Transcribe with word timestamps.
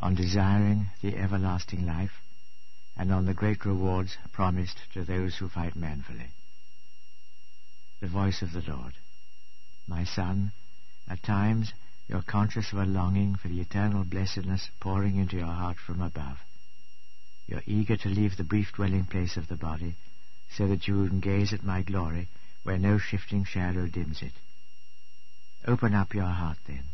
on 0.00 0.14
desiring 0.14 0.90
the 1.02 1.16
everlasting 1.16 1.86
life, 1.86 2.22
and 2.96 3.12
on 3.12 3.26
the 3.26 3.34
great 3.34 3.64
rewards 3.64 4.16
promised 4.32 4.78
to 4.92 5.04
those 5.04 5.36
who 5.36 5.48
fight 5.48 5.76
manfully. 5.76 6.30
The 8.00 8.08
voice 8.08 8.42
of 8.42 8.52
the 8.52 8.62
Lord. 8.70 8.94
My 9.86 10.04
son, 10.04 10.52
at 11.08 11.22
times 11.22 11.72
you're 12.08 12.22
conscious 12.22 12.72
of 12.72 12.78
a 12.78 12.84
longing 12.84 13.36
for 13.36 13.48
the 13.48 13.60
eternal 13.60 14.04
blessedness 14.04 14.70
pouring 14.80 15.16
into 15.16 15.36
your 15.36 15.46
heart 15.46 15.76
from 15.78 16.00
above. 16.00 16.38
You're 17.46 17.62
eager 17.66 17.96
to 17.96 18.08
leave 18.08 18.36
the 18.36 18.44
brief 18.44 18.72
dwelling 18.72 19.06
place 19.06 19.36
of 19.36 19.48
the 19.48 19.56
body, 19.56 19.94
so 20.56 20.66
that 20.68 20.86
you 20.86 21.06
can 21.08 21.20
gaze 21.20 21.52
at 21.52 21.64
my 21.64 21.82
glory 21.82 22.28
where 22.62 22.78
no 22.78 22.98
shifting 22.98 23.44
shadow 23.44 23.86
dims 23.86 24.22
it. 24.22 24.32
Open 25.66 25.94
up 25.94 26.14
your 26.14 26.24
heart 26.24 26.58
then, 26.66 26.84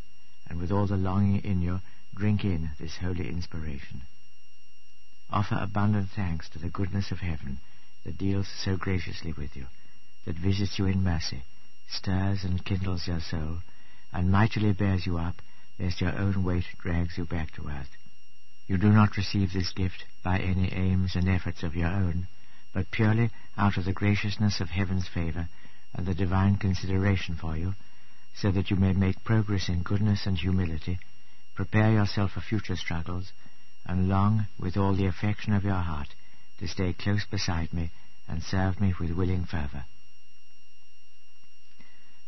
and 0.49 0.61
with 0.61 0.71
all 0.71 0.87
the 0.87 0.97
longing 0.97 1.43
in 1.45 1.63
you, 1.63 1.81
drink 2.15 2.45
in 2.45 2.71
this 2.79 2.97
holy 2.99 3.29
inspiration. 3.29 4.03
Offer 5.31 5.57
abundant 5.61 6.11
thanks 6.15 6.49
to 6.51 6.59
the 6.59 6.69
goodness 6.69 7.11
of 7.11 7.21
heaven 7.21 7.59
that 8.05 8.19
deals 8.19 8.49
so 8.65 8.77
graciously 8.77 9.33
with 9.33 9.57
you, 9.57 9.67
that 10.27 10.37
visits 10.37 10.79
you 10.79 10.87
in 10.87 11.03
mercy, 11.03 11.43
stirs 11.89 12.45
and 12.45 12.65
kindles 12.65 13.07
your 13.07 13.21
soul, 13.21 13.59
and 14.13 14.31
mightily 14.31 14.73
bears 14.73 15.07
you 15.07 15.19
up, 15.19 15.41
lest 15.79 16.01
your 16.01 16.17
own 16.19 16.45
weight 16.45 16.67
drags 16.79 17.17
you 17.17 17.25
back 17.25 17.53
to 17.53 17.69
earth. 17.69 17.89
You 18.67 18.77
do 18.79 18.91
not 18.91 19.17
receive 19.17 19.53
this 19.53 19.73
gift 19.73 20.05
by 20.23 20.39
any 20.39 20.73
aims 20.73 21.17
and 21.17 21.29
efforts 21.29 21.63
of 21.63 21.75
your 21.75 21.89
own, 21.89 22.29
but 22.73 22.91
purely 22.91 23.31
out 23.57 23.77
of 23.77 23.85
the 23.85 23.93
graciousness 23.93 24.61
of 24.61 24.69
heaven's 24.71 25.09
favour 25.09 25.49
and 25.95 26.07
the 26.07 26.15
divine 26.15 26.57
consideration 26.57 27.37
for 27.37 27.57
you, 27.57 27.75
so 28.35 28.51
that 28.51 28.71
you 28.71 28.77
may 28.77 28.93
make 28.93 29.25
progress 29.25 29.69
in 29.69 29.83
goodness 29.83 30.27
and 30.27 30.39
humility, 30.39 30.99
prepare 31.55 31.93
yourself 31.93 32.33
for 32.33 32.41
future 32.41 32.77
struggles, 32.77 33.33
and 33.85 34.09
long 34.09 34.47
with 34.59 34.77
all 34.77 34.95
the 34.95 35.07
affection 35.07 35.53
of 35.53 35.65
your 35.65 35.75
heart 35.75 36.09
to 36.59 36.69
stay 36.69 36.93
close 36.93 37.25
beside 37.31 37.73
me 37.73 37.91
and 38.29 38.43
serve 38.43 38.81
me 38.81 38.95
with 38.99 39.11
willing 39.11 39.45
fervour. 39.45 39.85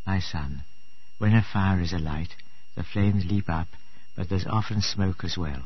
My 0.06 0.20
son, 0.20 0.64
when 1.18 1.34
a 1.34 1.42
fire 1.42 1.80
is 1.80 1.92
alight, 1.92 2.34
the 2.74 2.82
flames 2.82 3.24
leap 3.24 3.48
up, 3.48 3.68
but 4.16 4.28
there's 4.28 4.46
often 4.46 4.80
smoke 4.80 5.24
as 5.24 5.38
well. 5.38 5.62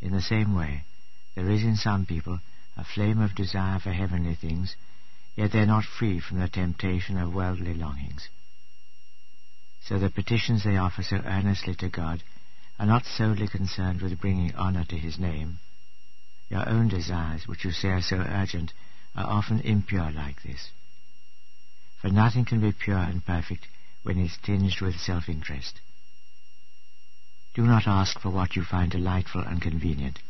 In 0.00 0.12
the 0.12 0.20
same 0.20 0.54
way, 0.54 0.84
there 1.34 1.48
is 1.50 1.62
in 1.62 1.76
some 1.76 2.04
people 2.04 2.40
a 2.76 2.84
flame 2.84 3.20
of 3.20 3.34
desire 3.34 3.78
for 3.78 3.92
heavenly 3.92 4.34
things, 4.34 4.76
yet 5.36 5.52
they 5.52 5.60
are 5.60 5.66
not 5.66 5.84
free 5.84 6.20
from 6.20 6.40
the 6.40 6.48
temptation 6.48 7.16
of 7.16 7.32
worldly 7.32 7.74
longings. 7.74 8.28
So 9.82 9.98
the 9.98 10.10
petitions 10.10 10.64
they 10.64 10.76
offer 10.76 11.02
so 11.02 11.16
earnestly 11.16 11.74
to 11.76 11.88
God 11.88 12.22
are 12.78 12.86
not 12.86 13.04
solely 13.04 13.48
concerned 13.48 14.00
with 14.00 14.20
bringing 14.20 14.54
honour 14.54 14.84
to 14.84 14.96
his 14.96 15.18
name. 15.18 15.58
Your 16.48 16.68
own 16.68 16.88
desires, 16.88 17.46
which 17.46 17.64
you 17.64 17.72
say 17.72 17.88
are 17.88 18.00
so 18.00 18.16
urgent, 18.16 18.72
are 19.14 19.26
often 19.26 19.60
impure 19.60 20.10
like 20.10 20.42
this. 20.42 20.70
For 22.00 22.08
nothing 22.08 22.44
can 22.44 22.60
be 22.60 22.72
pure 22.72 22.98
and 22.98 23.24
perfect 23.24 23.66
when 24.04 24.18
it 24.18 24.26
is 24.26 24.38
tinged 24.42 24.80
with 24.80 24.98
self-interest. 25.00 25.80
Do 27.54 27.62
not 27.66 27.88
ask 27.88 28.20
for 28.20 28.30
what 28.30 28.54
you 28.54 28.62
find 28.62 28.90
delightful 28.92 29.40
and 29.40 29.60
convenient, 29.60 30.20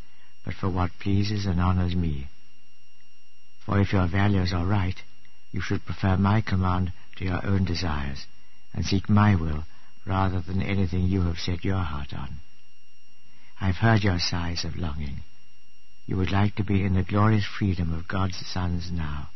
but 0.45 0.55
for 0.55 0.71
what 0.71 0.99
pleases 0.99 1.45
and 1.45 1.61
honours 1.61 1.95
me. 1.95 2.29
For 3.67 3.79
if 3.79 3.93
your 3.93 4.07
values 4.07 4.53
are 4.55 4.65
right, 4.65 4.97
you 5.53 5.61
should 5.61 5.85
prefer 5.85 6.17
my 6.17 6.41
command 6.41 6.93
to 7.17 7.25
your 7.25 7.45
own 7.45 7.65
desires, 7.65 8.27
and 8.73 8.87
seek 8.87 9.11
my 9.11 9.35
will 9.35 9.65
rather 10.09 10.41
than 10.41 10.63
anything 10.63 11.03
you 11.03 11.23
have 11.23 11.39
set 11.39 11.65
your 11.65 11.79
heart 11.79 12.13
on. 12.15 12.37
I 13.61 13.67
have 13.67 13.77
heard 13.77 14.03
your 14.03 14.19
sighs 14.19 14.65
of 14.65 14.77
longing. 14.77 15.23
You 16.07 16.17
would 16.17 16.33
like 16.33 16.57
to 16.57 16.65
be 16.65 16.83
in 16.83 16.95
the 16.95 17.03
glorious 17.03 17.45
freedom 17.45 17.93
of 17.93 18.09
God's 18.09 18.39
sons 18.47 18.91
now. 18.91 19.29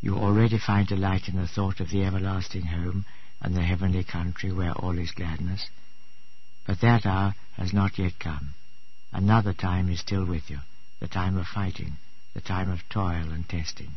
You 0.00 0.16
already 0.16 0.58
find 0.58 0.86
delight 0.86 1.28
in 1.28 1.36
the 1.36 1.48
thought 1.48 1.80
of 1.80 1.90
the 1.90 2.04
everlasting 2.04 2.66
home 2.66 3.06
and 3.40 3.56
the 3.56 3.62
heavenly 3.62 4.04
country 4.04 4.52
where 4.52 4.72
all 4.72 4.98
is 4.98 5.10
gladness. 5.10 5.66
But 6.66 6.80
that 6.80 7.04
hour 7.04 7.34
has 7.56 7.72
not 7.72 7.98
yet 7.98 8.18
come. 8.20 8.50
Another 9.12 9.52
time 9.52 9.90
is 9.90 10.00
still 10.00 10.24
with 10.24 10.48
you, 10.48 10.58
the 11.00 11.08
time 11.08 11.36
of 11.36 11.46
fighting, 11.46 11.94
the 12.34 12.40
time 12.40 12.70
of 12.70 12.88
toil 12.88 13.32
and 13.32 13.48
testing. 13.48 13.92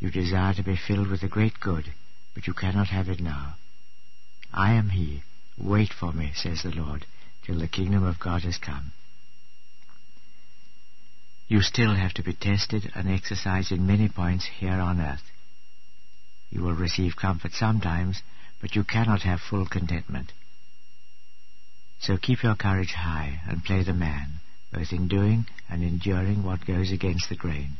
You 0.00 0.10
desire 0.10 0.54
to 0.54 0.62
be 0.62 0.76
filled 0.76 1.08
with 1.08 1.20
the 1.20 1.28
great 1.28 1.60
good, 1.60 1.92
but 2.34 2.46
you 2.46 2.54
cannot 2.54 2.88
have 2.88 3.08
it 3.08 3.20
now. 3.20 3.56
I 4.52 4.74
am 4.74 4.90
he. 4.90 5.22
Wait 5.58 5.92
for 5.92 6.12
me, 6.12 6.32
says 6.34 6.62
the 6.62 6.70
Lord, 6.70 7.06
till 7.44 7.58
the 7.58 7.68
kingdom 7.68 8.04
of 8.04 8.20
God 8.20 8.42
has 8.42 8.58
come. 8.58 8.92
You 11.48 11.60
still 11.60 11.94
have 11.94 12.14
to 12.14 12.22
be 12.22 12.32
tested 12.34 12.90
and 12.94 13.10
exercised 13.10 13.72
in 13.72 13.86
many 13.86 14.08
points 14.08 14.46
here 14.58 14.80
on 14.80 15.00
earth. 15.00 15.22
You 16.50 16.62
will 16.62 16.74
receive 16.74 17.16
comfort 17.16 17.52
sometimes, 17.52 18.22
but 18.60 18.74
you 18.74 18.84
cannot 18.84 19.22
have 19.22 19.40
full 19.40 19.66
contentment. 19.66 20.32
So 22.00 22.16
keep 22.16 22.42
your 22.42 22.56
courage 22.56 22.92
high 22.92 23.40
and 23.48 23.64
play 23.64 23.84
the 23.84 23.92
man, 23.92 24.40
both 24.72 24.92
in 24.92 25.08
doing 25.08 25.46
and 25.68 25.82
enduring 25.82 26.42
what 26.42 26.66
goes 26.66 26.90
against 26.90 27.28
the 27.28 27.36
grain. 27.36 27.76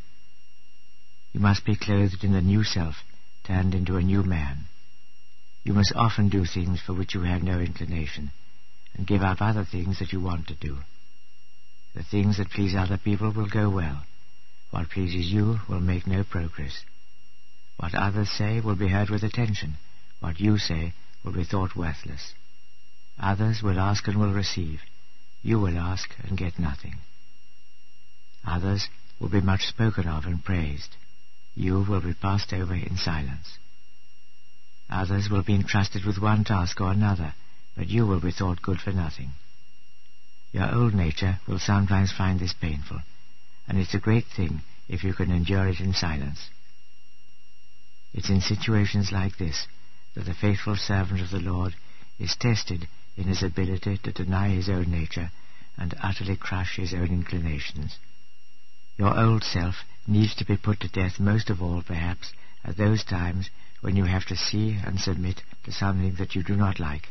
You 1.32 1.40
must 1.40 1.64
be 1.64 1.76
clothed 1.76 2.24
in 2.24 2.32
the 2.32 2.40
new 2.40 2.64
self, 2.64 2.96
turned 3.44 3.74
into 3.74 3.96
a 3.96 4.02
new 4.02 4.22
man. 4.22 4.66
You 5.64 5.72
must 5.72 5.92
often 5.94 6.28
do 6.28 6.44
things 6.44 6.80
for 6.80 6.92
which 6.92 7.14
you 7.14 7.22
have 7.22 7.42
no 7.42 7.60
inclination, 7.60 8.32
and 8.94 9.06
give 9.06 9.22
up 9.22 9.40
other 9.40 9.64
things 9.64 9.98
that 9.98 10.12
you 10.12 10.20
want 10.20 10.48
to 10.48 10.54
do. 10.54 10.78
The 11.94 12.02
things 12.02 12.38
that 12.38 12.50
please 12.50 12.74
other 12.74 12.98
people 12.98 13.30
will 13.30 13.48
go 13.48 13.68
well. 13.70 14.04
What 14.70 14.90
pleases 14.90 15.30
you 15.30 15.60
will 15.68 15.80
make 15.80 16.06
no 16.06 16.24
progress. 16.24 16.84
What 17.76 17.94
others 17.94 18.30
say 18.30 18.60
will 18.60 18.76
be 18.76 18.88
heard 18.88 19.10
with 19.10 19.22
attention. 19.22 19.74
What 20.20 20.40
you 20.40 20.58
say 20.58 20.94
will 21.22 21.32
be 21.32 21.44
thought 21.44 21.76
worthless. 21.76 22.32
Others 23.18 23.62
will 23.62 23.78
ask 23.78 24.06
and 24.08 24.18
will 24.18 24.32
receive. 24.32 24.80
You 25.42 25.58
will 25.58 25.78
ask 25.78 26.10
and 26.24 26.38
get 26.38 26.58
nothing. 26.58 26.94
Others 28.46 28.88
will 29.20 29.28
be 29.28 29.40
much 29.40 29.66
spoken 29.66 30.08
of 30.08 30.24
and 30.24 30.44
praised. 30.44 30.96
You 31.54 31.84
will 31.88 32.00
be 32.00 32.14
passed 32.14 32.52
over 32.52 32.74
in 32.74 32.96
silence. 32.96 33.58
Others 34.90 35.28
will 35.30 35.42
be 35.42 35.54
entrusted 35.54 36.04
with 36.04 36.18
one 36.18 36.44
task 36.44 36.80
or 36.80 36.90
another, 36.90 37.34
but 37.76 37.88
you 37.88 38.06
will 38.06 38.20
be 38.20 38.32
thought 38.32 38.62
good 38.62 38.80
for 38.80 38.92
nothing. 38.92 39.32
Your 40.52 40.72
old 40.74 40.94
nature 40.94 41.40
will 41.46 41.58
sometimes 41.58 42.12
find 42.12 42.38
this 42.38 42.52
painful, 42.52 43.00
and 43.66 43.78
it's 43.78 43.94
a 43.94 43.98
great 43.98 44.26
thing 44.26 44.62
if 44.88 45.02
you 45.02 45.14
can 45.14 45.30
endure 45.30 45.66
it 45.68 45.80
in 45.80 45.94
silence. 45.94 46.50
It's 48.12 48.28
in 48.28 48.42
situations 48.42 49.10
like 49.10 49.38
this 49.38 49.66
that 50.14 50.26
the 50.26 50.34
faithful 50.34 50.76
servant 50.76 51.20
of 51.22 51.30
the 51.30 51.40
Lord 51.40 51.74
is 52.18 52.36
tested 52.36 52.86
in 53.16 53.24
his 53.24 53.42
ability 53.42 53.96
to 53.98 54.12
deny 54.12 54.50
his 54.50 54.68
own 54.68 54.90
nature 54.90 55.30
and 55.78 55.94
utterly 56.02 56.36
crush 56.36 56.76
his 56.76 56.92
own 56.92 57.06
inclinations. 57.06 57.98
Your 58.98 59.18
old 59.18 59.42
self 59.42 59.76
needs 60.06 60.34
to 60.34 60.44
be 60.44 60.58
put 60.58 60.80
to 60.80 60.88
death 60.88 61.18
most 61.18 61.48
of 61.48 61.62
all, 61.62 61.82
perhaps, 61.82 62.32
at 62.62 62.76
those 62.76 63.02
times 63.04 63.48
when 63.82 63.96
you 63.96 64.04
have 64.04 64.24
to 64.26 64.36
see 64.36 64.78
and 64.84 64.98
submit 64.98 65.42
to 65.64 65.72
something 65.72 66.14
that 66.18 66.34
you 66.34 66.42
do 66.42 66.56
not 66.56 66.80
like, 66.80 67.08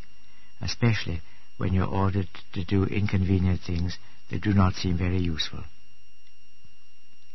especially 0.61 1.21
when 1.57 1.73
you're 1.73 1.85
ordered 1.85 2.27
to 2.53 2.63
do 2.63 2.85
inconvenient 2.85 3.59
things 3.61 3.97
that 4.31 4.41
do 4.41 4.53
not 4.53 4.73
seem 4.73 4.97
very 4.97 5.19
useful. 5.19 5.63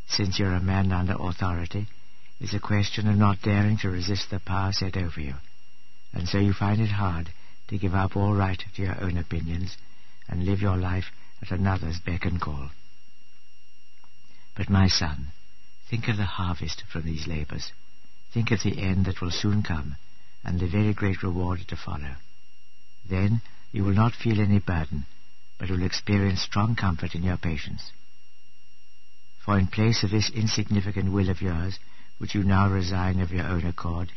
Since 0.08 0.38
you're 0.38 0.54
a 0.54 0.60
man 0.60 0.91
under 0.91 1.16
authority, 1.19 1.86
it's 2.41 2.54
a 2.54 2.60
question 2.60 3.08
of 3.08 3.16
not 3.16 3.42
daring 3.42 3.76
to 3.78 3.91
resist 3.91 4.30
the 4.30 4.41
power 4.41 4.72
set 4.72 4.96
over 4.96 5.20
you, 5.20 5.34
and 6.12 6.26
so 6.26 6.38
you 6.38 6.52
find 6.52 6.80
it 6.80 6.91
hard 6.91 7.30
to 7.69 7.78
give 7.78 7.94
up 7.94 8.16
all 8.16 8.34
right 8.34 8.62
to 8.75 8.82
your 8.82 9.00
own 9.02 9.19
opinions 9.19 9.76
and 10.28 10.44
live 10.46 10.61
your 10.61 10.76
life 10.76 11.06
at 11.43 11.50
another's 11.50 11.99
beck 12.05 12.25
and 12.25 12.40
call. 12.40 12.70
But 14.56 14.70
my 14.70 14.88
son, 14.88 15.28
think 15.90 16.08
of 16.08 16.16
the 16.16 16.25
harvest 16.25 16.84
from 16.90 17.05
these 17.05 17.26
labours. 17.26 17.72
Think 18.37 18.50
of 18.50 18.62
the 18.62 18.83
end 18.83 19.06
that 19.06 19.23
will 19.23 19.31
soon 19.31 19.62
come, 19.62 19.97
and 20.44 20.61
the 20.61 20.69
very 20.69 20.93
great 20.93 21.23
reward 21.23 21.61
to 21.69 21.75
follow. 21.75 22.17
Then 23.09 23.41
you 23.73 23.83
will 23.83 23.94
not 23.94 24.12
feel 24.12 24.38
any 24.38 24.59
burden, 24.59 25.06
but 25.59 25.71
will 25.71 25.83
experience 25.83 26.43
strong 26.43 26.77
comfort 26.77 27.15
in 27.15 27.23
your 27.23 27.38
patience. 27.38 27.93
For 29.43 29.59
in 29.59 29.69
place 29.69 30.03
of 30.03 30.11
this 30.11 30.29
insignificant 30.29 31.12
will 31.12 31.31
of 31.31 31.41
yours, 31.41 31.79
which 32.19 32.35
you 32.35 32.44
now 32.44 32.69
resign 32.69 33.21
of 33.21 33.31
your 33.31 33.47
own 33.47 33.65
accord, 33.65 34.12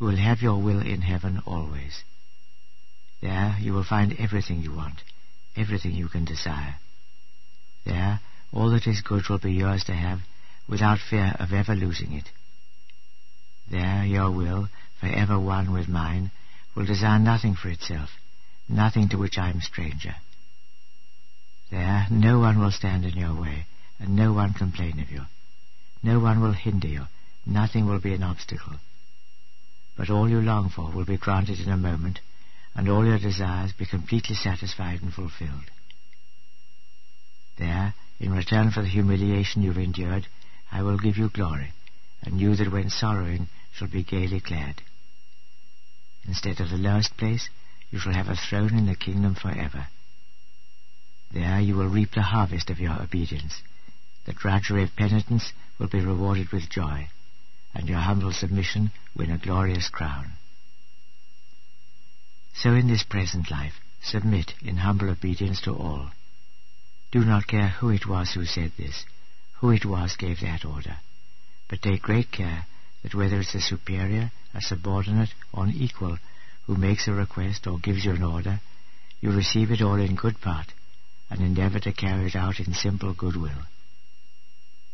you 0.00 0.06
will 0.06 0.16
have 0.16 0.40
your 0.40 0.62
will 0.62 0.80
in 0.80 1.02
heaven 1.02 1.42
always. 1.44 2.04
There 3.20 3.54
you 3.60 3.74
will 3.74 3.84
find 3.84 4.16
everything 4.18 4.62
you 4.62 4.72
want, 4.72 5.02
everything 5.54 5.92
you 5.92 6.08
can 6.08 6.24
desire. 6.24 6.76
There 7.84 8.20
all 8.50 8.70
that 8.70 8.86
is 8.86 9.02
good 9.02 9.28
will 9.28 9.36
be 9.36 9.52
yours 9.52 9.84
to 9.84 9.92
have, 9.92 10.20
without 10.66 11.00
fear 11.10 11.36
of 11.38 11.52
ever 11.52 11.74
losing 11.74 12.14
it. 12.14 12.30
There 13.70 14.04
your 14.04 14.30
will, 14.30 14.68
for 14.98 15.06
ever 15.06 15.38
one 15.38 15.72
with 15.72 15.88
mine, 15.88 16.30
will 16.74 16.86
desire 16.86 17.18
nothing 17.18 17.54
for 17.54 17.68
itself, 17.68 18.10
nothing 18.68 19.08
to 19.10 19.18
which 19.18 19.36
I 19.36 19.50
am 19.50 19.60
stranger. 19.60 20.16
There 21.70 22.06
no 22.10 22.38
one 22.38 22.58
will 22.58 22.70
stand 22.70 23.04
in 23.04 23.16
your 23.16 23.34
way, 23.34 23.66
and 23.98 24.16
no 24.16 24.32
one 24.32 24.54
complain 24.54 25.00
of 25.00 25.10
you. 25.10 25.26
No 26.02 26.18
one 26.18 26.40
will 26.40 26.52
hinder 26.52 26.88
you, 26.88 27.06
nothing 27.44 27.86
will 27.86 27.98
be 27.98 28.14
an 28.14 28.22
obstacle. 28.22 28.76
But 29.96 30.08
all 30.08 30.30
you 30.30 30.40
long 30.40 30.70
for 30.70 30.90
will 30.90 31.04
be 31.04 31.18
granted 31.18 31.60
in 31.60 31.70
a 31.70 31.76
moment, 31.76 32.20
and 32.74 32.88
all 32.88 33.04
your 33.04 33.18
desires 33.18 33.72
be 33.72 33.84
completely 33.84 34.36
satisfied 34.36 35.02
and 35.02 35.12
fulfilled. 35.12 35.70
There, 37.58 37.94
in 38.20 38.32
return 38.32 38.70
for 38.70 38.80
the 38.80 38.88
humiliation 38.88 39.62
you've 39.62 39.76
endured, 39.76 40.26
I 40.70 40.82
will 40.82 40.98
give 40.98 41.18
you 41.18 41.28
glory, 41.28 41.72
and 42.22 42.40
you 42.40 42.54
that 42.56 42.72
went 42.72 42.92
sorrowing 42.92 43.48
shall 43.78 43.88
be 43.88 44.02
gaily 44.02 44.40
clad. 44.40 44.82
Instead 46.26 46.60
of 46.60 46.68
the 46.68 46.76
lowest 46.76 47.16
place, 47.16 47.48
you 47.90 47.98
shall 47.98 48.12
have 48.12 48.28
a 48.28 48.34
throne 48.34 48.76
in 48.76 48.86
the 48.86 48.96
kingdom 48.96 49.36
for 49.36 49.50
ever. 49.50 49.86
There 51.32 51.60
you 51.60 51.76
will 51.76 51.88
reap 51.88 52.10
the 52.12 52.22
harvest 52.22 52.70
of 52.70 52.80
your 52.80 53.00
obedience. 53.00 53.62
The 54.26 54.32
drudgery 54.32 54.82
of 54.82 54.96
penitence 54.96 55.52
will 55.78 55.88
be 55.88 56.04
rewarded 56.04 56.50
with 56.50 56.68
joy, 56.68 57.08
and 57.72 57.88
your 57.88 58.00
humble 58.00 58.32
submission 58.32 58.90
win 59.14 59.30
a 59.30 59.38
glorious 59.38 59.88
crown. 59.88 60.32
So 62.54 62.74
in 62.74 62.88
this 62.88 63.04
present 63.04 63.50
life, 63.50 63.74
submit 64.02 64.54
in 64.60 64.78
humble 64.78 65.08
obedience 65.08 65.60
to 65.62 65.72
all. 65.72 66.10
Do 67.12 67.20
not 67.20 67.46
care 67.46 67.68
who 67.68 67.90
it 67.90 68.06
was 68.06 68.32
who 68.32 68.44
said 68.44 68.72
this, 68.76 69.04
who 69.60 69.70
it 69.70 69.84
was 69.84 70.16
gave 70.16 70.40
that 70.40 70.64
order, 70.64 70.96
but 71.68 71.80
take 71.80 72.02
great 72.02 72.32
care 72.32 72.66
that 73.02 73.14
whether 73.14 73.40
it's 73.40 73.54
a 73.54 73.60
superior, 73.60 74.32
a 74.54 74.60
subordinate, 74.60 75.30
or 75.52 75.64
an 75.64 75.72
equal 75.74 76.18
who 76.66 76.76
makes 76.76 77.08
a 77.08 77.12
request 77.12 77.66
or 77.66 77.78
gives 77.78 78.04
you 78.04 78.12
an 78.12 78.22
order, 78.22 78.60
you 79.20 79.30
receive 79.30 79.70
it 79.70 79.80
all 79.80 80.00
in 80.00 80.14
good 80.14 80.40
part, 80.40 80.66
and 81.30 81.40
endeavour 81.40 81.80
to 81.80 81.92
carry 81.92 82.26
it 82.26 82.36
out 82.36 82.60
in 82.60 82.72
simple 82.74 83.14
goodwill. 83.14 83.62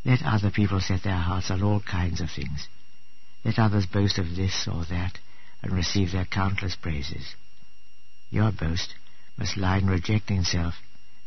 Let 0.05 0.23
other 0.23 0.51
people 0.51 0.81
set 0.81 1.03
their 1.03 1.17
hearts 1.17 1.51
on 1.51 1.63
all 1.63 1.81
kinds 1.81 2.21
of 2.21 2.31
things. 2.31 2.69
Let 3.45 3.59
others 3.59 3.87
boast 3.87 4.19
of 4.19 4.37
this 4.37 4.69
or 4.71 4.85
that, 4.87 5.19
and 5.63 5.73
receive 5.73 6.13
their 6.13 6.27
countless 6.27 6.77
praises. 6.77 7.35
Your 8.31 8.53
boast 8.53 8.95
must 9.39 9.57
lie 9.57 9.79
in 9.79 9.87
rejecting 9.87 10.45
self 10.45 10.75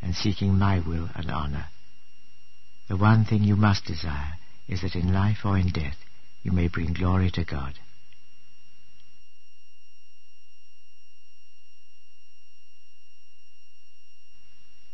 and 0.01 0.15
seeking 0.15 0.57
my 0.57 0.79
will 0.79 1.09
and 1.15 1.31
honour. 1.31 1.68
The 2.88 2.97
one 2.97 3.25
thing 3.25 3.44
you 3.44 3.56
must 3.56 3.85
desire 3.85 4.33
is 4.68 4.81
that 4.81 4.95
in 4.95 5.12
life 5.12 5.39
or 5.44 5.57
in 5.57 5.69
death 5.69 5.97
you 6.44 6.51
may 6.51 6.68
bring 6.68 6.94
glory 6.94 7.31
to 7.31 7.44
God. 7.44 7.74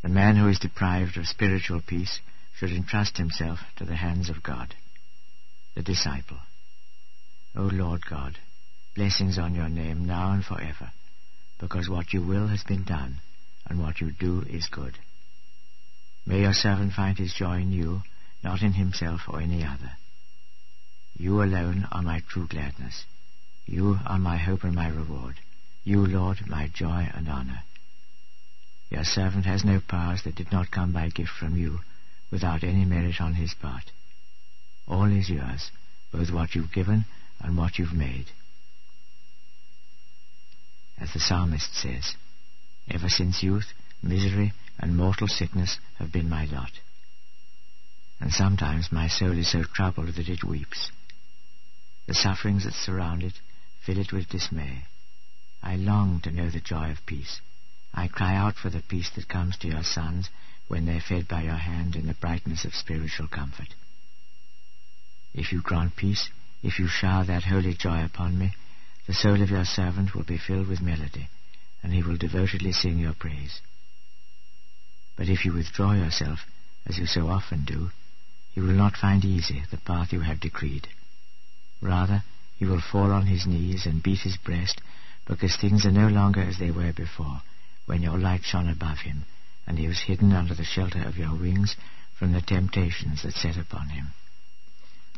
The 0.02 0.10
man 0.10 0.36
who 0.36 0.50
is 0.50 0.60
deprived 0.60 1.18
of 1.18 1.28
spiritual 1.28 1.82
peace 1.86 2.20
should 2.58 2.72
entrust 2.72 3.18
himself 3.18 3.60
to 3.78 3.86
the 3.86 3.96
hands 3.96 4.30
of 4.30 4.44
God. 4.44 4.76
The 5.76 5.82
disciple. 5.82 6.40
O 7.56 7.64
Lord 7.64 8.02
God, 8.10 8.38
blessings 8.96 9.38
on 9.38 9.56
your 9.56 9.70
name 9.70 10.06
now 10.06 10.34
and 10.34 10.44
forever 10.44 10.92
because 11.60 11.90
what 11.90 12.12
you 12.12 12.22
will 12.22 12.48
has 12.48 12.64
been 12.64 12.84
done, 12.84 13.22
and 13.70 13.80
what 13.80 14.02
you 14.02 14.12
do 14.12 14.44
is 14.50 14.68
good. 14.70 14.98
May 16.26 16.42
your 16.42 16.52
servant 16.54 16.92
find 16.92 17.18
his 17.18 17.34
joy 17.34 17.62
in 17.62 17.72
you, 17.72 18.02
not 18.44 18.62
in 18.62 18.74
himself 18.74 19.22
or 19.30 19.40
any 19.40 19.64
other. 19.64 19.92
You 21.18 21.42
alone 21.42 21.88
are 21.92 22.02
my 22.02 22.22
true 22.28 22.48
gladness. 22.48 23.06
You 23.66 24.00
are 24.06 24.20
my 24.20 24.38
hope 24.38 24.64
and 24.64 24.76
my 24.76 24.90
reward. 24.90 25.36
You, 25.84 26.06
Lord, 26.06 26.48
my 26.48 26.70
joy 26.74 27.10
and 27.14 27.28
honour. 27.30 27.62
Your 28.90 29.04
servant 29.04 29.46
has 29.46 29.64
no 29.64 29.80
powers 29.88 30.24
that 30.24 30.36
did 30.36 30.52
not 30.52 30.72
come 30.72 30.92
by 30.92 31.10
gift 31.10 31.32
from 31.32 31.58
you, 31.58 31.80
without 32.32 32.64
any 32.64 32.86
merit 32.86 33.20
on 33.20 33.36
his 33.36 33.54
part. 33.54 33.92
All 34.88 35.12
is 35.12 35.30
yours, 35.30 35.72
both 36.12 36.32
what 36.32 36.56
you've 36.56 36.74
given 36.74 37.06
and 37.42 37.58
what 37.58 37.78
you've 37.78 37.94
made 37.94 38.28
as 41.04 41.12
the 41.14 41.20
psalmist 41.20 41.76
says, 41.76 42.16
Ever 42.90 43.10
since 43.10 43.44
youth, 43.44 43.74
misery 44.02 44.54
and 44.80 44.96
mortal 44.96 45.28
sickness 45.28 45.78
have 46.00 46.12
been 46.12 46.30
my 46.30 46.46
lot. 46.46 46.72
And 48.20 48.32
sometimes 48.32 48.92
my 48.92 49.10
soul 49.10 49.38
is 49.38 49.52
so 49.52 49.64
troubled 49.64 50.16
that 50.16 50.30
it 50.30 50.44
weeps. 50.44 50.92
The 52.06 52.14
sufferings 52.14 52.66
that 52.66 52.74
surround 52.74 53.24
it 53.24 53.34
fill 53.86 53.98
it 53.98 54.12
with 54.12 54.30
dismay. 54.30 54.86
I 55.62 55.76
long 55.76 56.20
to 56.22 56.32
know 56.32 56.50
the 56.50 56.60
joy 56.60 56.92
of 56.92 57.06
peace. 57.06 57.40
I 57.94 58.08
cry 58.08 58.36
out 58.36 58.56
for 58.56 58.70
the 58.70 58.82
peace 58.82 59.10
that 59.16 59.30
comes 59.30 59.58
to 59.58 59.68
your 59.68 59.84
sons 59.84 60.30
when 60.68 60.86
they 60.86 60.98
are 60.98 61.02
fed 61.02 61.28
by 61.28 61.44
your 61.44 61.56
hand 61.56 61.96
in 61.96 62.08
the 62.08 62.14
brightness 62.14 62.66
of 62.66 62.76
spiritual 62.76 63.28
comfort. 63.28 63.76
If 65.34 65.52
you 65.52 65.62
grant 65.62 65.96
peace, 65.96 66.30
if 66.62 66.80
you 66.80 66.88
shower 66.88 67.24
that 67.26 67.44
holy 67.44 67.74
joy 67.74 68.04
upon 68.04 68.38
me, 68.38 68.54
the 69.08 69.14
soul 69.14 69.42
of 69.42 69.50
your 69.50 69.66
servant 69.66 70.16
will 70.16 70.24
be 70.24 70.38
filled 70.38 70.68
with 70.68 70.82
melody, 70.82 71.30
and 71.82 71.94
he 71.94 72.04
will 72.04 72.18
devotedly 72.18 72.72
sing 72.72 73.00
your 73.00 73.14
praise. 73.14 73.62
But 75.16 75.30
if 75.30 75.46
you 75.46 75.54
withdraw 75.54 75.94
yourself, 75.94 76.40
as 76.86 76.98
you 76.98 77.06
so 77.06 77.28
often 77.28 77.66
do, 77.66 77.92
you 78.54 78.64
will 78.64 78.74
not 78.74 78.98
find 78.98 79.24
easy 79.24 79.64
the 79.72 79.78
path 79.78 80.14
you 80.14 80.22
have 80.22 80.40
decreed. 80.40 80.88
Rather, 81.84 82.24
he 82.56 82.66
will 82.66 82.80
fall 82.80 83.12
on 83.12 83.26
his 83.26 83.46
knees 83.46 83.86
and 83.86 84.02
beat 84.02 84.20
his 84.20 84.38
breast, 84.38 84.80
because 85.28 85.58
things 85.58 85.86
are 85.86 85.92
no 85.92 86.08
longer 86.08 86.42
as 86.42 86.58
they 86.58 86.72
were 86.72 86.94
before, 86.94 87.42
when 87.86 88.02
your 88.02 88.18
light 88.18 88.42
shone 88.46 88.70
above 88.70 89.00
him, 89.00 89.26
and 89.68 89.78
he 89.78 89.86
was 89.86 90.00
hidden 90.00 90.32
under 90.32 90.56
the 90.56 90.64
shelter 90.64 91.04
of 91.04 91.18
your 91.18 91.36
wings 91.38 91.76
from 92.18 92.32
the 92.32 92.42
temptations 92.42 93.24
that 93.24 93.34
set 93.34 93.58
upon 93.58 93.90
him. 93.90 94.08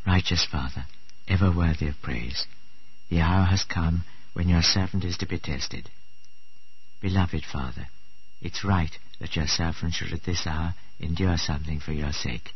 Righteous 0.07 0.44
Father, 0.44 0.88
ever 1.27 1.51
worthy 1.51 1.88
of 1.88 2.01
praise, 2.01 2.47
the 3.09 3.21
hour 3.21 3.45
has 3.45 3.63
come 3.63 4.03
when 4.33 4.50
your 4.50 4.63
servant 4.63 5.03
is 5.03 5.17
to 5.17 5.27
be 5.27 5.38
tested. 5.38 5.91
Beloved 7.00 7.45
Father, 7.45 7.89
it's 8.41 8.65
right 8.65 8.97
that 9.19 9.35
your 9.35 9.47
servant 9.47 9.94
should 9.94 10.13
at 10.13 10.23
this 10.23 10.47
hour 10.47 10.73
endure 11.00 11.38
something 11.38 11.79
for 11.79 11.91
your 11.91 12.12
sake. 12.12 12.50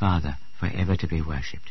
Father, 0.00 0.38
for 0.58 0.66
ever 0.66 0.96
to 0.96 1.06
be 1.06 1.20
worshipped, 1.20 1.70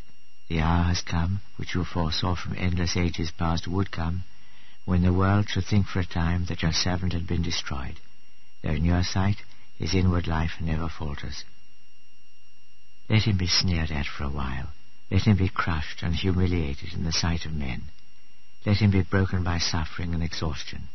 the 0.51 0.59
hour 0.59 0.83
has 0.83 1.01
come, 1.01 1.39
which 1.55 1.73
you 1.75 1.85
foresaw 1.85 2.35
from 2.35 2.57
endless 2.57 2.97
ages 2.97 3.31
past 3.31 3.69
would 3.69 3.89
come, 3.89 4.21
when 4.83 5.01
the 5.01 5.13
world 5.13 5.49
should 5.49 5.63
think 5.63 5.87
for 5.87 6.01
a 6.01 6.05
time 6.05 6.43
that 6.43 6.61
your 6.61 6.73
servant 6.73 7.13
had 7.13 7.25
been 7.25 7.41
destroyed, 7.41 7.97
though 8.61 8.71
in 8.71 8.83
your 8.83 9.01
sight 9.01 9.37
his 9.77 9.93
inward 9.93 10.27
life 10.27 10.59
never 10.59 10.89
falters. 10.89 11.45
Let 13.07 13.23
him 13.23 13.37
be 13.37 13.47
sneered 13.47 13.91
at 13.91 14.05
for 14.07 14.25
a 14.25 14.29
while, 14.29 14.73
let 15.09 15.21
him 15.21 15.37
be 15.37 15.47
crushed 15.47 16.03
and 16.03 16.13
humiliated 16.13 16.91
in 16.91 17.05
the 17.05 17.13
sight 17.13 17.45
of 17.45 17.53
men. 17.53 17.83
Let 18.65 18.81
him 18.81 18.91
be 18.91 19.03
broken 19.03 19.45
by 19.45 19.57
suffering 19.57 20.13
and 20.13 20.21
exhaustion. 20.21 20.89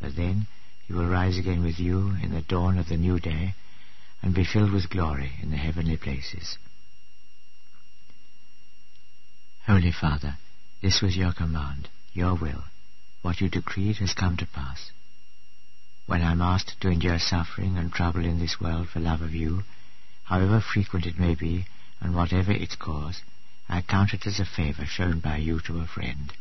But 0.00 0.16
then 0.16 0.48
he 0.88 0.92
will 0.92 1.06
rise 1.06 1.38
again 1.38 1.62
with 1.62 1.78
you 1.78 2.16
in 2.20 2.32
the 2.32 2.42
dawn 2.42 2.76
of 2.76 2.88
the 2.88 2.96
new 2.96 3.20
day 3.20 3.54
and 4.20 4.34
be 4.34 4.44
filled 4.44 4.72
with 4.72 4.90
glory 4.90 5.30
in 5.40 5.52
the 5.52 5.56
heavenly 5.56 5.96
places. 5.96 6.58
Holy 9.66 9.90
Father, 9.90 10.38
this 10.80 11.02
was 11.02 11.16
your 11.16 11.32
command, 11.32 11.88
your 12.12 12.36
will. 12.36 12.62
What 13.22 13.40
you 13.40 13.48
decreed 13.48 13.96
has 13.96 14.14
come 14.14 14.36
to 14.36 14.46
pass. 14.46 14.92
When 16.06 16.22
I 16.22 16.30
am 16.30 16.40
asked 16.40 16.80
to 16.80 16.88
endure 16.88 17.18
suffering 17.18 17.76
and 17.76 17.92
trouble 17.92 18.24
in 18.24 18.38
this 18.38 18.60
world 18.60 18.88
for 18.88 19.00
love 19.00 19.22
of 19.22 19.34
you, 19.34 19.64
however 20.22 20.60
frequent 20.60 21.04
it 21.04 21.18
may 21.18 21.34
be, 21.34 21.66
and 22.00 22.14
whatever 22.14 22.52
its 22.52 22.76
cause, 22.76 23.22
I 23.68 23.82
count 23.82 24.14
it 24.14 24.24
as 24.24 24.38
a 24.38 24.44
favour 24.44 24.86
shown 24.86 25.18
by 25.18 25.38
you 25.38 25.58
to 25.62 25.80
a 25.80 25.86
friend. 25.88 26.32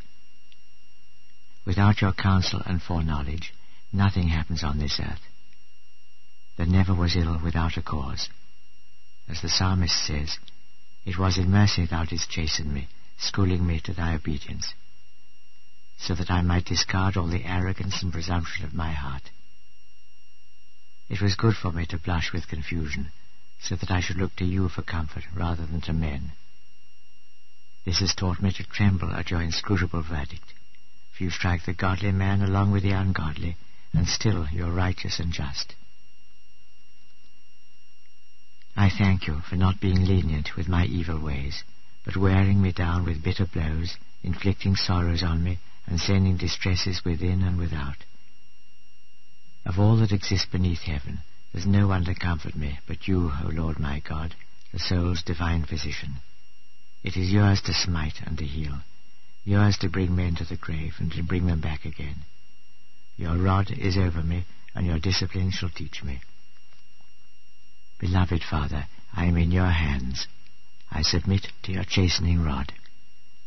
Without 1.65 2.01
your 2.01 2.13
counsel 2.13 2.61
and 2.63 2.79
foreknowledge, 2.79 3.55
nothing 3.91 4.27
happens 4.27 4.63
on 4.63 4.77
this 4.77 4.99
earth. 4.99 5.25
There 6.57 6.67
never 6.67 6.93
was 6.93 7.15
ill 7.15 7.39
without 7.43 7.75
a 7.75 7.81
cause. 7.81 8.29
As 9.27 9.41
the 9.41 9.49
psalmist 9.49 10.05
says, 10.05 10.37
It 11.07 11.17
was 11.17 11.39
in 11.39 11.49
mercy 11.49 11.87
thou 11.87 12.05
didst 12.05 12.29
chasten 12.29 12.71
me, 12.71 12.87
schooling 13.17 13.65
me 13.65 13.79
to 13.81 13.93
thy 13.93 14.13
obedience, 14.15 14.73
so 15.97 16.13
that 16.15 16.29
I 16.29 16.41
might 16.41 16.65
discard 16.65 17.17
all 17.17 17.27
the 17.27 17.45
arrogance 17.45 18.03
and 18.03 18.11
presumption 18.11 18.65
of 18.65 18.73
my 18.73 18.91
heart. 18.91 19.29
It 21.09 21.21
was 21.21 21.35
good 21.35 21.55
for 21.55 21.71
me 21.71 21.85
to 21.87 21.97
blush 21.97 22.33
with 22.33 22.47
confusion, 22.47 23.11
so 23.61 23.75
that 23.75 23.91
I 23.91 24.01
should 24.01 24.17
look 24.17 24.35
to 24.37 24.45
you 24.45 24.69
for 24.69 24.81
comfort 24.81 25.23
rather 25.33 25.65
than 25.65 25.81
to 25.81 25.93
men. 25.93 26.31
This 27.85 27.99
has 27.99 28.15
taught 28.15 28.41
me 28.41 28.51
to 28.53 28.63
tremble 28.63 29.11
at 29.11 29.29
your 29.29 29.41
inscrutable 29.41 30.01
verdict. 30.01 30.53
For 31.15 31.23
you 31.23 31.29
strike 31.29 31.65
the 31.65 31.73
godly 31.73 32.11
man 32.11 32.41
along 32.41 32.71
with 32.71 32.83
the 32.83 32.91
ungodly, 32.91 33.55
and 33.93 34.07
still 34.07 34.47
you're 34.51 34.71
righteous 34.71 35.19
and 35.19 35.31
just. 35.31 35.75
I 38.75 38.89
thank 38.89 39.27
you 39.27 39.39
for 39.41 39.55
not 39.55 39.79
being 39.79 40.03
lenient 40.03 40.57
with 40.57 40.67
my 40.67 40.85
evil 40.85 41.19
ways, 41.19 41.63
but 42.05 42.15
wearing 42.15 42.61
me 42.61 42.71
down 42.71 43.03
with 43.03 43.23
bitter 43.23 43.45
blows, 43.45 43.97
inflicting 44.23 44.75
sorrows 44.75 45.23
on 45.23 45.43
me, 45.43 45.59
and 45.87 45.99
sending 45.99 46.37
distresses 46.37 47.01
within 47.03 47.41
and 47.41 47.57
without. 47.57 47.97
Of 49.65 49.79
all 49.79 49.97
that 49.97 50.11
exists 50.11 50.45
beneath 50.45 50.81
heaven, 50.81 51.19
There's 51.55 51.65
no 51.65 51.87
one 51.87 52.03
to 52.03 52.13
comfort 52.13 52.53
me 52.55 52.79
but 52.85 53.07
you, 53.07 53.31
O 53.43 53.47
Lord 53.47 53.79
my 53.79 54.01
God, 54.01 54.35
the 54.73 54.79
soul's 54.79 55.23
divine 55.23 55.63
physician. 55.63 56.15
It 57.01 57.15
is 57.15 57.31
yours 57.31 57.61
to 57.61 57.73
smite 57.73 58.19
and 58.25 58.37
to 58.39 58.43
heal, 58.43 58.81
yours 59.45 59.77
to 59.77 59.89
bring 59.89 60.13
men 60.13 60.35
to 60.35 60.43
the 60.43 60.57
grave 60.57 60.95
and 60.99 61.09
to 61.13 61.23
bring 61.23 61.45
them 61.45 61.61
back 61.61 61.85
again. 61.85 62.25
Your 63.15 63.37
rod 63.37 63.71
is 63.71 63.95
over 63.95 64.21
me, 64.21 64.43
and 64.75 64.85
your 64.85 64.99
discipline 64.99 65.51
shall 65.51 65.69
teach 65.69 66.03
me. 66.03 66.19
Beloved 67.99 68.43
Father, 68.43 68.87
I 69.13 69.25
am 69.27 69.37
in 69.37 69.51
your 69.51 69.69
hands. 69.71 70.27
I 70.95 71.01
submit 71.01 71.47
to 71.63 71.73
your 71.73 71.83
chastening 71.83 72.41
rod. 72.41 72.71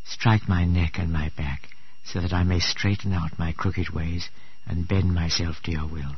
Strike 0.05 0.47
my 0.47 0.65
neck 0.65 0.99
and 0.99 1.11
my 1.11 1.29
back, 1.35 1.69
so 2.03 2.21
that 2.21 2.31
I 2.31 2.43
may 2.43 2.59
straighten 2.59 3.11
out 3.11 3.39
my 3.39 3.53
crooked 3.53 3.89
ways 3.89 4.29
and 4.67 4.87
bend 4.87 5.15
myself 5.15 5.55
to 5.63 5.71
your 5.71 5.87
will. 5.87 6.15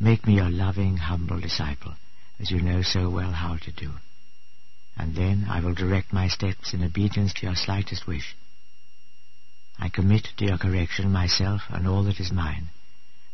Make 0.00 0.26
me 0.26 0.34
your 0.34 0.50
loving, 0.50 0.96
humble 0.96 1.38
disciple, 1.38 1.94
as 2.40 2.50
you 2.50 2.60
know 2.60 2.82
so 2.82 3.08
well 3.10 3.30
how 3.30 3.58
to 3.58 3.70
do. 3.70 3.92
And 4.96 5.14
then 5.14 5.46
I 5.48 5.60
will 5.60 5.72
direct 5.72 6.12
my 6.12 6.26
steps 6.26 6.74
in 6.74 6.82
obedience 6.82 7.32
to 7.34 7.46
your 7.46 7.54
slightest 7.54 8.04
wish. 8.04 8.34
I 9.78 9.88
commit 9.88 10.26
to 10.36 10.44
your 10.44 10.58
correction 10.58 11.12
myself 11.12 11.62
and 11.68 11.86
all 11.86 12.02
that 12.04 12.18
is 12.18 12.32
mine, 12.32 12.70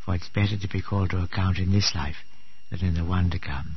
for 0.05 0.15
it's 0.15 0.29
better 0.29 0.59
to 0.59 0.69
be 0.69 0.83
called 0.83 1.11
to 1.11 1.23
account 1.23 1.57
in 1.57 1.73
this 1.73 1.95
life 1.95 2.19
than 2.71 2.81
in 2.81 2.95
the 2.95 3.07
one 3.07 3.31
to 3.31 3.39
come. 3.39 3.77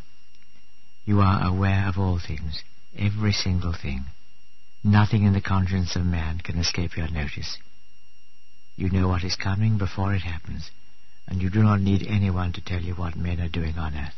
You 1.06 1.22
are 1.22 1.48
aware 1.48 1.88
of 1.88 1.98
all 1.98 2.20
things, 2.20 2.62
every 2.98 3.32
single 3.32 3.74
thing. 3.74 4.06
Nothing 4.84 5.24
in 5.24 5.34
the 5.34 5.42
conscience 5.42 5.96
of 5.96 6.06
man 6.06 6.40
can 6.40 6.58
escape 6.58 6.98
your 6.98 7.10
notice. 7.10 7.58
You 8.76 8.90
know 8.90 9.08
what 9.08 9.24
is 9.24 9.36
coming 9.36 9.78
before 9.78 10.14
it 10.14 10.24
happens, 10.24 10.72
and 11.28 11.42
you 11.42 11.50
do 11.50 11.62
not 11.62 11.82
need 11.82 12.06
anyone 12.08 12.54
to 12.54 12.62
tell 12.62 12.82
you 12.82 12.94
what 12.96 13.16
men 13.16 13.40
are 13.40 13.50
doing 13.50 13.78
on 13.78 13.96
earth. 13.96 14.16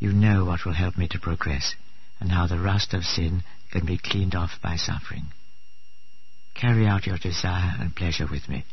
You 0.00 0.12
know 0.12 0.44
what 0.44 0.64
will 0.64 0.74
help 0.74 0.96
me 0.96 1.08
to 1.08 1.18
progress, 1.18 1.74
and 2.20 2.30
how 2.30 2.46
the 2.46 2.58
rust 2.58 2.94
of 2.94 3.04
sin 3.04 3.44
can 3.70 3.86
be 3.86 3.98
cleaned 3.98 4.34
off 4.34 4.60
by 4.62 4.76
suffering. 4.76 5.26
Carry 6.54 6.86
out 6.86 7.06
your 7.06 7.18
desire 7.18 7.74
and 7.78 7.94
pleasure 7.94 8.26
with 8.26 8.48
me, 8.48 8.64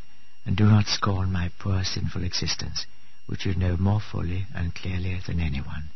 and 0.46 0.56
do 0.56 0.66
not 0.66 0.88
scorn 0.88 1.32
my 1.32 1.52
poor 1.60 1.84
sinful 1.84 2.24
existence, 2.24 2.86
which 3.28 3.46
you 3.46 3.56
know 3.56 3.78
more 3.78 4.02
fully 4.02 4.48
and 4.56 4.74
clearly 4.74 5.20
than 5.28 5.40
anyone. 5.40 5.90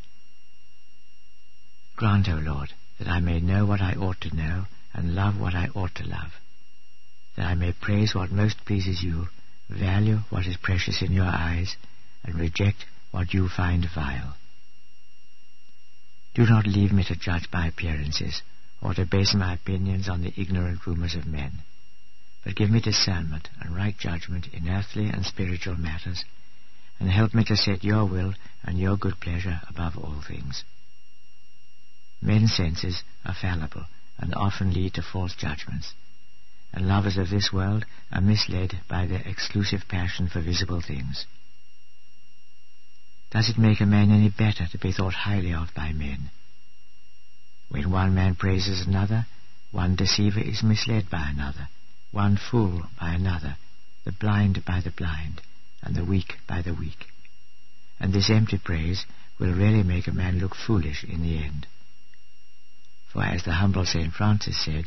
Grant, 2.00 2.30
O 2.30 2.36
Lord, 2.36 2.70
that 2.98 3.10
I 3.10 3.20
may 3.20 3.42
know 3.42 3.66
what 3.66 3.82
I 3.82 3.94
ought 3.94 4.22
to 4.22 4.34
know, 4.34 4.68
and 4.94 5.14
love 5.14 5.38
what 5.38 5.54
I 5.54 5.68
ought 5.76 5.94
to 5.96 6.08
love, 6.08 6.32
that 7.36 7.46
I 7.46 7.56
may 7.56 7.74
praise 7.74 8.16
what 8.16 8.32
most 8.32 8.64
pleases 8.64 9.04
you, 9.04 9.28
value 9.70 10.20
what 10.30 10.48
is 10.48 10.56
precious 10.56 11.02
in 11.02 11.12
your 11.12 11.26
eyes, 11.26 11.76
and 12.24 12.40
reject 12.40 12.86
what 13.12 13.34
you 13.34 13.50
find 13.50 13.86
vile. 13.94 14.38
Do 16.34 16.46
not 16.46 16.66
leave 16.66 16.94
me 16.94 17.04
to 17.04 17.16
judge 17.16 17.52
by 17.52 17.68
appearances, 17.68 18.44
or 18.82 18.94
to 18.94 19.06
base 19.06 19.36
my 19.36 19.56
opinions 19.56 20.08
on 20.08 20.22
the 20.22 20.34
ignorant 20.38 20.88
rumors 20.88 21.16
of 21.16 21.28
men 21.28 21.64
but 22.44 22.56
give 22.56 22.70
me 22.70 22.80
discernment 22.80 23.50
and 23.60 23.76
right 23.76 23.98
judgment 23.98 24.48
in 24.54 24.70
earthly 24.70 25.08
and 25.08 25.26
spiritual 25.26 25.76
matters, 25.76 26.24
and 27.00 27.10
help 27.10 27.34
me 27.34 27.44
to 27.44 27.56
set 27.56 27.84
your 27.84 28.06
will 28.06 28.34
and 28.64 28.80
your 28.80 28.98
good 28.98 29.20
pleasure 29.20 29.62
above 29.70 29.98
all 29.98 30.22
things. 30.28 30.64
Men's 32.22 32.54
senses 32.54 33.04
are 33.26 33.34
fallible 33.34 33.86
and 34.18 34.34
often 34.36 34.74
lead 34.74 34.94
to 34.96 35.02
false 35.02 35.36
judgments, 35.36 35.94
and 36.74 36.88
lovers 36.88 37.18
of 37.18 37.30
this 37.30 37.54
world 37.54 37.86
are 38.12 38.22
misled 38.22 38.82
by 38.88 39.06
their 39.06 39.22
exclusive 39.26 39.88
passion 39.88 40.28
for 40.28 40.42
visible 40.42 40.82
things. 40.82 41.26
Does 43.32 43.50
it 43.50 43.58
make 43.58 43.80
a 43.80 43.86
man 43.86 44.12
any 44.12 44.30
better 44.30 44.68
to 44.68 44.78
be 44.78 44.92
thought 44.92 45.14
highly 45.14 45.54
of 45.54 45.74
by 45.74 45.94
men? 45.94 46.32
When 47.70 47.92
one 47.92 48.16
man 48.16 48.36
praises 48.36 48.86
another, 48.86 49.28
one 49.72 49.96
deceiver 49.96 50.40
is 50.40 50.64
misled 50.64 51.10
by 51.10 51.30
another, 51.30 51.70
one 52.12 52.38
fool 52.38 52.88
by 53.00 53.14
another, 53.14 53.58
the 54.04 54.12
blind 54.12 54.66
by 54.66 54.82
the 54.82 54.90
blind, 54.92 55.42
and 55.84 55.96
the 55.96 56.04
weak 56.04 56.40
by 56.48 56.64
the 56.64 56.74
weak. 56.74 57.08
And 58.00 58.12
this 58.12 58.30
empty 58.30 58.58
praise 58.58 59.06
will 59.38 59.54
really 59.54 59.84
make 59.84 60.08
a 60.08 60.12
man 60.12 60.40
look 60.40 60.56
foolish 60.56 61.04
in 61.04 61.22
the 61.22 61.38
end. 61.38 61.68
For 63.12 63.24
as 63.24 63.44
the 63.44 63.54
humble 63.54 63.86
St. 63.86 64.14
Francis 64.14 64.64
said, 64.64 64.86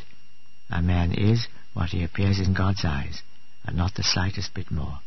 a 0.69 0.81
man 0.81 1.11
is 1.13 1.47
what 1.73 1.89
he 1.89 2.03
appears 2.03 2.39
in 2.39 2.53
God's 2.53 2.85
eyes, 2.85 3.21
and 3.65 3.75
not 3.75 3.95
the 3.95 4.03
slightest 4.03 4.53
bit 4.53 4.71
more. 4.71 4.99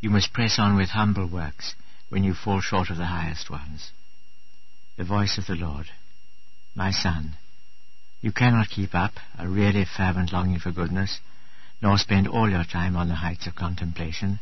You 0.00 0.10
must 0.10 0.32
press 0.32 0.58
on 0.58 0.76
with 0.76 0.90
humble 0.90 1.26
works, 1.26 1.74
when 2.08 2.22
you 2.22 2.32
fall 2.34 2.60
short 2.60 2.90
of 2.90 2.96
the 2.96 3.06
highest 3.06 3.50
ones. 3.50 3.90
The 4.96 5.04
voice 5.04 5.36
of 5.36 5.46
the 5.46 5.56
Lord, 5.56 5.86
My 6.74 6.92
son, 6.92 7.36
you 8.20 8.30
cannot 8.30 8.70
keep 8.70 8.94
up 8.94 9.14
a 9.36 9.48
really 9.48 9.84
fervent 9.84 10.32
longing 10.32 10.60
for 10.60 10.70
goodness, 10.70 11.18
nor 11.82 11.98
spend 11.98 12.28
all 12.28 12.48
your 12.48 12.64
time 12.64 12.96
on 12.96 13.08
the 13.08 13.16
heights 13.16 13.46
of 13.46 13.56
contemplation. 13.56 14.38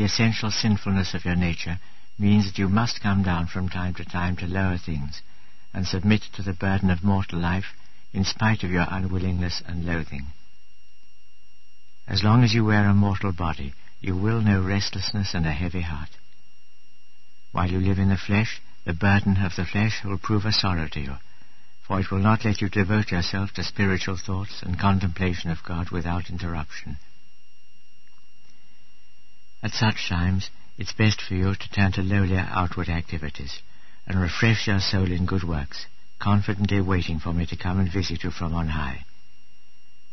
The 0.00 0.06
essential 0.06 0.50
sinfulness 0.50 1.12
of 1.12 1.26
your 1.26 1.36
nature 1.36 1.78
means 2.18 2.46
that 2.46 2.56
you 2.56 2.70
must 2.70 3.02
come 3.02 3.22
down 3.22 3.48
from 3.48 3.68
time 3.68 3.92
to 3.96 4.04
time 4.06 4.34
to 4.36 4.46
lower 4.46 4.78
things, 4.78 5.20
and 5.74 5.86
submit 5.86 6.22
to 6.32 6.42
the 6.42 6.54
burden 6.54 6.88
of 6.88 7.04
mortal 7.04 7.38
life 7.38 7.74
in 8.14 8.24
spite 8.24 8.64
of 8.64 8.70
your 8.70 8.86
unwillingness 8.88 9.62
and 9.66 9.84
loathing. 9.84 10.28
As 12.08 12.24
long 12.24 12.42
as 12.42 12.54
you 12.54 12.64
wear 12.64 12.88
a 12.88 12.94
mortal 12.94 13.32
body, 13.32 13.74
you 14.00 14.16
will 14.16 14.40
know 14.40 14.62
restlessness 14.62 15.34
and 15.34 15.44
a 15.44 15.52
heavy 15.52 15.82
heart. 15.82 16.16
While 17.52 17.70
you 17.70 17.78
live 17.78 17.98
in 17.98 18.08
the 18.08 18.16
flesh, 18.16 18.62
the 18.86 18.94
burden 18.94 19.36
of 19.44 19.54
the 19.54 19.66
flesh 19.66 20.02
will 20.02 20.16
prove 20.16 20.46
a 20.46 20.52
sorrow 20.52 20.88
to 20.92 21.00
you, 21.00 21.16
for 21.86 22.00
it 22.00 22.10
will 22.10 22.20
not 22.20 22.46
let 22.46 22.62
you 22.62 22.70
devote 22.70 23.10
yourself 23.10 23.52
to 23.52 23.62
spiritual 23.62 24.16
thoughts 24.16 24.62
and 24.62 24.80
contemplation 24.80 25.50
of 25.50 25.62
God 25.62 25.90
without 25.90 26.30
interruption. 26.30 26.96
At 29.62 29.72
such 29.72 30.08
times, 30.08 30.50
it's 30.78 30.92
best 30.92 31.20
for 31.20 31.34
you 31.34 31.54
to 31.54 31.70
turn 31.70 31.92
to 31.92 32.02
lowlier 32.02 32.48
outward 32.50 32.88
activities, 32.88 33.62
and 34.06 34.20
refresh 34.20 34.66
your 34.66 34.80
soul 34.80 35.10
in 35.10 35.26
good 35.26 35.44
works, 35.44 35.86
confidently 36.18 36.80
waiting 36.80 37.18
for 37.18 37.32
me 37.32 37.46
to 37.46 37.56
come 37.56 37.78
and 37.78 37.92
visit 37.92 38.24
you 38.24 38.30
from 38.30 38.54
on 38.54 38.68
high. 38.68 39.04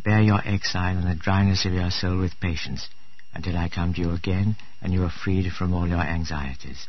Bear 0.04 0.22
your 0.22 0.42
exile 0.46 0.98
and 0.98 1.08
the 1.08 1.16
dryness 1.16 1.66
of 1.66 1.74
your 1.74 1.92
soul 1.92 2.20
with 2.20 2.40
patience, 2.40 2.90
until 3.34 3.58
I 3.58 3.70
come 3.70 3.94
to 3.94 4.02
you 4.02 4.12
again, 4.12 4.56
and 4.82 4.94
you 4.94 5.04
are 5.04 5.10
freed 5.10 5.52
from 5.54 5.74
all 5.74 5.88
your 5.88 6.02
anxieties 6.02 6.88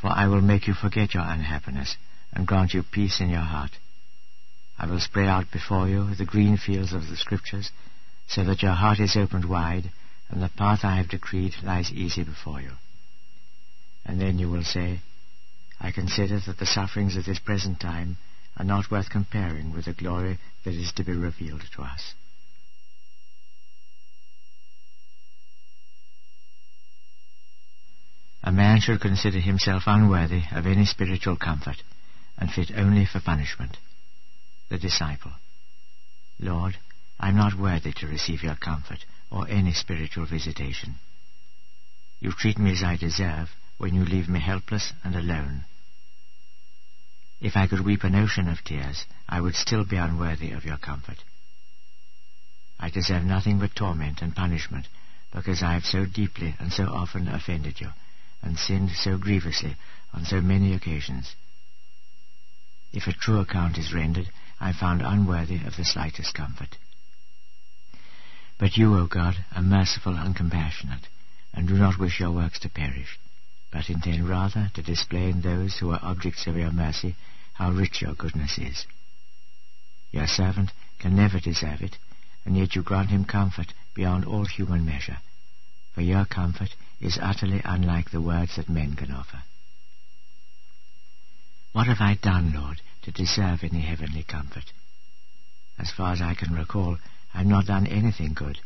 for 0.00 0.08
I 0.08 0.26
will 0.28 0.40
make 0.40 0.66
you 0.66 0.74
forget 0.74 1.12
your 1.14 1.24
unhappiness, 1.24 1.96
and 2.32 2.46
grant 2.46 2.72
you 2.72 2.82
peace 2.82 3.20
in 3.20 3.28
your 3.28 3.40
heart. 3.40 3.72
I 4.78 4.86
will 4.86 5.00
spread 5.00 5.28
out 5.28 5.50
before 5.52 5.88
you 5.88 6.14
the 6.14 6.24
green 6.24 6.56
fields 6.56 6.94
of 6.94 7.08
the 7.08 7.16
Scriptures, 7.16 7.70
so 8.26 8.42
that 8.44 8.62
your 8.62 8.72
heart 8.72 8.98
is 8.98 9.16
opened 9.16 9.44
wide, 9.44 9.92
and 10.30 10.42
the 10.42 10.50
path 10.56 10.80
I 10.84 10.96
have 10.96 11.08
decreed 11.08 11.54
lies 11.62 11.90
easy 11.90 12.22
before 12.22 12.60
you. 12.60 12.72
And 14.04 14.20
then 14.20 14.38
you 14.38 14.48
will 14.48 14.62
say, 14.62 15.00
I 15.80 15.90
consider 15.90 16.38
that 16.46 16.58
the 16.58 16.66
sufferings 16.66 17.16
of 17.16 17.24
this 17.24 17.40
present 17.40 17.80
time 17.80 18.16
are 18.56 18.64
not 18.64 18.90
worth 18.90 19.10
comparing 19.10 19.72
with 19.72 19.86
the 19.86 19.92
glory 19.92 20.38
that 20.64 20.74
is 20.74 20.92
to 20.92 21.04
be 21.04 21.12
revealed 21.12 21.62
to 21.74 21.82
us. 21.82 22.14
A 28.42 28.52
man 28.52 28.80
should 28.80 29.00
consider 29.00 29.38
himself 29.38 29.82
unworthy 29.86 30.42
of 30.52 30.66
any 30.66 30.86
spiritual 30.86 31.36
comfort, 31.36 31.76
and 32.38 32.50
fit 32.50 32.70
only 32.74 33.04
for 33.04 33.20
punishment. 33.20 33.76
The 34.70 34.78
disciple. 34.78 35.32
Lord, 36.38 36.76
I 37.18 37.28
am 37.28 37.36
not 37.36 37.58
worthy 37.58 37.92
to 37.92 38.06
receive 38.06 38.42
your 38.42 38.56
comfort 38.56 39.04
or 39.30 39.48
any 39.48 39.72
spiritual 39.72 40.26
visitation. 40.26 40.96
You 42.20 42.32
treat 42.32 42.58
me 42.58 42.72
as 42.72 42.82
I 42.82 42.96
deserve 42.96 43.48
when 43.78 43.94
you 43.94 44.04
leave 44.04 44.28
me 44.28 44.40
helpless 44.40 44.92
and 45.04 45.14
alone. 45.14 45.64
If 47.40 47.56
I 47.56 47.66
could 47.66 47.80
weep 47.84 48.04
an 48.04 48.14
ocean 48.14 48.48
of 48.48 48.62
tears, 48.62 49.06
I 49.28 49.40
would 49.40 49.54
still 49.54 49.84
be 49.84 49.96
unworthy 49.96 50.50
of 50.50 50.64
your 50.64 50.76
comfort. 50.76 51.24
I 52.78 52.90
deserve 52.90 53.24
nothing 53.24 53.58
but 53.58 53.74
torment 53.74 54.20
and 54.20 54.34
punishment 54.34 54.88
because 55.32 55.62
I 55.62 55.74
have 55.74 55.84
so 55.84 56.04
deeply 56.04 56.54
and 56.58 56.72
so 56.72 56.84
often 56.84 57.28
offended 57.28 57.80
you 57.80 57.88
and 58.42 58.58
sinned 58.58 58.90
so 58.90 59.16
grievously 59.16 59.76
on 60.12 60.24
so 60.24 60.40
many 60.40 60.74
occasions. 60.74 61.34
If 62.92 63.06
a 63.06 63.12
true 63.12 63.38
account 63.38 63.78
is 63.78 63.94
rendered, 63.94 64.30
I 64.58 64.70
am 64.70 64.74
found 64.74 65.02
unworthy 65.02 65.64
of 65.64 65.76
the 65.76 65.84
slightest 65.84 66.34
comfort. 66.34 66.76
But 68.60 68.76
you, 68.76 68.94
O 68.98 69.06
God, 69.06 69.42
are 69.52 69.62
merciful 69.62 70.18
and 70.18 70.36
compassionate, 70.36 71.08
and 71.54 71.66
do 71.66 71.78
not 71.78 71.98
wish 71.98 72.20
your 72.20 72.30
works 72.30 72.58
to 72.58 72.68
perish, 72.68 73.18
but 73.72 73.88
intend 73.88 74.28
rather 74.28 74.70
to 74.74 74.82
display 74.82 75.30
in 75.30 75.40
those 75.40 75.78
who 75.78 75.92
are 75.92 75.98
objects 76.02 76.46
of 76.46 76.58
your 76.58 76.70
mercy 76.70 77.16
how 77.54 77.70
rich 77.70 78.02
your 78.02 78.12
goodness 78.12 78.58
is. 78.58 78.84
Your 80.12 80.26
servant 80.26 80.72
can 80.98 81.16
never 81.16 81.40
deserve 81.40 81.80
it, 81.80 81.96
and 82.44 82.54
yet 82.54 82.74
you 82.74 82.82
grant 82.82 83.08
him 83.08 83.24
comfort 83.24 83.72
beyond 83.94 84.26
all 84.26 84.44
human 84.44 84.84
measure, 84.84 85.22
for 85.94 86.02
your 86.02 86.26
comfort 86.26 86.74
is 87.00 87.18
utterly 87.18 87.62
unlike 87.64 88.10
the 88.10 88.20
words 88.20 88.56
that 88.56 88.68
men 88.68 88.94
can 88.94 89.10
offer. 89.10 89.42
What 91.72 91.86
have 91.86 92.00
I 92.02 92.18
done, 92.20 92.52
Lord, 92.52 92.82
to 93.02 93.10
deserve 93.10 93.60
any 93.62 93.80
heavenly 93.80 94.22
comfort? 94.22 94.70
As 95.78 95.90
far 95.90 96.12
as 96.12 96.20
I 96.20 96.34
can 96.34 96.52
recall, 96.52 96.98
I 97.34 97.38
have 97.38 97.46
not 97.46 97.66
done 97.66 97.86
anything 97.86 98.34
good, 98.34 98.58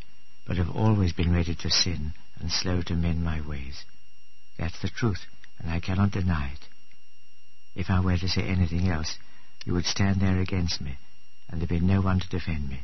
but 0.47 0.57
have 0.57 0.71
always 0.71 1.13
been 1.13 1.33
ready 1.33 1.55
to 1.55 1.71
sin 1.71 2.13
and 2.41 2.51
slow 2.51 2.83
to 2.83 2.95
mend 2.95 3.23
my 3.23 3.41
ways. 3.41 3.85
That's 4.59 4.81
the 4.81 4.89
truth, 4.89 5.27
and 5.59 5.71
I 5.71 5.81
cannot 5.81 6.13
deny 6.13 6.53
it. 6.53 6.69
If 7.75 7.91
I 7.91 8.01
were 8.01 8.19
to 8.19 8.29
say 8.29 8.43
anything 8.43 8.89
else, 8.89 9.19
you 9.65 9.73
would 9.73 9.87
stand 9.87 10.21
there 10.21 10.41
against 10.41 10.81
me, 10.81 10.97
and 11.49 11.61
there'd 11.61 11.69
be 11.69 11.81
no 11.81 12.01
one 12.01 12.21
to 12.21 12.29
defend 12.29 12.69
me. 12.69 12.83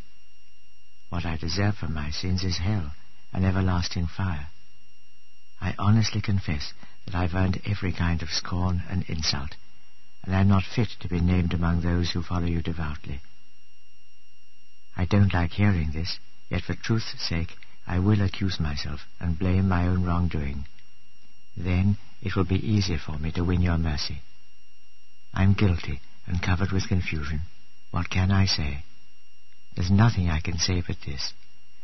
What 1.11 1.27
I 1.27 1.37
deserve 1.37 1.77
for 1.77 1.89
my 1.89 2.11
sins 2.11 2.45
is 2.45 2.59
hell, 2.59 2.93
and 3.33 3.45
everlasting 3.45 4.07
fire. 4.07 4.49
I 5.61 5.75
honestly 5.79 6.21
confess 6.21 6.73
that 7.07 7.15
I've 7.15 7.35
earned 7.35 7.61
every 7.67 7.93
kind 7.93 8.23
of 8.23 8.31
scorn 8.31 8.83
and 8.89 9.05
insult, 9.09 9.57
and 10.25 10.35
I 10.35 10.41
am 10.41 10.49
not 10.49 10.65
fit 10.65 10.89
to 11.01 11.09
be 11.09 11.21
named 11.21 11.53
among 11.53 11.81
those 11.81 12.11
who 12.11 12.23
follow 12.23 12.47
you 12.47 12.63
devoutly. 12.63 13.21
I 15.01 15.07
don't 15.07 15.33
like 15.33 15.53
hearing 15.53 15.93
this, 15.93 16.19
yet 16.51 16.61
for 16.65 16.75
truth's 16.75 17.15
sake 17.27 17.57
I 17.87 18.01
will 18.01 18.21
accuse 18.21 18.61
myself 18.61 19.01
and 19.19 19.39
blame 19.39 19.67
my 19.67 19.87
own 19.87 20.05
wrongdoing. 20.05 20.67
Then 21.57 21.97
it 22.21 22.37
will 22.37 22.45
be 22.45 22.57
easier 22.57 22.99
for 22.99 23.17
me 23.17 23.33
to 23.33 23.43
win 23.43 23.63
your 23.63 23.79
mercy. 23.79 24.21
I'm 25.33 25.55
guilty 25.55 26.03
and 26.27 26.43
covered 26.43 26.71
with 26.71 26.89
confusion. 26.89 27.41
What 27.91 28.11
can 28.11 28.31
I 28.31 28.45
say? 28.45 28.85
There's 29.75 29.91
nothing 29.91 30.29
I 30.29 30.41
can 30.41 30.59
say 30.59 30.83
but 30.87 31.01
this. 31.07 31.33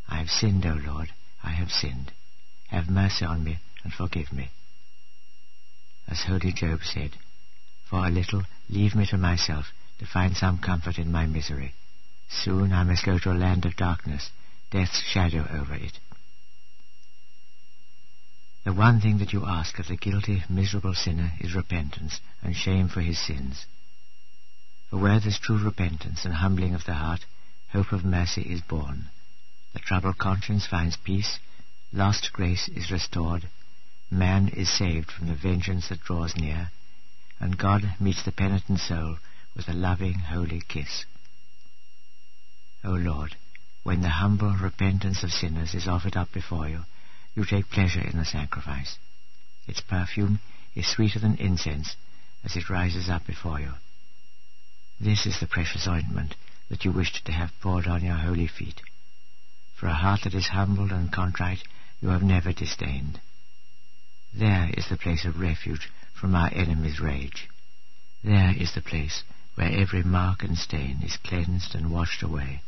I 0.06 0.16
have 0.18 0.28
sinned, 0.28 0.66
O 0.66 0.74
Lord, 0.74 1.08
I 1.42 1.52
have 1.52 1.70
sinned. 1.70 2.12
Have 2.68 2.90
mercy 2.90 3.24
on 3.24 3.42
me 3.42 3.60
and 3.82 3.94
forgive 3.94 4.30
me. 4.30 4.50
As 6.06 6.24
holy 6.24 6.52
Job 6.52 6.80
said, 6.82 7.12
For 7.88 8.06
a 8.06 8.10
little 8.10 8.42
leave 8.68 8.94
me 8.94 9.06
to 9.06 9.16
myself 9.16 9.72
to 10.00 10.06
find 10.06 10.36
some 10.36 10.58
comfort 10.58 10.98
in 10.98 11.10
my 11.10 11.24
misery. 11.24 11.72
Soon 12.28 12.72
I 12.72 12.82
must 12.84 13.04
go 13.04 13.18
to 13.18 13.32
a 13.32 13.34
land 13.34 13.64
of 13.66 13.76
darkness, 13.76 14.30
death's 14.70 15.02
shadow 15.02 15.46
over 15.50 15.74
it. 15.74 15.98
The 18.64 18.72
one 18.72 19.00
thing 19.00 19.18
that 19.18 19.32
you 19.32 19.46
ask 19.46 19.78
of 19.78 19.86
the 19.86 19.96
guilty, 19.96 20.42
miserable 20.48 20.94
sinner 20.94 21.34
is 21.38 21.54
repentance 21.54 22.20
and 22.42 22.56
shame 22.56 22.88
for 22.88 23.00
his 23.00 23.18
sins. 23.18 23.64
For 24.90 24.98
where 24.98 25.20
there's 25.20 25.38
true 25.38 25.58
repentance 25.58 26.24
and 26.24 26.34
humbling 26.34 26.74
of 26.74 26.84
the 26.84 26.94
heart, 26.94 27.24
hope 27.68 27.92
of 27.92 28.04
mercy 28.04 28.42
is 28.42 28.60
born. 28.62 29.08
The 29.72 29.78
troubled 29.78 30.18
conscience 30.18 30.66
finds 30.66 30.96
peace, 30.96 31.38
lost 31.92 32.32
grace 32.32 32.68
is 32.68 32.90
restored, 32.90 33.48
man 34.10 34.48
is 34.48 34.68
saved 34.68 35.10
from 35.12 35.28
the 35.28 35.34
vengeance 35.34 35.88
that 35.88 36.02
draws 36.02 36.34
near, 36.36 36.70
and 37.38 37.58
God 37.58 37.94
meets 38.00 38.24
the 38.24 38.32
penitent 38.32 38.80
soul 38.80 39.18
with 39.54 39.68
a 39.68 39.74
loving, 39.74 40.14
holy 40.14 40.62
kiss. 40.66 41.04
O 42.86 42.92
Lord, 42.92 43.34
when 43.82 44.02
the 44.02 44.08
humble 44.08 44.52
repentance 44.52 45.24
of 45.24 45.32
sinners 45.32 45.74
is 45.74 45.88
offered 45.88 46.16
up 46.16 46.32
before 46.32 46.68
you, 46.68 46.84
you 47.34 47.44
take 47.44 47.68
pleasure 47.68 48.00
in 48.00 48.16
the 48.16 48.24
sacrifice. 48.24 48.96
Its 49.66 49.80
perfume 49.80 50.38
is 50.76 50.86
sweeter 50.86 51.18
than 51.18 51.34
incense 51.34 51.96
as 52.44 52.54
it 52.54 52.70
rises 52.70 53.08
up 53.08 53.26
before 53.26 53.58
you. 53.58 53.72
This 55.00 55.26
is 55.26 55.40
the 55.40 55.48
precious 55.48 55.88
ointment 55.88 56.36
that 56.68 56.84
you 56.84 56.92
wished 56.92 57.24
to 57.24 57.32
have 57.32 57.50
poured 57.60 57.88
on 57.88 58.04
your 58.04 58.14
holy 58.14 58.46
feet. 58.46 58.80
For 59.74 59.88
a 59.88 59.94
heart 59.94 60.20
that 60.22 60.34
is 60.34 60.46
humbled 60.46 60.92
and 60.92 61.10
contrite 61.10 61.64
you 62.00 62.10
have 62.10 62.22
never 62.22 62.52
disdained. 62.52 63.20
There 64.32 64.70
is 64.76 64.88
the 64.88 64.96
place 64.96 65.24
of 65.24 65.40
refuge 65.40 65.90
from 66.14 66.36
our 66.36 66.52
enemy's 66.54 67.00
rage. 67.00 67.48
There 68.22 68.54
is 68.56 68.74
the 68.74 68.80
place 68.80 69.24
where 69.56 69.72
every 69.72 70.04
mark 70.04 70.44
and 70.44 70.56
stain 70.56 71.02
is 71.02 71.16
cleansed 71.16 71.74
and 71.74 71.90
washed 71.90 72.22
away. 72.22 72.62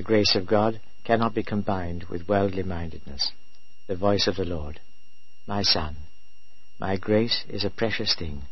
The 0.00 0.06
grace 0.06 0.34
of 0.34 0.46
God 0.46 0.80
cannot 1.04 1.34
be 1.34 1.42
combined 1.42 2.04
with 2.04 2.26
worldly 2.26 2.62
mindedness. 2.62 3.32
The 3.86 3.96
voice 3.96 4.26
of 4.26 4.36
the 4.36 4.46
Lord. 4.46 4.80
My 5.46 5.60
son, 5.60 5.94
my 6.78 6.96
grace 6.96 7.44
is 7.50 7.64
a 7.64 7.68
precious 7.68 8.14
thing. 8.14 8.44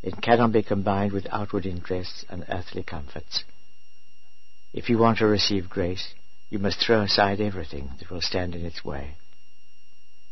It 0.00 0.22
cannot 0.22 0.52
be 0.52 0.62
combined 0.62 1.10
with 1.10 1.26
outward 1.32 1.66
interests 1.66 2.24
and 2.28 2.44
earthly 2.48 2.84
comforts. 2.84 3.42
If 4.72 4.88
you 4.88 4.96
want 4.96 5.18
to 5.18 5.26
receive 5.26 5.68
grace, 5.68 6.14
you 6.50 6.60
must 6.60 6.78
throw 6.78 7.02
aside 7.02 7.40
everything 7.40 7.90
that 7.98 8.08
will 8.08 8.22
stand 8.22 8.54
in 8.54 8.64
its 8.64 8.84
way. 8.84 9.16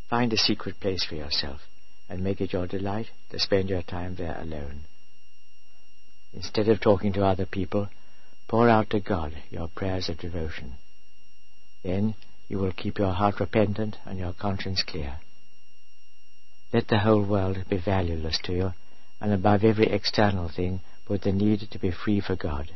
Find 0.08 0.32
a 0.32 0.36
secret 0.36 0.78
place 0.78 1.02
for 1.02 1.16
yourself 1.16 1.62
and 2.08 2.22
make 2.22 2.40
it 2.40 2.52
your 2.52 2.68
delight 2.68 3.08
to 3.30 3.40
spend 3.40 3.70
your 3.70 3.82
time 3.82 4.14
there 4.14 4.40
alone. 4.40 4.84
Instead 6.32 6.68
of 6.68 6.80
talking 6.80 7.12
to 7.14 7.26
other 7.26 7.44
people, 7.44 7.88
Pour 8.54 8.68
out 8.68 8.90
to 8.90 9.00
God 9.00 9.32
your 9.50 9.66
prayers 9.66 10.08
of 10.08 10.18
devotion. 10.18 10.74
Then 11.82 12.14
you 12.46 12.58
will 12.58 12.70
keep 12.70 12.98
your 12.98 13.12
heart 13.12 13.40
repentant 13.40 13.96
and 14.04 14.16
your 14.16 14.32
conscience 14.32 14.80
clear. 14.86 15.16
Let 16.72 16.86
the 16.86 17.00
whole 17.00 17.24
world 17.24 17.56
be 17.68 17.78
valueless 17.78 18.38
to 18.44 18.52
you, 18.52 18.74
and 19.20 19.32
above 19.32 19.64
every 19.64 19.88
external 19.88 20.48
thing 20.48 20.82
put 21.04 21.22
the 21.22 21.32
need 21.32 21.68
to 21.68 21.78
be 21.80 21.90
free 21.90 22.20
for 22.20 22.36
God. 22.36 22.70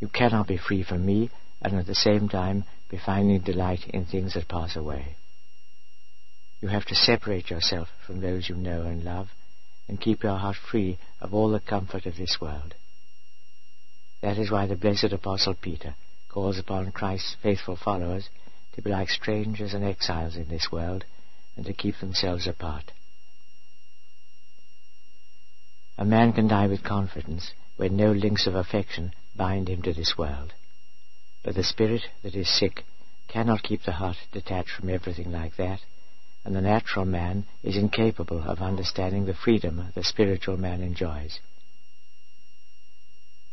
You 0.00 0.08
cannot 0.08 0.48
be 0.48 0.58
free 0.58 0.82
from 0.82 1.06
me 1.06 1.30
and 1.62 1.76
at 1.76 1.86
the 1.86 1.94
same 1.94 2.28
time 2.28 2.64
be 2.90 2.98
finding 2.98 3.38
delight 3.42 3.86
in 3.90 4.06
things 4.06 4.34
that 4.34 4.48
pass 4.48 4.74
away. 4.74 5.14
You 6.60 6.66
have 6.66 6.86
to 6.86 6.96
separate 6.96 7.48
yourself 7.48 7.90
from 8.04 8.20
those 8.20 8.48
you 8.48 8.56
know 8.56 8.82
and 8.82 9.04
love 9.04 9.28
and 9.86 10.00
keep 10.00 10.24
your 10.24 10.36
heart 10.36 10.56
free 10.56 10.98
of 11.20 11.32
all 11.32 11.50
the 11.50 11.60
comfort 11.60 12.06
of 12.06 12.16
this 12.16 12.38
world. 12.40 12.74
That 14.20 14.38
is 14.38 14.50
why 14.50 14.66
the 14.66 14.76
blessed 14.76 15.12
Apostle 15.12 15.54
Peter 15.54 15.94
calls 16.28 16.58
upon 16.58 16.92
Christ's 16.92 17.36
faithful 17.42 17.76
followers 17.76 18.28
to 18.74 18.82
be 18.82 18.90
like 18.90 19.08
strangers 19.08 19.74
and 19.74 19.84
exiles 19.84 20.36
in 20.36 20.48
this 20.48 20.70
world 20.72 21.04
and 21.56 21.64
to 21.66 21.72
keep 21.72 21.98
themselves 21.98 22.46
apart. 22.46 22.92
A 25.96 26.04
man 26.04 26.32
can 26.32 26.46
die 26.46 26.66
with 26.68 26.84
confidence 26.84 27.52
when 27.76 27.96
no 27.96 28.12
links 28.12 28.46
of 28.46 28.54
affection 28.54 29.12
bind 29.34 29.68
him 29.68 29.82
to 29.82 29.92
this 29.92 30.16
world. 30.16 30.52
But 31.42 31.54
the 31.54 31.64
spirit 31.64 32.02
that 32.22 32.34
is 32.34 32.48
sick 32.48 32.84
cannot 33.28 33.62
keep 33.62 33.82
the 33.82 33.92
heart 33.92 34.16
detached 34.32 34.70
from 34.70 34.90
everything 34.90 35.32
like 35.32 35.56
that, 35.56 35.80
and 36.44 36.54
the 36.54 36.60
natural 36.60 37.04
man 37.04 37.46
is 37.62 37.76
incapable 37.76 38.42
of 38.42 38.60
understanding 38.60 39.26
the 39.26 39.34
freedom 39.34 39.92
the 39.94 40.04
spiritual 40.04 40.56
man 40.56 40.82
enjoys. 40.82 41.40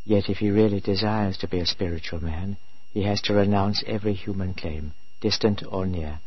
Yet 0.06 0.30
if 0.30 0.38
he 0.38 0.52
really 0.52 0.80
desires 0.80 1.36
to 1.38 1.48
be 1.48 1.60
a 1.60 1.66
spiritual 1.66 2.24
man, 2.24 2.58
he 2.94 3.04
has 3.04 3.22
to 3.24 3.34
renounce 3.34 3.84
every 3.88 4.14
human 4.14 4.54
claim, 4.54 4.94
distant 5.20 5.64
or 5.68 5.88
near, 5.88 6.20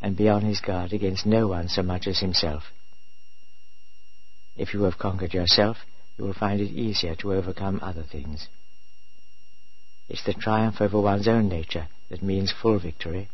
and 0.00 0.16
be 0.16 0.28
on 0.28 0.42
his 0.42 0.60
guard 0.60 0.92
against 0.92 1.26
no 1.26 1.48
one 1.48 1.68
so 1.68 1.82
much 1.82 2.06
as 2.06 2.20
himself. 2.20 2.72
If 4.56 4.72
you 4.72 4.84
have 4.84 4.98
conquered 4.98 5.34
yourself, 5.34 5.78
you 6.16 6.24
will 6.24 6.34
find 6.34 6.60
it 6.60 6.70
easier 6.70 7.16
to 7.16 7.34
overcome 7.34 7.80
other 7.82 8.04
things. 8.04 8.46
It's 10.08 10.24
the 10.24 10.32
triumph 10.32 10.80
over 10.80 11.00
one's 11.00 11.26
own 11.26 11.48
nature 11.48 11.88
that 12.10 12.22
means 12.22 12.52
full 12.52 12.78
victory. 12.78 13.28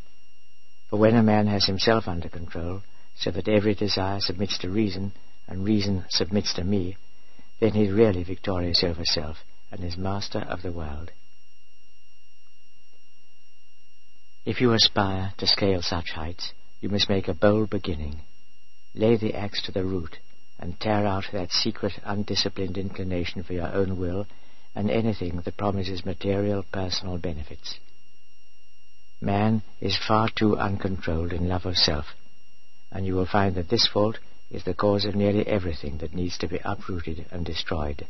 For 0.89 0.99
when 0.99 1.17
a 1.17 1.23
man 1.23 1.49
has 1.49 1.67
himself 1.67 2.09
under 2.09 2.31
control, 2.31 2.83
so 3.15 3.31
that 3.31 3.49
every 3.49 3.75
desire 3.75 4.21
submits 4.21 4.57
to 4.59 4.71
reason, 4.71 5.12
and 5.47 5.65
reason 5.65 6.07
submits 6.09 6.55
to 6.55 6.65
me, 6.65 6.97
then 7.61 7.73
he 7.73 7.85
is 7.85 7.93
really 7.93 8.23
victorious 8.23 8.83
over 8.83 9.05
self, 9.05 9.37
and 9.70 9.85
is 9.85 9.96
master 9.96 10.40
of 10.40 10.62
the 10.62 10.72
world. 10.72 11.11
If 14.44 14.61
you 14.61 14.72
aspire 14.72 15.33
to 15.38 15.46
scale 15.46 15.83
such 15.83 16.12
heights, 16.12 16.52
you 16.81 16.88
must 16.88 17.09
make 17.09 17.26
a 17.26 17.35
bold 17.35 17.70
beginning. 17.70 18.20
Lay 18.94 19.16
the 19.16 19.35
axe 19.35 19.61
to 19.62 19.72
the 19.72 19.85
root, 19.85 20.18
and 20.59 20.79
tear 20.79 21.07
out 21.07 21.24
that 21.33 21.50
secret 21.50 21.94
undisciplined 22.05 22.79
inclination 22.79 23.42
for 23.42 23.52
your 23.52 23.72
own 23.74 23.98
will 23.98 24.26
and 24.74 24.90
anything 24.90 25.40
that 25.44 25.57
promises 25.57 26.05
material 26.05 26.64
personal 26.70 27.18
benefits. 27.18 27.79
Man 29.20 29.62
is 29.81 29.98
far 30.07 30.29
too 30.29 30.57
uncontrolled 30.57 31.33
in 31.33 31.48
love 31.48 31.66
of 31.66 31.76
self, 31.76 32.07
and 32.92 33.07
you 33.07 33.14
will 33.14 33.26
find 33.26 33.55
that 33.57 33.68
this 33.68 33.88
fault 33.88 34.18
is 34.50 34.64
the 34.64 34.74
cause 34.74 35.05
of 35.05 35.14
nearly 35.14 35.46
everything 35.46 35.98
that 35.98 36.14
needs 36.14 36.38
to 36.38 36.48
be 36.48 36.61
uprooted 36.64 37.26
and 37.33 37.44
destroyed. 37.44 38.07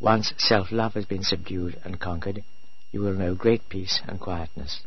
Once 0.00 0.32
self-love 0.38 0.94
has 0.94 1.04
been 1.04 1.22
subdued 1.22 1.78
and 1.84 2.00
conquered, 2.00 2.42
you 2.90 3.00
will 3.00 3.12
know 3.12 3.34
great 3.34 3.68
peace 3.68 4.00
and 4.08 4.18
quietness. 4.18 4.80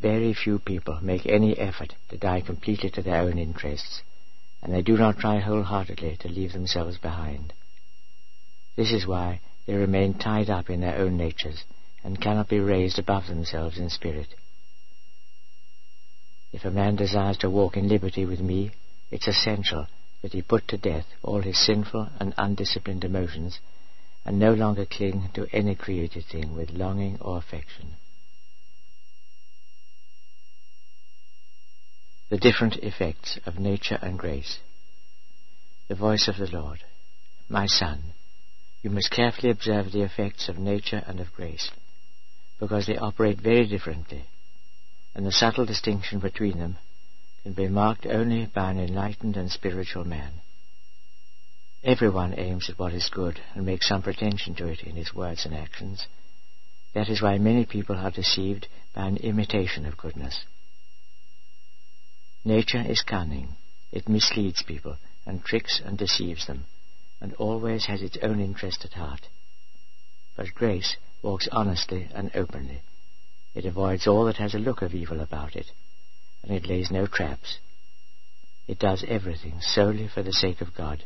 Very 0.00 0.32
few 0.32 0.60
people 0.60 0.98
make 1.02 1.26
any 1.26 1.58
effort 1.58 1.94
to 2.08 2.16
die 2.16 2.40
completely 2.40 2.90
to 2.90 3.02
their 3.02 3.22
own 3.22 3.38
interests, 3.38 4.02
and 4.62 4.72
they 4.72 4.82
do 4.82 4.96
not 4.96 5.18
try 5.18 5.40
wholeheartedly 5.40 6.16
to 6.18 6.28
leave 6.28 6.52
themselves 6.52 6.96
behind. 6.98 7.52
This 8.76 8.92
is 8.92 9.06
why 9.06 9.40
they 9.66 9.74
remain 9.74 10.14
tied 10.14 10.48
up 10.48 10.70
in 10.70 10.80
their 10.80 10.98
own 10.98 11.16
natures 11.16 11.64
and 12.04 12.20
cannot 12.20 12.48
be 12.48 12.60
raised 12.60 13.00
above 13.00 13.26
themselves 13.26 13.78
in 13.78 13.90
spirit. 13.90 14.28
If 16.52 16.64
a 16.64 16.70
man 16.70 16.96
desires 16.96 17.38
to 17.38 17.50
walk 17.50 17.76
in 17.76 17.88
liberty 17.88 18.24
with 18.26 18.40
me, 18.40 18.70
it's 19.10 19.26
essential 19.26 19.88
that 20.22 20.32
he 20.32 20.40
put 20.40 20.66
to 20.68 20.78
death 20.78 21.06
all 21.22 21.42
his 21.42 21.58
sinful 21.58 22.08
and 22.18 22.32
undisciplined 22.38 23.04
emotions 23.04 23.58
and 24.24 24.38
no 24.38 24.54
longer 24.54 24.86
cling 24.86 25.28
to 25.34 25.46
any 25.52 25.74
created 25.74 26.24
thing 26.24 26.54
with 26.56 26.70
longing 26.70 27.18
or 27.20 27.36
affection. 27.36 27.96
The 32.30 32.38
different 32.38 32.76
effects 32.76 33.38
of 33.44 33.58
nature 33.58 33.98
and 34.00 34.18
grace. 34.18 34.58
The 35.88 35.96
voice 35.96 36.28
of 36.28 36.38
the 36.38 36.56
Lord. 36.56 36.78
My 37.48 37.66
son, 37.66 38.14
you 38.82 38.90
must 38.90 39.10
carefully 39.10 39.50
observe 39.50 39.92
the 39.92 40.02
effects 40.02 40.48
of 40.48 40.56
nature 40.56 41.02
and 41.06 41.20
of 41.20 41.32
grace, 41.34 41.70
because 42.58 42.86
they 42.86 42.96
operate 42.96 43.40
very 43.40 43.66
differently, 43.66 44.24
and 45.14 45.26
the 45.26 45.32
subtle 45.32 45.66
distinction 45.66 46.20
between 46.20 46.58
them 46.58 46.78
can 47.42 47.52
be 47.52 47.68
marked 47.68 48.06
only 48.06 48.46
by 48.46 48.70
an 48.70 48.78
enlightened 48.78 49.36
and 49.36 49.50
spiritual 49.50 50.04
man. 50.04 50.32
Everyone 51.84 52.38
aims 52.38 52.70
at 52.70 52.78
what 52.78 52.92
is 52.92 53.10
good 53.12 53.40
and 53.54 53.66
makes 53.66 53.88
some 53.88 54.02
pretension 54.02 54.54
to 54.54 54.68
it 54.68 54.82
in 54.82 54.94
his 54.94 55.12
words 55.12 55.44
and 55.44 55.54
actions. 55.54 56.06
That 56.94 57.08
is 57.08 57.20
why 57.20 57.38
many 57.38 57.66
people 57.66 57.96
are 57.96 58.10
deceived 58.10 58.68
by 58.94 59.06
an 59.06 59.16
imitation 59.16 59.86
of 59.86 59.96
goodness. 59.96 60.44
Nature 62.44 62.84
is 62.86 63.02
cunning. 63.02 63.56
It 63.90 64.08
misleads 64.08 64.62
people 64.62 64.96
and 65.26 65.44
tricks 65.44 65.80
and 65.84 65.98
deceives 65.98 66.46
them, 66.46 66.64
and 67.20 67.34
always 67.34 67.86
has 67.86 68.02
its 68.02 68.18
own 68.22 68.40
interest 68.40 68.84
at 68.84 68.92
heart. 68.92 69.26
But 70.36 70.54
grace 70.54 70.96
walks 71.22 71.48
honestly 71.50 72.08
and 72.14 72.30
openly. 72.34 72.82
It 73.54 73.64
avoids 73.64 74.06
all 74.06 74.24
that 74.26 74.36
has 74.36 74.54
a 74.54 74.58
look 74.58 74.82
of 74.82 74.94
evil 74.94 75.20
about 75.20 75.56
it, 75.56 75.70
and 76.42 76.52
it 76.52 76.66
lays 76.66 76.90
no 76.90 77.06
traps. 77.06 77.58
It 78.66 78.78
does 78.78 79.04
everything 79.06 79.60
solely 79.60 80.08
for 80.08 80.22
the 80.22 80.32
sake 80.32 80.60
of 80.60 80.74
God 80.74 81.04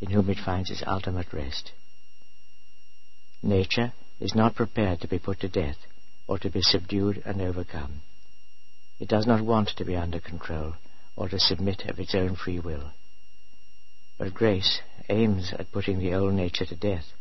in 0.00 0.10
whom 0.10 0.28
it 0.30 0.38
finds 0.44 0.70
its 0.70 0.82
ultimate 0.86 1.32
rest. 1.32 1.72
Nature 3.42 3.92
is 4.20 4.34
not 4.34 4.54
prepared 4.54 5.00
to 5.00 5.08
be 5.08 5.18
put 5.18 5.40
to 5.40 5.48
death 5.48 5.76
or 6.26 6.38
to 6.38 6.50
be 6.50 6.62
subdued 6.62 7.22
and 7.24 7.40
overcome. 7.40 8.02
It 8.98 9.08
does 9.08 9.26
not 9.26 9.42
want 9.42 9.68
to 9.76 9.84
be 9.84 9.96
under 9.96 10.20
control 10.20 10.74
or 11.16 11.28
to 11.28 11.38
submit 11.38 11.82
of 11.86 11.98
its 11.98 12.14
own 12.14 12.36
free 12.36 12.58
will. 12.58 12.92
But 14.18 14.34
grace 14.34 14.80
aims 15.08 15.52
at 15.58 15.72
putting 15.72 15.98
the 15.98 16.14
old 16.14 16.34
nature 16.34 16.64
to 16.64 16.76
death, 16.76 17.12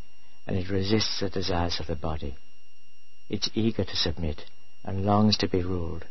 and 0.48 0.58
it 0.58 0.70
resists 0.70 1.20
the 1.20 1.30
desires 1.30 1.80
of 1.80 1.88
the 1.88 1.96
body. 1.96 2.36
It's 3.30 3.50
eager 3.54 3.84
to 3.84 3.96
submit 3.96 4.42
and 4.84 5.06
longs 5.06 5.38
to 5.38 5.48
be 5.48 5.64
ruled. 5.64 6.06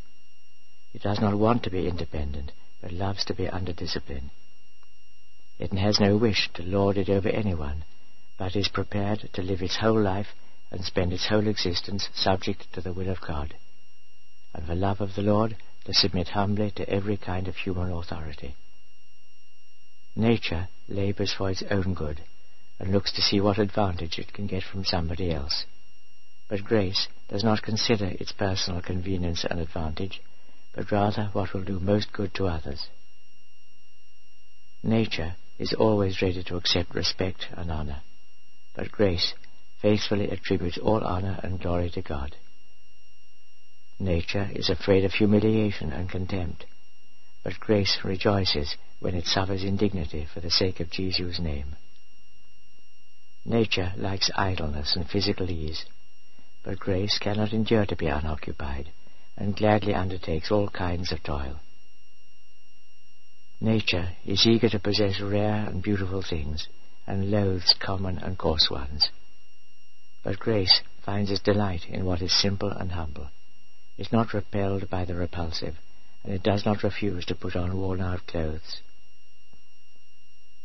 It 0.94 1.02
does 1.02 1.20
not 1.20 1.34
want 1.34 1.62
to 1.64 1.70
be 1.70 1.88
independent, 1.88 2.52
but 2.80 2.92
loves 2.92 3.24
to 3.26 3.34
be 3.34 3.48
under 3.48 3.72
discipline. 3.72 4.30
It 5.58 5.72
has 5.72 6.00
no 6.00 6.16
wish 6.16 6.50
to 6.54 6.62
lord 6.62 6.98
it 6.98 7.08
over 7.08 7.28
anyone, 7.28 7.84
but 8.36 8.56
is 8.56 8.68
prepared 8.68 9.28
to 9.32 9.42
live 9.42 9.62
its 9.62 9.76
whole 9.76 10.00
life 10.00 10.28
and 10.70 10.84
spend 10.84 11.12
its 11.12 11.28
whole 11.28 11.46
existence 11.46 12.08
subject 12.14 12.72
to 12.72 12.80
the 12.80 12.92
will 12.92 13.08
of 13.08 13.20
God, 13.20 13.54
and 14.54 14.66
for 14.66 14.74
love 14.74 15.00
of 15.00 15.14
the 15.14 15.22
Lord 15.22 15.56
to 15.84 15.94
submit 15.94 16.28
humbly 16.28 16.70
to 16.72 16.88
every 16.88 17.16
kind 17.16 17.48
of 17.48 17.56
human 17.56 17.90
authority. 17.90 18.56
Nature 20.16 20.68
labors 20.88 21.32
for 21.32 21.50
its 21.50 21.62
own 21.70 21.94
good, 21.94 22.22
and 22.78 22.92
looks 22.92 23.12
to 23.12 23.22
see 23.22 23.40
what 23.40 23.58
advantage 23.58 24.18
it 24.18 24.32
can 24.32 24.46
get 24.46 24.62
from 24.62 24.84
somebody 24.84 25.32
else. 25.32 25.64
But 26.48 26.64
grace 26.64 27.08
does 27.28 27.44
not 27.44 27.62
consider 27.62 28.06
its 28.06 28.32
personal 28.32 28.82
convenience 28.82 29.44
and 29.48 29.60
advantage, 29.60 30.20
but 30.74 30.90
rather 30.90 31.30
what 31.32 31.52
will 31.52 31.64
do 31.64 31.78
most 31.78 32.12
good 32.12 32.32
to 32.34 32.46
others. 32.46 32.86
Nature 34.82 35.36
is 35.58 35.72
always 35.74 36.22
ready 36.22 36.42
to 36.42 36.56
accept 36.56 36.94
respect 36.94 37.46
and 37.52 37.70
honor, 37.70 38.00
but 38.74 38.90
grace 38.90 39.34
faithfully 39.80 40.30
attributes 40.30 40.78
all 40.78 41.04
honor 41.04 41.38
and 41.42 41.60
glory 41.60 41.90
to 41.90 42.02
God. 42.02 42.34
Nature 43.98 44.50
is 44.54 44.70
afraid 44.70 45.04
of 45.04 45.12
humiliation 45.12 45.92
and 45.92 46.08
contempt, 46.08 46.64
but 47.44 47.60
grace 47.60 47.98
rejoices 48.02 48.76
when 49.00 49.14
it 49.14 49.26
suffers 49.26 49.62
indignity 49.62 50.26
for 50.32 50.40
the 50.40 50.50
sake 50.50 50.80
of 50.80 50.90
Jesus' 50.90 51.38
name. 51.38 51.76
Nature 53.44 53.92
likes 53.96 54.30
idleness 54.36 54.94
and 54.96 55.08
physical 55.08 55.50
ease, 55.50 55.84
but 56.64 56.78
grace 56.78 57.18
cannot 57.18 57.52
endure 57.52 57.84
to 57.86 57.96
be 57.96 58.06
unoccupied, 58.06 58.90
and 59.36 59.56
gladly 59.56 59.94
undertakes 59.94 60.50
all 60.50 60.68
kinds 60.68 61.12
of 61.12 61.22
toil. 61.22 61.60
Nature 63.60 64.10
is 64.26 64.46
eager 64.46 64.68
to 64.68 64.78
possess 64.78 65.20
rare 65.20 65.66
and 65.68 65.82
beautiful 65.82 66.22
things, 66.22 66.68
and 67.06 67.30
loathes 67.30 67.74
common 67.78 68.18
and 68.18 68.36
coarse 68.36 68.68
ones. 68.70 69.10
But 70.24 70.38
grace 70.38 70.82
finds 71.04 71.30
its 71.30 71.40
delight 71.40 71.82
in 71.88 72.04
what 72.04 72.22
is 72.22 72.32
simple 72.32 72.70
and 72.70 72.92
humble, 72.92 73.30
is 73.98 74.12
not 74.12 74.34
repelled 74.34 74.88
by 74.90 75.04
the 75.04 75.14
repulsive, 75.14 75.76
and 76.24 76.32
it 76.32 76.42
does 76.42 76.64
not 76.64 76.82
refuse 76.82 77.24
to 77.26 77.34
put 77.34 77.56
on 77.56 77.76
worn-out 77.76 78.26
clothes. 78.26 78.80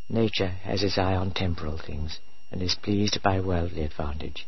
Nature 0.10 0.48
has 0.48 0.84
its 0.84 0.98
eye 0.98 1.16
on 1.16 1.32
temporal 1.32 1.78
things, 1.78 2.20
and 2.52 2.62
is 2.62 2.76
pleased 2.76 3.22
by 3.24 3.40
worldly 3.40 3.84
advantage. 3.84 4.48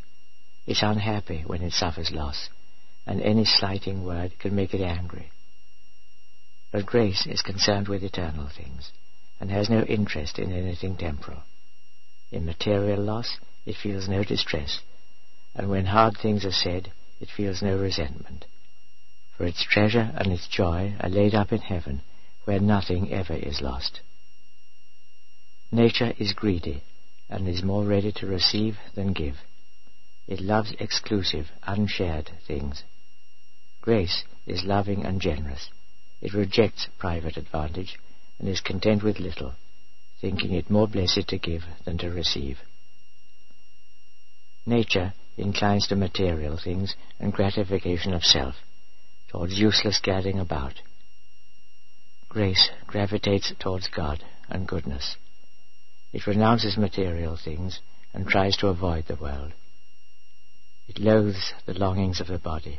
It's 0.65 0.83
unhappy 0.83 1.43
when 1.45 1.61
it 1.61 1.73
suffers 1.73 2.11
loss, 2.11 2.49
and 3.09 3.23
any 3.23 3.43
slighting 3.43 4.05
word 4.05 4.37
can 4.37 4.55
make 4.55 4.71
it 4.71 4.81
angry. 4.81 5.31
But 6.71 6.85
grace 6.85 7.25
is 7.25 7.41
concerned 7.41 7.87
with 7.87 8.03
eternal 8.03 8.47
things, 8.55 8.91
and 9.39 9.49
has 9.49 9.67
no 9.67 9.81
interest 9.81 10.37
in 10.37 10.51
anything 10.51 10.95
temporal. 10.95 11.41
In 12.31 12.45
material 12.45 13.01
loss, 13.01 13.39
it 13.65 13.77
feels 13.81 14.07
no 14.07 14.23
distress, 14.23 14.81
and 15.55 15.71
when 15.71 15.87
hard 15.87 16.17
things 16.21 16.45
are 16.45 16.51
said, 16.51 16.91
it 17.19 17.29
feels 17.35 17.63
no 17.63 17.75
resentment. 17.79 18.45
For 19.35 19.47
its 19.47 19.63
treasure 19.63 20.11
and 20.15 20.31
its 20.31 20.47
joy 20.47 20.95
are 20.99 21.09
laid 21.09 21.33
up 21.33 21.51
in 21.51 21.61
heaven, 21.61 22.03
where 22.45 22.59
nothing 22.59 23.11
ever 23.11 23.33
is 23.33 23.59
lost. 23.59 24.01
Nature 25.71 26.13
is 26.19 26.33
greedy, 26.33 26.83
and 27.27 27.47
is 27.47 27.63
more 27.63 27.85
ready 27.85 28.11
to 28.11 28.27
receive 28.27 28.77
than 28.93 29.13
give. 29.13 29.37
It 30.27 30.41
loves 30.41 30.75
exclusive, 30.79 31.47
unshared 31.63 32.29
things. 32.45 32.83
Grace 33.89 34.23
is 34.45 34.63
loving 34.65 35.03
and 35.03 35.19
generous 35.19 35.71
it 36.21 36.35
rejects 36.35 36.87
private 36.99 37.37
advantage 37.37 37.97
and 38.37 38.47
is 38.47 38.61
content 38.61 39.01
with 39.01 39.19
little, 39.19 39.55
thinking 40.21 40.53
it 40.53 40.69
more 40.69 40.87
blessed 40.87 41.27
to 41.27 41.39
give 41.39 41.63
than 41.85 41.97
to 41.97 42.11
receive. 42.11 42.59
Nature 44.63 45.15
inclines 45.37 45.87
to 45.87 45.95
material 45.95 46.55
things 46.55 46.95
and 47.19 47.33
gratification 47.33 48.13
of 48.13 48.23
self, 48.23 48.53
towards 49.27 49.57
useless 49.57 49.99
gadding 50.03 50.37
about. 50.37 50.75
Grace 52.27 52.69
gravitates 52.85 53.51
towards 53.57 53.87
God 53.87 54.23
and 54.49 54.67
goodness. 54.67 55.15
It 56.13 56.27
renounces 56.27 56.77
material 56.77 57.39
things 57.43 57.79
and 58.13 58.27
tries 58.27 58.55
to 58.57 58.67
avoid 58.67 59.07
the 59.07 59.15
world. 59.15 59.53
It 60.87 60.99
loathes 60.99 61.55
the 61.65 61.73
longings 61.73 62.21
of 62.21 62.27
the 62.27 62.37
body. 62.37 62.77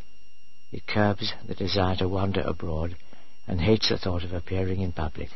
It 0.73 0.87
curbs 0.87 1.33
the 1.47 1.55
desire 1.55 1.97
to 1.97 2.09
wander 2.09 2.43
abroad 2.43 2.97
and 3.47 3.61
hates 3.61 3.89
the 3.89 3.99
thought 3.99 4.23
of 4.23 4.33
appearing 4.33 4.81
in 4.81 4.93
public. 4.93 5.31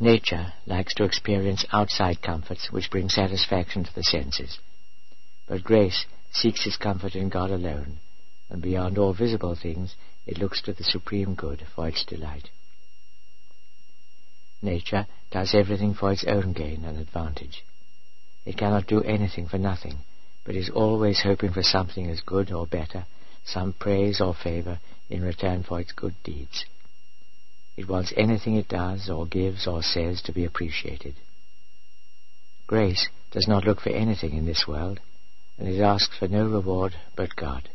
Nature 0.00 0.52
likes 0.66 0.94
to 0.94 1.04
experience 1.04 1.66
outside 1.72 2.22
comforts 2.22 2.70
which 2.70 2.90
bring 2.90 3.08
satisfaction 3.08 3.84
to 3.84 3.94
the 3.94 4.04
senses, 4.04 4.58
but 5.46 5.64
grace 5.64 6.06
seeks 6.30 6.66
its 6.66 6.76
comfort 6.76 7.16
in 7.16 7.28
God 7.28 7.50
alone, 7.50 7.98
and 8.48 8.62
beyond 8.62 8.96
all 8.96 9.12
visible 9.12 9.56
things 9.56 9.96
it 10.26 10.38
looks 10.38 10.62
to 10.62 10.72
the 10.72 10.84
supreme 10.84 11.34
good 11.34 11.66
for 11.74 11.88
its 11.88 12.04
delight. 12.04 12.48
Nature 14.62 15.06
does 15.30 15.54
everything 15.54 15.94
for 15.94 16.12
its 16.12 16.24
own 16.24 16.52
gain 16.52 16.84
and 16.84 16.98
advantage. 16.98 17.64
It 18.44 18.56
cannot 18.56 18.86
do 18.86 19.02
anything 19.02 19.48
for 19.48 19.58
nothing, 19.58 19.98
but 20.48 20.56
is 20.56 20.70
always 20.70 21.20
hoping 21.24 21.52
for 21.52 21.62
something 21.62 22.08
as 22.08 22.22
good 22.22 22.50
or 22.50 22.66
better 22.66 23.04
some 23.44 23.74
praise 23.74 24.18
or 24.18 24.32
favor 24.32 24.80
in 25.10 25.20
return 25.20 25.62
for 25.62 25.78
its 25.78 25.92
good 25.92 26.14
deeds. 26.24 26.64
It 27.76 27.86
wants 27.86 28.14
anything 28.16 28.56
it 28.56 28.66
does 28.66 29.10
or 29.10 29.26
gives 29.26 29.66
or 29.66 29.82
says 29.82 30.22
to 30.22 30.32
be 30.32 30.46
appreciated. 30.46 31.16
Grace 32.66 33.10
does 33.30 33.46
not 33.46 33.66
look 33.66 33.82
for 33.82 33.90
anything 33.90 34.32
in 34.32 34.46
this 34.46 34.66
world, 34.66 35.00
and 35.58 35.68
it 35.68 35.82
asks 35.82 36.16
for 36.18 36.28
no 36.28 36.48
reward 36.48 36.94
but 37.14 37.36
God. 37.36 37.68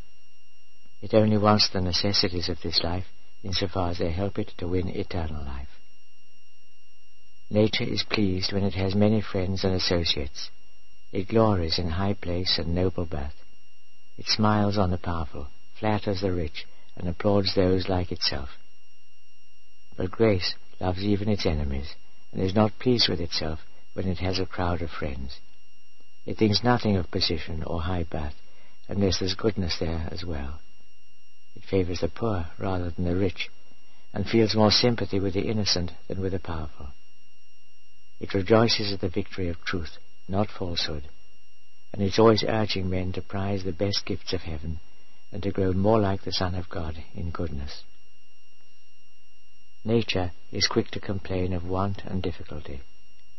It 0.99 1.13
only 1.13 1.37
wants 1.37 1.69
the 1.69 1.79
necessities 1.79 2.49
of 2.49 2.59
this 2.63 2.81
life 2.83 3.05
insofar 3.43 3.91
as 3.91 3.99
they 3.99 4.11
help 4.11 4.39
it 4.39 4.51
to 4.57 4.67
win 4.67 4.89
eternal 4.89 5.45
life. 5.45 5.69
Nature 7.51 7.83
is 7.83 8.01
pleased 8.01 8.51
when 8.51 8.63
it 8.63 8.73
has 8.73 8.95
many 8.95 9.21
friends 9.21 9.63
and 9.63 9.75
associates. 9.75 10.49
It 11.13 11.27
glories 11.27 11.77
in 11.77 11.91
high 11.91 12.15
place 12.15 12.57
and 12.57 12.73
noble 12.73 13.05
birth. 13.05 13.35
It 14.17 14.25
smiles 14.27 14.79
on 14.79 14.89
the 14.89 14.97
powerful, 14.97 15.47
flatters 15.79 16.21
the 16.21 16.31
rich, 16.31 16.65
and 16.97 17.07
applauds 17.07 17.53
those 17.53 17.87
like 17.87 18.11
itself. 18.11 18.49
But 19.95 20.09
grace 20.09 20.55
loves 20.79 21.03
even 21.03 21.29
its 21.29 21.45
enemies, 21.45 21.93
and 22.31 22.41
is 22.41 22.55
not 22.55 22.79
pleased 22.79 23.09
with 23.09 23.21
itself 23.21 23.59
when 23.93 24.07
it 24.07 24.17
has 24.17 24.39
a 24.39 24.47
crowd 24.47 24.81
of 24.81 24.89
friends. 24.89 25.39
It 26.25 26.39
thinks 26.39 26.63
nothing 26.63 26.95
of 26.95 27.11
position 27.11 27.63
or 27.63 27.83
high 27.83 28.03
birth, 28.03 28.35
unless 28.87 29.19
there's 29.19 29.35
goodness 29.35 29.77
there 29.79 30.09
as 30.11 30.25
well. 30.25 30.61
It 31.55 31.63
favors 31.63 31.99
the 31.99 32.07
poor 32.07 32.47
rather 32.57 32.89
than 32.89 33.05
the 33.05 33.15
rich, 33.15 33.51
and 34.15 34.27
feels 34.27 34.55
more 34.55 34.71
sympathy 34.71 35.19
with 35.19 35.35
the 35.35 35.47
innocent 35.47 35.91
than 36.07 36.21
with 36.21 36.31
the 36.31 36.39
powerful. 36.39 36.87
It 38.19 38.33
rejoices 38.33 38.91
at 38.91 39.01
the 39.01 39.09
victory 39.09 39.49
of 39.49 39.63
truth, 39.63 39.99
not 40.27 40.49
falsehood, 40.49 41.07
and 41.91 42.01
is 42.01 42.17
always 42.19 42.43
urging 42.43 42.89
men 42.89 43.11
to 43.13 43.21
prize 43.21 43.63
the 43.63 43.71
best 43.71 44.05
gifts 44.05 44.33
of 44.33 44.41
heaven 44.41 44.79
and 45.31 45.41
to 45.43 45.51
grow 45.51 45.73
more 45.73 45.99
like 45.99 46.23
the 46.23 46.31
Son 46.31 46.55
of 46.55 46.69
God 46.69 47.03
in 47.15 47.31
goodness. 47.31 47.83
Nature 49.83 50.31
is 50.51 50.67
quick 50.67 50.89
to 50.91 50.99
complain 50.99 51.53
of 51.53 51.65
want 51.65 52.01
and 52.05 52.21
difficulty, 52.21 52.81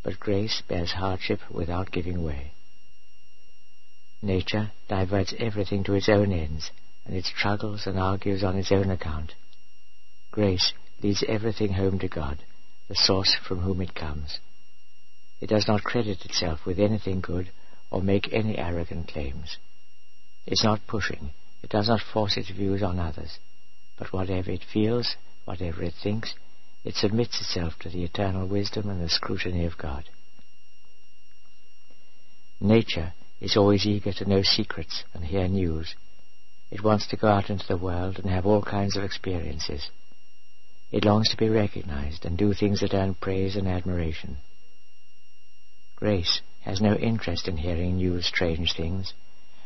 but 0.03 0.21
grace 0.21 0.63
bears 0.69 0.93
hardship 0.93 1.41
without 1.51 1.91
giving 1.91 2.23
way. 2.23 2.53
Nature 4.21 4.73
diverts 4.89 5.35
everything 5.39 5.85
to 5.85 5.95
its 5.95 6.09
own 6.09 6.33
ends, 6.33 6.71
and 7.07 7.15
it 7.17 7.25
struggles 7.25 7.87
and 7.87 7.99
argues 7.99 8.43
on 8.43 8.57
its 8.57 8.73
own 8.73 8.91
account. 8.91 9.35
Grace 10.31 10.73
leads 11.03 11.25
everything 11.29 11.75
home 11.75 11.99
to 11.99 12.09
God, 12.09 12.39
the 12.89 12.95
source 12.95 13.37
from 13.47 13.61
whom 13.61 13.81
it 13.81 13.95
comes. 13.95 14.39
It 15.41 15.49
does 15.49 15.67
not 15.69 15.85
credit 15.85 16.25
itself 16.25 16.65
with 16.65 16.79
anything 16.79 17.21
good 17.21 17.51
or 17.91 18.03
make 18.03 18.33
any 18.33 18.57
arrogant 18.59 19.09
claims. 19.09 19.59
It's 20.47 20.65
not 20.65 20.87
pushing, 20.87 21.31
it 21.63 21.71
does 21.71 21.89
not 21.89 22.01
force 22.01 22.37
its 22.37 22.51
views 22.51 22.83
on 22.83 22.99
others, 22.99 23.39
but 23.99 24.13
whatever 24.13 24.51
it 24.51 24.65
feels, 24.65 25.17
whatever 25.45 25.83
it 25.83 25.95
thinks, 25.95 26.35
it 26.85 26.95
submits 26.95 27.41
itself 27.41 27.79
to 27.81 27.89
the 27.89 28.05
eternal 28.05 28.47
wisdom 28.47 28.91
and 28.91 29.01
the 29.01 29.09
scrutiny 29.09 29.65
of 29.65 29.79
God. 29.79 30.05
Nature 32.61 33.13
is 33.41 33.57
always 33.57 33.87
eager 33.87 34.13
to 34.13 34.29
know 34.29 34.43
secrets 34.43 35.05
and 35.13 35.25
hear 35.25 35.49
news. 35.49 35.95
It 36.71 36.83
wants 36.83 37.07
to 37.09 37.17
go 37.17 37.29
out 37.29 37.51
into 37.51 37.67
the 37.67 37.77
world 37.77 38.19
and 38.19 38.31
have 38.31 38.47
all 38.47 38.63
kinds 38.63 38.97
of 38.97 39.05
experiences. 39.05 39.91
It 40.93 41.05
longs 41.05 41.29
to 41.31 41.37
be 41.37 41.49
recognized 41.49 42.25
and 42.25 42.37
do 42.37 42.53
things 42.53 42.81
that 42.81 42.95
earn 42.95 43.15
praise 43.15 43.57
and 43.57 43.67
admiration. 43.67 44.39
Grace 45.97 46.41
has 46.63 46.81
no 46.81 46.95
interest 46.95 47.47
in 47.47 47.57
hearing 47.57 47.97
new 47.97 48.21
strange 48.21 48.75
things, 48.75 49.13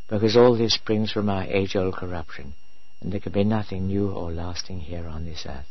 because 0.08 0.36
all 0.36 0.56
this 0.56 0.74
springs 0.74 1.10
from 1.10 1.28
our 1.28 1.44
age-old 1.44 1.94
corruption, 1.94 2.54
and 3.00 3.12
there 3.12 3.20
can 3.20 3.32
be 3.32 3.44
nothing 3.44 3.86
new 3.86 4.10
or 4.10 4.32
lasting 4.32 4.80
here 4.80 5.06
on 5.08 5.24
this 5.24 5.46
earth. 5.46 5.66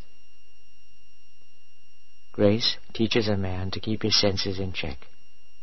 Grace 2.31 2.77
teaches 2.93 3.27
a 3.27 3.37
man 3.37 3.71
to 3.71 3.79
keep 3.79 4.03
his 4.03 4.19
senses 4.19 4.59
in 4.59 4.71
check, 4.71 5.07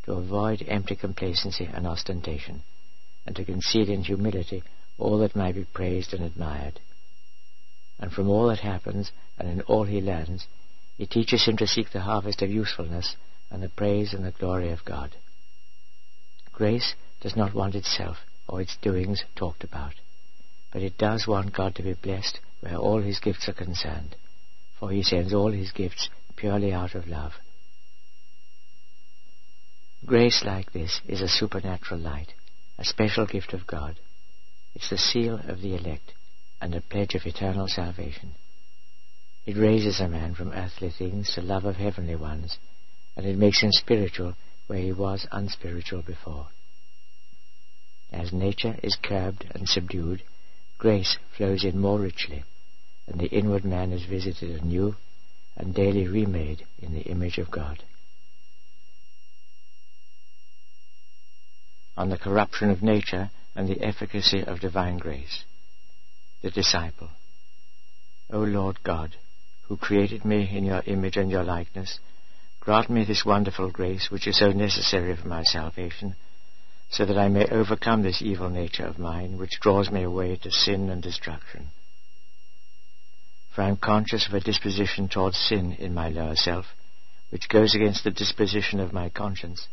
to 0.04 0.12
avoid 0.12 0.64
empty 0.68 0.94
complacency 0.94 1.64
and 1.64 1.86
ostentation, 1.86 2.62
and 3.26 3.34
to 3.36 3.44
conceal 3.44 3.88
in 3.88 4.02
humility 4.02 4.62
all 4.98 5.18
that 5.18 5.36
may 5.36 5.50
be 5.50 5.64
praised 5.64 6.12
and 6.12 6.22
admired. 6.22 6.78
And 7.98 8.12
from 8.12 8.28
all 8.28 8.48
that 8.48 8.60
happens, 8.60 9.12
and 9.38 9.48
in 9.48 9.60
all 9.62 9.84
he 9.84 10.00
learns, 10.00 10.46
it 10.98 11.10
teaches 11.10 11.44
him 11.44 11.56
to 11.56 11.66
seek 11.66 11.90
the 11.90 12.00
harvest 12.00 12.42
of 12.42 12.50
usefulness 12.50 13.16
and 13.54 13.62
the 13.62 13.68
praise 13.68 14.12
and 14.12 14.24
the 14.24 14.32
glory 14.32 14.70
of 14.70 14.84
God. 14.84 15.14
Grace 16.52 16.94
does 17.20 17.36
not 17.36 17.54
want 17.54 17.76
itself 17.76 18.18
or 18.48 18.60
its 18.60 18.76
doings 18.82 19.22
talked 19.36 19.64
about, 19.64 19.94
but 20.72 20.82
it 20.82 20.98
does 20.98 21.26
want 21.26 21.54
God 21.54 21.74
to 21.76 21.82
be 21.82 21.94
blessed 21.94 22.40
where 22.60 22.76
all 22.76 23.00
his 23.00 23.20
gifts 23.20 23.48
are 23.48 23.54
concerned, 23.54 24.16
for 24.78 24.90
he 24.90 25.02
sends 25.02 25.32
all 25.32 25.52
his 25.52 25.70
gifts 25.70 26.10
purely 26.36 26.72
out 26.72 26.94
of 26.94 27.06
love. 27.06 27.32
Grace 30.04 30.42
like 30.44 30.72
this 30.72 31.00
is 31.06 31.22
a 31.22 31.28
supernatural 31.28 32.00
light, 32.00 32.32
a 32.78 32.84
special 32.84 33.24
gift 33.24 33.54
of 33.54 33.66
God. 33.66 33.98
It's 34.74 34.90
the 34.90 34.98
seal 34.98 35.40
of 35.46 35.60
the 35.60 35.76
elect 35.76 36.12
and 36.60 36.74
a 36.74 36.80
pledge 36.80 37.14
of 37.14 37.24
eternal 37.24 37.68
salvation. 37.68 38.32
It 39.46 39.56
raises 39.56 40.00
a 40.00 40.08
man 40.08 40.34
from 40.34 40.52
earthly 40.52 40.90
things 40.90 41.32
to 41.34 41.40
love 41.40 41.64
of 41.64 41.76
heavenly 41.76 42.16
ones, 42.16 42.58
and 43.16 43.26
it 43.26 43.38
makes 43.38 43.60
him 43.60 43.70
spiritual 43.72 44.34
where 44.66 44.78
he 44.78 44.92
was 44.92 45.26
unspiritual 45.30 46.02
before. 46.02 46.48
As 48.12 48.32
nature 48.32 48.76
is 48.82 48.96
curbed 49.02 49.44
and 49.54 49.68
subdued, 49.68 50.22
grace 50.78 51.18
flows 51.36 51.64
in 51.64 51.78
more 51.78 51.98
richly, 51.98 52.44
and 53.06 53.20
the 53.20 53.26
inward 53.26 53.64
man 53.64 53.92
is 53.92 54.04
visited 54.06 54.62
anew 54.62 54.96
and 55.56 55.74
daily 55.74 56.06
remade 56.06 56.66
in 56.80 56.94
the 56.94 57.02
image 57.02 57.38
of 57.38 57.50
God. 57.50 57.82
On 61.96 62.08
the 62.08 62.18
corruption 62.18 62.70
of 62.70 62.82
nature 62.82 63.30
and 63.54 63.68
the 63.68 63.82
efficacy 63.82 64.42
of 64.42 64.60
divine 64.60 64.98
grace. 64.98 65.44
The 66.42 66.50
disciple. 66.50 67.10
O 68.32 68.40
Lord 68.40 68.82
God, 68.82 69.16
who 69.68 69.76
created 69.76 70.24
me 70.24 70.50
in 70.56 70.64
your 70.64 70.82
image 70.86 71.16
and 71.16 71.30
your 71.30 71.44
likeness, 71.44 72.00
Grant 72.64 72.88
me 72.88 73.04
this 73.04 73.26
wonderful 73.26 73.70
grace 73.70 74.10
which 74.10 74.26
is 74.26 74.38
so 74.38 74.50
necessary 74.50 75.14
for 75.14 75.28
my 75.28 75.42
salvation, 75.42 76.16
so 76.88 77.04
that 77.04 77.18
I 77.18 77.28
may 77.28 77.44
overcome 77.46 78.02
this 78.02 78.22
evil 78.22 78.48
nature 78.48 78.86
of 78.86 78.98
mine 78.98 79.36
which 79.36 79.60
draws 79.60 79.90
me 79.90 80.02
away 80.02 80.36
to 80.36 80.50
sin 80.50 80.88
and 80.88 81.02
destruction. 81.02 81.68
For 83.54 83.60
I 83.60 83.68
am 83.68 83.76
conscious 83.76 84.26
of 84.26 84.32
a 84.32 84.40
disposition 84.40 85.08
towards 85.08 85.36
sin 85.36 85.72
in 85.72 85.92
my 85.92 86.08
lower 86.08 86.36
self, 86.36 86.74
which 87.28 87.50
goes 87.50 87.74
against 87.74 88.02
the 88.02 88.10
disposition 88.10 88.80
of 88.80 88.94
my 88.94 89.10
conscience, 89.10 89.68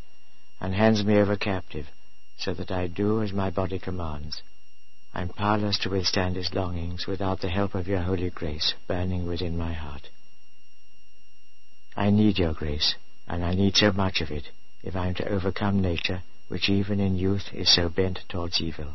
and 0.60 0.76
hands 0.76 1.06
me 1.06 1.18
over 1.18 1.38
captive, 1.38 1.88
so 2.38 2.54
that 2.54 2.72
I 2.72 2.88
do 2.88 3.22
as 3.24 3.32
my 3.32 3.52
body 3.52 3.80
commands. 3.80 4.44
I 5.14 5.22
am 5.22 5.30
powerless 5.30 5.78
to 5.80 5.90
withstand 5.90 6.36
its 6.36 6.54
longings 6.54 7.08
without 7.08 7.40
the 7.40 7.50
help 7.50 7.74
of 7.74 7.88
your 7.88 8.02
holy 8.02 8.32
grace 8.32 8.74
burning 8.86 9.28
within 9.28 9.58
my 9.58 9.72
heart. 9.72 10.10
I 11.96 12.10
need 12.10 12.40
your 12.40 12.54
grace, 12.54 12.96
and 13.28 13.44
I 13.44 13.54
need 13.54 13.76
so 13.76 13.92
much 13.92 14.22
of 14.22 14.32
it 14.32 14.50
if 14.84 14.96
I 14.96 15.08
am 15.08 15.16
to 15.16 15.30
overcome 15.30 15.80
nature, 15.80 16.24
which 16.48 16.70
even 16.70 17.00
in 17.00 17.16
youth 17.16 17.54
is 17.54 17.74
so 17.74 17.90
bent 17.90 18.20
towards 18.30 18.62
evil. 18.62 18.94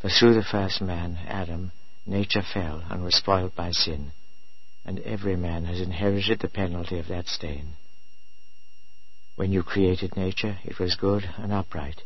For 0.00 0.08
through 0.08 0.34
the 0.34 0.44
first 0.44 0.80
man, 0.80 1.18
Adam, 1.26 1.72
nature 2.06 2.42
fell 2.42 2.82
and 2.88 3.02
was 3.02 3.16
spoiled 3.16 3.54
by 3.54 3.72
sin, 3.72 4.12
and 4.84 5.00
every 5.00 5.36
man 5.36 5.64
has 5.64 5.80
inherited 5.80 6.40
the 6.40 6.48
penalty 6.48 6.98
of 6.98 7.08
that 7.08 7.26
stain. 7.26 7.74
When 9.36 9.52
you 9.52 9.62
created 9.62 10.16
nature, 10.16 10.58
it 10.64 10.78
was 10.78 10.96
good 10.96 11.28
and 11.36 11.52
upright, 11.52 12.02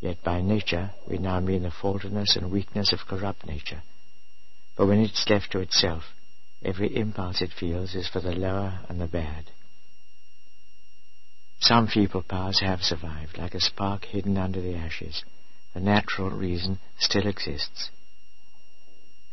yet 0.00 0.22
by 0.24 0.40
nature 0.40 0.92
we 1.08 1.18
now 1.18 1.40
mean 1.40 1.62
the 1.62 1.70
faultiness 1.70 2.36
and 2.36 2.50
weakness 2.50 2.92
of 2.92 3.06
corrupt 3.06 3.46
nature. 3.46 3.82
For 4.76 4.86
when 4.86 5.00
it's 5.00 5.28
left 5.28 5.52
to 5.52 5.60
itself, 5.60 6.04
Every 6.64 6.96
impulse 6.96 7.42
it 7.42 7.52
feels 7.52 7.94
is 7.94 8.08
for 8.08 8.20
the 8.20 8.32
lower 8.32 8.80
and 8.88 8.98
the 8.98 9.06
bad. 9.06 9.50
Some 11.60 11.88
feeble 11.88 12.22
powers 12.22 12.60
have 12.60 12.82
survived, 12.82 13.36
like 13.36 13.54
a 13.54 13.60
spark 13.60 14.06
hidden 14.06 14.38
under 14.38 14.62
the 14.62 14.74
ashes. 14.74 15.24
The 15.74 15.80
natural 15.80 16.30
reason 16.30 16.78
still 16.98 17.26
exists. 17.26 17.90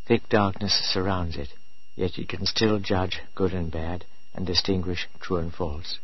Thick 0.06 0.28
darkness 0.28 0.74
surrounds 0.74 1.38
it, 1.38 1.54
yet 1.96 2.17
it 2.17 2.28
can 2.28 2.46
still 2.46 2.80
judge 2.80 3.22
good 3.34 3.54
and 3.54 3.72
bad 3.72 4.06
and 4.34 4.46
distinguish 4.46 5.08
true 5.22 5.38
and 5.38 5.54
false. 5.54 6.00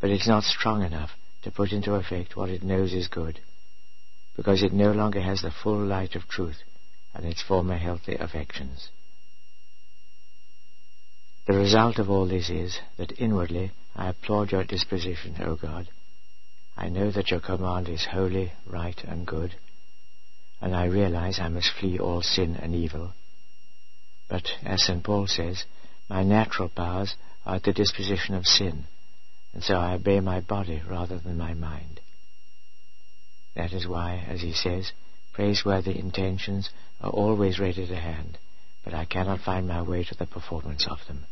But 0.00 0.10
it 0.10 0.22
is 0.22 0.28
not 0.28 0.44
strong 0.44 0.82
enough 0.82 1.10
to 1.42 1.50
put 1.52 1.70
into 1.72 1.94
effect 1.94 2.36
what 2.36 2.50
it 2.50 2.64
knows 2.64 2.92
is 2.92 3.06
good, 3.06 3.40
because 4.36 4.62
it 4.62 4.72
no 4.72 4.90
longer 4.90 5.20
has 5.20 5.42
the 5.42 5.52
full 5.52 5.78
light 5.78 6.16
of 6.16 6.28
truth 6.28 6.62
and 7.14 7.24
its 7.24 7.42
former 7.42 7.76
healthy 7.76 8.16
affections. 8.16 8.88
The 11.46 11.56
result 11.56 12.00
of 12.00 12.10
all 12.10 12.26
this 12.26 12.50
is 12.50 12.80
that 12.96 13.20
inwardly 13.20 13.70
I 13.94 14.08
applaud 14.08 14.50
your 14.50 14.64
disposition, 14.64 15.36
O 15.40 15.54
God. 15.54 15.88
I 16.76 16.88
know 16.88 17.12
that 17.12 17.30
your 17.30 17.38
command 17.38 17.88
is 17.88 18.04
holy, 18.04 18.52
right, 18.66 19.00
and 19.04 19.24
good, 19.24 19.54
and 20.60 20.74
I 20.74 20.86
realize 20.86 21.38
I 21.38 21.46
must 21.48 21.70
flee 21.70 22.00
all 22.00 22.20
sin 22.20 22.56
and 22.56 22.74
evil. 22.74 23.12
But, 24.28 24.50
as 24.64 24.82
St. 24.82 25.04
Paul 25.04 25.28
says, 25.28 25.64
my 26.08 26.24
natural 26.24 26.68
powers 26.68 27.14
are 27.44 27.54
at 27.56 27.62
the 27.62 27.72
disposition 27.72 28.34
of 28.34 28.44
sin, 28.44 28.86
and 29.54 29.62
so 29.62 29.76
I 29.76 29.94
obey 29.94 30.18
my 30.18 30.40
body 30.40 30.82
rather 30.84 31.18
than 31.18 31.38
my 31.38 31.54
mind. 31.54 32.00
That 33.54 33.72
is 33.72 33.86
why, 33.86 34.24
as 34.28 34.40
he 34.40 34.52
says, 34.52 34.90
Praiseworthy 35.32 35.96
intentions 35.96 36.70
are 37.00 37.10
always 37.10 37.60
ready 37.60 37.86
to 37.86 37.96
hand, 37.96 38.36
but 38.84 38.94
I 38.94 39.04
cannot 39.04 39.42
find 39.42 39.68
my 39.68 39.82
way 39.82 40.02
to 40.02 40.14
the 40.16 40.26
performance 40.26 40.88
of 40.90 40.98
them. 41.06 41.24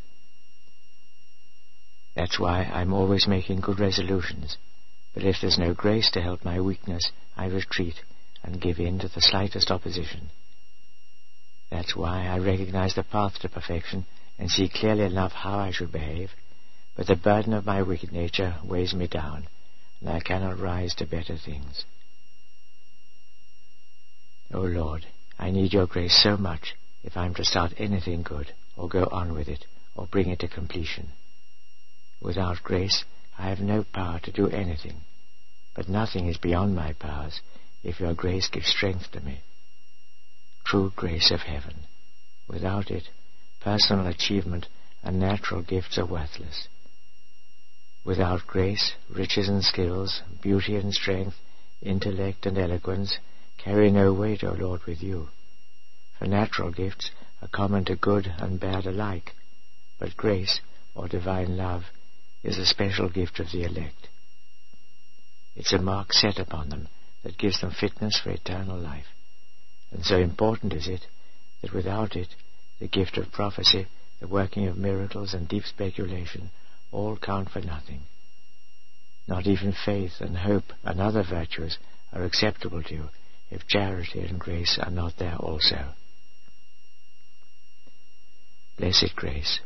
That's 2.15 2.39
why 2.39 2.65
I'm 2.65 2.93
always 2.93 3.27
making 3.27 3.61
good 3.61 3.81
resolutions, 3.81 4.57
but 5.15 5.25
if 5.25 5.37
there's 5.41 5.59
no 5.59 5.75
grace 5.75 6.11
to 6.13 6.23
help 6.23 6.45
my 6.45 6.61
weakness, 6.61 7.11
I 7.37 7.47
retreat 7.47 7.97
and 8.43 8.61
give 8.61 8.79
in 8.79 9.01
to 9.01 9.09
the 9.09 9.21
slightest 9.21 9.71
opposition. 9.71 10.31
That's 11.71 11.97
why 11.97 12.27
I 12.27 12.39
recognize 12.39 12.95
the 12.95 13.03
path 13.03 13.41
to 13.41 13.49
perfection 13.49 14.07
and 14.39 14.51
see 14.51 14.69
clearly 14.69 15.05
enough 15.05 15.33
how 15.33 15.59
I 15.59 15.73
should 15.73 15.91
behave, 15.91 16.31
but 16.97 17.09
the 17.09 17.17
burden 17.17 17.53
of 17.53 17.67
my 17.67 17.83
wicked 17.83 18.13
nature 18.13 18.59
weighs 18.65 18.95
me 18.95 19.09
down, 19.09 19.49
and 20.01 20.11
I 20.11 20.21
cannot 20.21 20.61
rise 20.61 20.95
to 20.97 21.07
better 21.07 21.37
things. 21.37 21.85
O 24.53 24.61
oh 24.61 24.67
Lord, 24.67 25.07
I 25.37 25.51
need 25.51 25.73
your 25.73 25.89
grace 25.89 26.17
so 26.23 26.37
much 26.37 26.77
if 27.03 27.17
I 27.17 27.27
am 27.27 27.35
to 27.35 27.45
start 27.45 27.73
anything 27.77 28.23
good, 28.23 28.53
or 28.77 28.89
go 28.89 29.09
on 29.11 29.35
with 29.35 29.49
it, 29.49 29.67
or 29.97 30.07
bring 30.07 30.29
it 30.29 30.39
to 30.41 30.49
completion. 30.49 31.09
Without 32.25 32.63
grace, 32.63 33.05
I 33.37 33.51
have 33.51 33.61
no 33.61 33.85
power 33.85 34.19
to 34.21 34.33
do 34.33 34.49
anything, 34.49 35.03
but 35.75 35.91
nothing 35.91 36.27
is 36.27 36.39
beyond 36.39 36.75
my 36.75 36.95
powers 36.95 37.43
if 37.83 38.01
your 38.01 38.15
grace 38.15 38.49
gives 38.49 38.69
strength 38.69 39.13
to 39.13 39.21
me. 39.21 39.43
True 40.65 40.91
grace 40.97 41.31
of 41.31 41.41
heaven. 41.41 41.85
Without 42.49 42.91
it, 42.91 43.11
personal 43.61 44.07
achievement 44.07 44.69
and 45.03 45.21
natural 45.21 45.61
gifts 45.61 45.99
are 45.99 46.07
worthless. 46.07 46.67
Without 48.05 48.47
grace, 48.47 48.95
riches 49.11 49.51
and 49.51 49.63
skills, 49.63 50.23
beauty 50.41 50.77
and 50.77 50.95
strength, 50.95 51.37
intellect 51.83 52.47
and 52.47 52.57
eloquence 52.57 53.19
carry 53.59 53.91
no 53.91 54.15
weight, 54.15 54.43
O 54.43 54.53
Lord, 54.53 54.83
with 54.87 55.03
you. 55.03 55.29
For 56.19 56.27
natural 56.27 56.71
gifts 56.71 57.11
are 57.43 57.49
common 57.49 57.85
to 57.85 57.97
good 57.97 58.33
and 58.39 58.59
bad 58.59 58.87
alike, 58.87 59.35
but 59.99 60.17
grace, 60.17 60.61
or 60.95 61.07
divine 61.07 61.59
love, 61.59 61.85
is 62.45 62.59
a 62.59 62.67
special 62.67 63.09
gift 63.09 63.41
of 63.41 63.51
the 63.51 63.65
elect. 63.65 64.09
It's 65.57 65.73
a 65.73 65.79
mark 65.79 66.13
set 66.13 66.39
upon 66.39 66.69
them 66.69 66.89
that 67.23 67.39
gives 67.39 67.61
them 67.61 67.71
fitness 67.73 68.21
for 68.23 68.31
eternal 68.31 68.79
life. 68.79 69.07
And 69.91 70.05
so 70.05 70.19
important 70.19 70.75
is 70.75 70.87
it 70.87 71.07
that 71.63 71.73
without 71.73 72.15
it, 72.15 72.29
the 72.81 72.89
gift 72.89 73.17
of 73.17 73.33
prophecy, 73.33 73.87
the 74.21 74.29
working 74.29 74.67
of 74.67 74.77
miracles, 74.77 75.33
and 75.33 75.49
deep 75.49 75.65
speculation 75.65 76.51
all 76.93 77.17
count 77.17 77.51
for 77.51 77.61
nothing. 77.61 78.03
Not 79.27 79.47
even 79.47 79.73
faith 79.85 80.21
and 80.21 80.37
hope 80.37 80.65
and 80.85 81.01
other 81.01 81.25
virtues 81.29 81.79
are 82.13 82.25
acceptable 82.25 82.83
to 82.83 82.95
you 82.95 83.09
if 83.51 83.67
charity 83.67 84.21
and 84.21 84.39
grace 84.39 84.79
are 84.81 84.91
not 84.91 85.15
there 85.19 85.37
also. 85.37 85.93
Blessed 88.77 89.15
grace, 89.17 89.61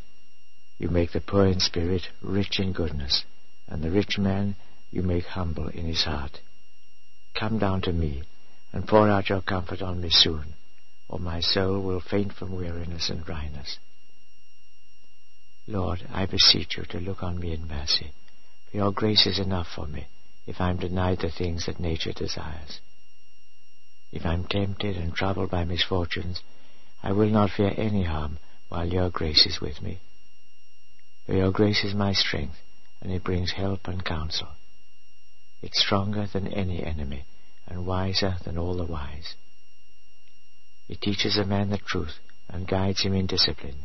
you 0.79 0.89
make 0.89 1.13
the 1.13 1.21
poor 1.21 1.47
in 1.47 1.61
spirit 1.61 2.03
rich 2.23 2.61
in 2.61 2.73
goodness, 2.73 3.25
and 3.67 3.83
the 3.83 3.91
rich 3.91 4.19
man 4.19 4.55
you 4.91 5.03
make 5.03 5.25
humble 5.25 5.69
in 5.69 5.85
his 5.87 6.05
heart. 6.05 6.41
Come 7.39 7.59
down 7.59 7.83
to 7.83 7.93
me, 7.93 8.23
and 8.73 8.87
pour 8.87 9.09
out 9.09 9.29
your 9.29 9.43
comfort 9.43 9.83
on 9.83 10.01
me 10.01 10.09
soon, 10.11 10.55
or 11.09 11.19
my 11.19 11.41
soul 11.41 11.83
will 11.83 12.01
faint 12.01 12.33
from 12.33 12.57
weariness 12.57 13.11
and 13.11 13.25
dryness. 13.25 13.79
Lord, 15.67 16.07
I 16.13 16.27
beseech 16.27 16.77
you 16.77 16.85
to 16.91 17.01
look 17.01 17.23
on 17.23 17.39
me 17.39 17.53
in 17.53 17.69
mercy, 17.69 18.13
for 18.71 18.77
your 18.77 18.93
grace 18.93 19.27
is 19.27 19.39
enough 19.39 19.67
for 19.75 19.87
me 19.87 20.07
if 20.47 20.63
I 20.63 20.71
am 20.71 20.79
denied 20.79 21.19
the 21.21 21.31
things 21.31 21.67
that 21.67 21.79
nature 21.79 22.13
desires. 22.13 22.81
If 24.11 24.25
I 24.25 24.33
am 24.33 24.45
tempted 24.45 24.97
and 24.97 25.15
troubled 25.15 25.51
by 25.51 25.65
misfortunes, 25.65 26.41
I 27.03 27.13
will 27.13 27.29
not 27.29 27.51
fear 27.51 27.75
any 27.77 28.05
harm 28.05 28.39
while 28.71 28.89
your 28.89 29.11
grace 29.11 29.45
is 29.45 29.61
with 29.61 29.83
me. 29.83 30.01
For 31.29 31.35
your 31.35 31.53
grace 31.53 31.85
is 31.85 31.95
my 31.95 32.15
strength, 32.15 32.57
and 33.03 33.13
it 33.13 33.23
brings 33.23 33.53
help 33.53 33.87
and 33.87 34.03
counsel. 34.03 34.49
It's 35.61 35.79
stronger 35.79 36.27
than 36.27 36.49
any 36.49 36.83
enemy, 36.83 37.27
and 37.67 37.85
wiser 37.85 38.39
than 38.47 38.57
all 38.57 38.75
the 38.79 38.87
wise. 38.87 39.35
It 40.89 41.03
teaches 41.03 41.37
a 41.37 41.45
man 41.45 41.69
the 41.69 41.77
truth, 41.77 42.15
and 42.49 42.67
guides 42.67 43.03
him 43.03 43.13
in 43.13 43.27
discipline. 43.27 43.85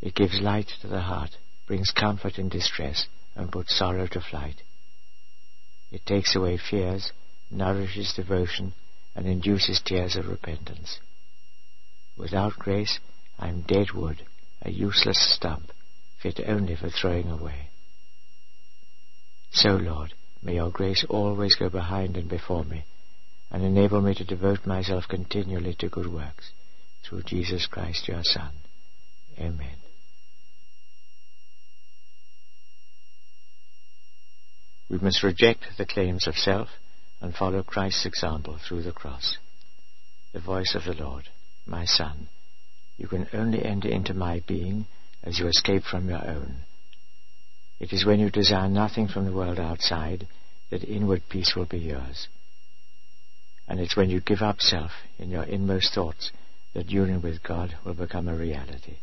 It 0.00 0.14
gives 0.14 0.40
light 0.40 0.70
to 0.80 0.86
the 0.86 1.02
heart, 1.02 1.36
brings 1.66 1.90
comfort 1.90 2.38
in 2.38 2.48
distress, 2.48 3.06
and 3.34 3.52
puts 3.52 3.76
sorrow 3.78 4.06
to 4.06 4.20
flight. 4.22 4.62
It 5.92 6.06
takes 6.06 6.34
away 6.34 6.56
fears, 6.56 7.12
nourishes 7.50 8.14
devotion, 8.14 8.72
and 9.14 9.26
induces 9.26 9.82
tears 9.84 10.16
of 10.16 10.26
repentance. 10.26 11.00
Without 12.16 12.54
grace, 12.54 12.98
I 13.38 13.48
am 13.48 13.60
dead 13.60 13.90
wood, 13.92 14.22
a 14.62 14.70
useless 14.70 15.18
stump, 15.34 15.70
fit 16.22 16.40
only 16.46 16.76
for 16.76 16.90
throwing 16.90 17.30
away. 17.30 17.68
So, 19.52 19.70
Lord, 19.70 20.14
may 20.42 20.54
your 20.54 20.70
grace 20.70 21.04
always 21.08 21.54
go 21.56 21.68
behind 21.68 22.16
and 22.16 22.28
before 22.28 22.64
me, 22.64 22.84
and 23.50 23.64
enable 23.64 24.00
me 24.00 24.14
to 24.14 24.24
devote 24.24 24.66
myself 24.66 25.04
continually 25.08 25.74
to 25.80 25.88
good 25.88 26.12
works, 26.12 26.52
through 27.02 27.22
Jesus 27.22 27.66
Christ 27.66 28.06
your 28.06 28.22
Son. 28.22 28.52
Amen. 29.38 29.76
We 34.88 34.98
must 34.98 35.22
reject 35.22 35.66
the 35.78 35.86
claims 35.86 36.26
of 36.26 36.34
self 36.34 36.68
and 37.20 37.34
follow 37.34 37.62
Christ's 37.62 38.06
example 38.06 38.58
through 38.58 38.82
the 38.82 38.92
cross. 38.92 39.38
The 40.32 40.40
voice 40.40 40.74
of 40.74 40.84
the 40.84 41.00
Lord, 41.00 41.28
my 41.66 41.84
Son, 41.84 42.28
you 42.96 43.08
can 43.08 43.26
only 43.32 43.64
enter 43.64 43.88
into 43.88 44.14
my 44.14 44.42
being 44.46 44.86
as 45.22 45.38
you 45.38 45.46
escape 45.46 45.84
from 45.84 46.08
your 46.08 46.26
own. 46.26 46.56
It 47.78 47.92
is 47.92 48.04
when 48.04 48.20
you 48.20 48.30
desire 48.30 48.68
nothing 48.68 49.08
from 49.08 49.24
the 49.24 49.32
world 49.32 49.58
outside 49.58 50.26
that 50.70 50.84
inward 50.84 51.22
peace 51.28 51.54
will 51.56 51.66
be 51.66 51.78
yours. 51.78 52.28
And 53.66 53.80
it's 53.80 53.96
when 53.96 54.10
you 54.10 54.20
give 54.20 54.42
up 54.42 54.60
self 54.60 54.90
in 55.18 55.30
your 55.30 55.44
inmost 55.44 55.94
thoughts 55.94 56.30
that 56.74 56.90
union 56.90 57.22
with 57.22 57.42
God 57.42 57.76
will 57.84 57.94
become 57.94 58.28
a 58.28 58.36
reality. 58.36 58.96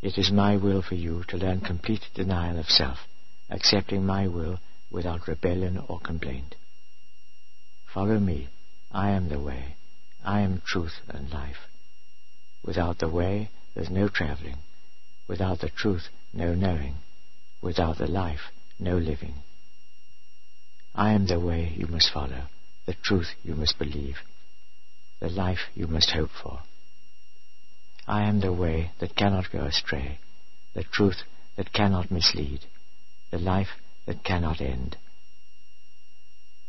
It 0.00 0.16
is 0.16 0.30
my 0.30 0.56
will 0.56 0.82
for 0.82 0.94
you 0.94 1.24
to 1.28 1.36
learn 1.36 1.60
complete 1.60 2.02
denial 2.14 2.58
of 2.58 2.66
self, 2.66 2.98
accepting 3.50 4.06
my 4.06 4.28
will 4.28 4.60
without 4.90 5.26
rebellion 5.26 5.82
or 5.88 5.98
complaint. 5.98 6.54
Follow 7.92 8.18
me. 8.18 8.48
I 8.92 9.10
am 9.10 9.28
the 9.28 9.40
way. 9.40 9.74
I 10.24 10.40
am 10.40 10.62
truth 10.64 11.00
and 11.08 11.30
life. 11.30 11.68
Without 12.64 12.98
the 12.98 13.08
way, 13.08 13.50
there's 13.78 13.90
no 13.90 14.08
traveling. 14.08 14.56
Without 15.28 15.60
the 15.60 15.68
truth, 15.68 16.08
no 16.34 16.52
knowing. 16.52 16.96
Without 17.62 17.98
the 17.98 18.08
life, 18.08 18.50
no 18.80 18.96
living. 18.96 19.34
I 20.96 21.12
am 21.12 21.28
the 21.28 21.38
way 21.38 21.72
you 21.76 21.86
must 21.86 22.12
follow, 22.12 22.42
the 22.86 22.96
truth 23.04 23.28
you 23.44 23.54
must 23.54 23.78
believe, 23.78 24.16
the 25.20 25.28
life 25.28 25.60
you 25.76 25.86
must 25.86 26.10
hope 26.10 26.30
for. 26.42 26.58
I 28.08 28.24
am 28.24 28.40
the 28.40 28.52
way 28.52 28.90
that 28.98 29.14
cannot 29.14 29.52
go 29.52 29.60
astray, 29.60 30.18
the 30.74 30.82
truth 30.82 31.22
that 31.56 31.72
cannot 31.72 32.10
mislead, 32.10 32.64
the 33.30 33.38
life 33.38 33.68
that 34.06 34.24
cannot 34.24 34.60
end. 34.60 34.96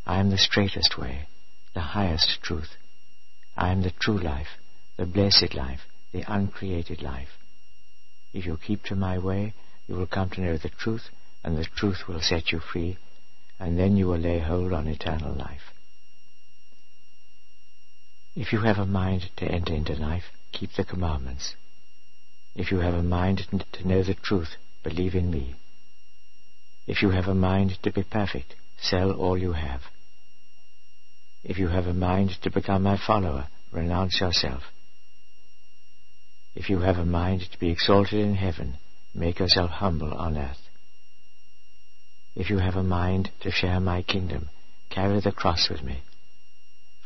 I 0.06 0.20
am 0.20 0.30
the 0.30 0.38
straightest 0.38 0.96
way, 0.96 1.28
the 1.74 1.82
highest 1.82 2.38
truth. 2.44 2.76
I 3.58 3.72
am 3.72 3.82
the 3.82 3.94
true 4.00 4.20
life, 4.20 4.60
the 4.96 5.08
blessed 5.08 5.56
life, 5.56 5.80
the 6.12 6.24
uncreated 6.28 7.02
life. 7.02 7.30
If 8.34 8.46
you 8.46 8.58
keep 8.58 8.84
to 8.86 8.96
my 8.96 9.18
way, 9.18 9.54
you 9.88 9.96
will 9.96 10.08
come 10.08 10.30
to 10.32 10.42
know 10.42 10.58
the 10.58 10.70
truth, 10.70 11.10
and 11.44 11.58
the 11.58 11.66
truth 11.76 12.08
will 12.08 12.22
set 12.22 12.52
you 12.52 12.60
free, 12.60 12.98
and 13.60 13.78
then 13.78 13.98
you 13.98 14.08
will 14.08 14.18
lay 14.18 14.40
hold 14.40 14.74
on 14.74 14.88
eternal 14.88 15.34
life. 15.34 15.74
If 18.36 18.54
you 18.54 18.62
have 18.62 18.78
a 18.78 18.86
mind 18.86 19.32
to 19.38 19.46
enter 19.46 19.74
into 19.74 19.94
life, 19.94 20.26
keep 20.52 20.74
the 20.74 20.86
commandments. 20.86 21.56
If 22.56 22.72
you 22.72 22.80
have 22.80 22.94
a 22.94 23.04
mind 23.04 23.48
to 23.74 23.88
know 23.88 24.04
the 24.04 24.14
truth, 24.14 24.56
believe 24.84 25.16
in 25.16 25.32
me. 25.32 25.56
If 26.88 27.02
you 27.02 27.10
have 27.10 27.28
a 27.28 27.36
mind 27.36 27.78
to 27.84 27.92
be 27.92 28.04
perfect, 28.04 28.56
sell 28.82 29.12
all 29.12 29.38
you 29.38 29.54
have. 29.54 29.82
If 31.44 31.58
you 31.58 31.68
have 31.70 31.88
a 31.88 31.94
mind 31.94 32.32
to 32.42 32.52
become 32.52 32.84
my 32.84 32.98
follower, 32.98 33.48
renounce 33.72 34.20
yourself. 34.20 34.64
If 36.56 36.70
you 36.70 36.80
have 36.80 36.98
a 36.98 37.06
mind 37.06 37.42
to 37.52 37.60
be 37.60 37.70
exalted 37.70 38.20
in 38.20 38.36
heaven, 38.36 38.78
make 39.14 39.40
yourself 39.40 39.70
humble 39.70 40.14
on 40.14 40.38
earth. 40.38 40.70
If 42.36 42.50
you 42.50 42.60
have 42.60 42.76
a 42.76 42.84
mind 42.84 43.32
to 43.42 43.52
share 43.52 43.80
my 43.80 44.02
kingdom, 44.02 44.50
carry 44.90 45.20
the 45.20 45.32
cross 45.32 45.70
with 45.70 45.84
me. 45.84 46.02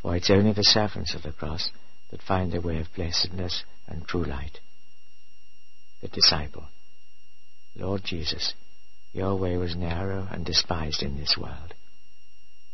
For 0.02 0.16
it's 0.16 0.30
only 0.30 0.54
the 0.54 0.64
servants 0.64 1.16
of 1.16 1.24
the 1.24 1.32
cross 1.32 1.72
that 2.12 2.22
find 2.22 2.52
the 2.52 2.62
way 2.62 2.80
of 2.80 2.94
blessedness 2.96 3.64
and 3.88 4.08
true 4.08 4.24
light. 4.24 4.60
The 6.02 6.10
disciple. 6.10 6.68
Lord 7.76 8.04
Jesus, 8.04 8.54
your 9.14 9.36
way 9.36 9.58
was 9.58 9.76
narrow 9.76 10.28
and 10.30 10.46
despised 10.46 11.02
in 11.02 11.18
this 11.18 11.38
world. 11.38 11.74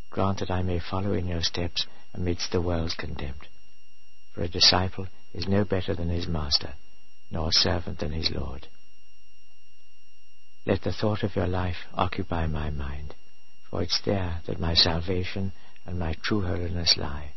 grant 0.10 0.40
that 0.40 0.50
I 0.50 0.64
may 0.64 0.80
follow 0.80 1.14
in 1.14 1.28
your 1.28 1.44
steps 1.44 1.86
amidst 2.14 2.52
the 2.52 2.62
world's 2.62 2.96
contempt. 2.96 3.48
For 4.34 4.42
a 4.42 4.48
disciple 4.48 5.08
is 5.34 5.48
no 5.48 5.64
better 5.64 5.94
than 5.94 6.10
his 6.10 6.28
master, 6.28 6.74
nor 7.32 7.50
a 7.50 7.54
servant 7.54 8.00
than 8.00 8.12
his 8.12 8.32
Lord. 8.32 8.68
Let 10.66 10.82
the 10.84 10.94
thought 10.94 11.24
of 11.24 11.36
your 11.36 11.48
life 11.48 11.78
occupy 11.94 12.48
my 12.48 12.70
mind, 12.70 13.16
for 13.70 13.82
it's 13.82 14.02
there 14.06 14.42
that 14.48 14.60
my 14.60 14.74
salvation 14.74 15.52
and 15.86 15.98
my 15.98 16.16
true 16.22 16.42
holiness 16.42 16.96
lie. 16.98 17.32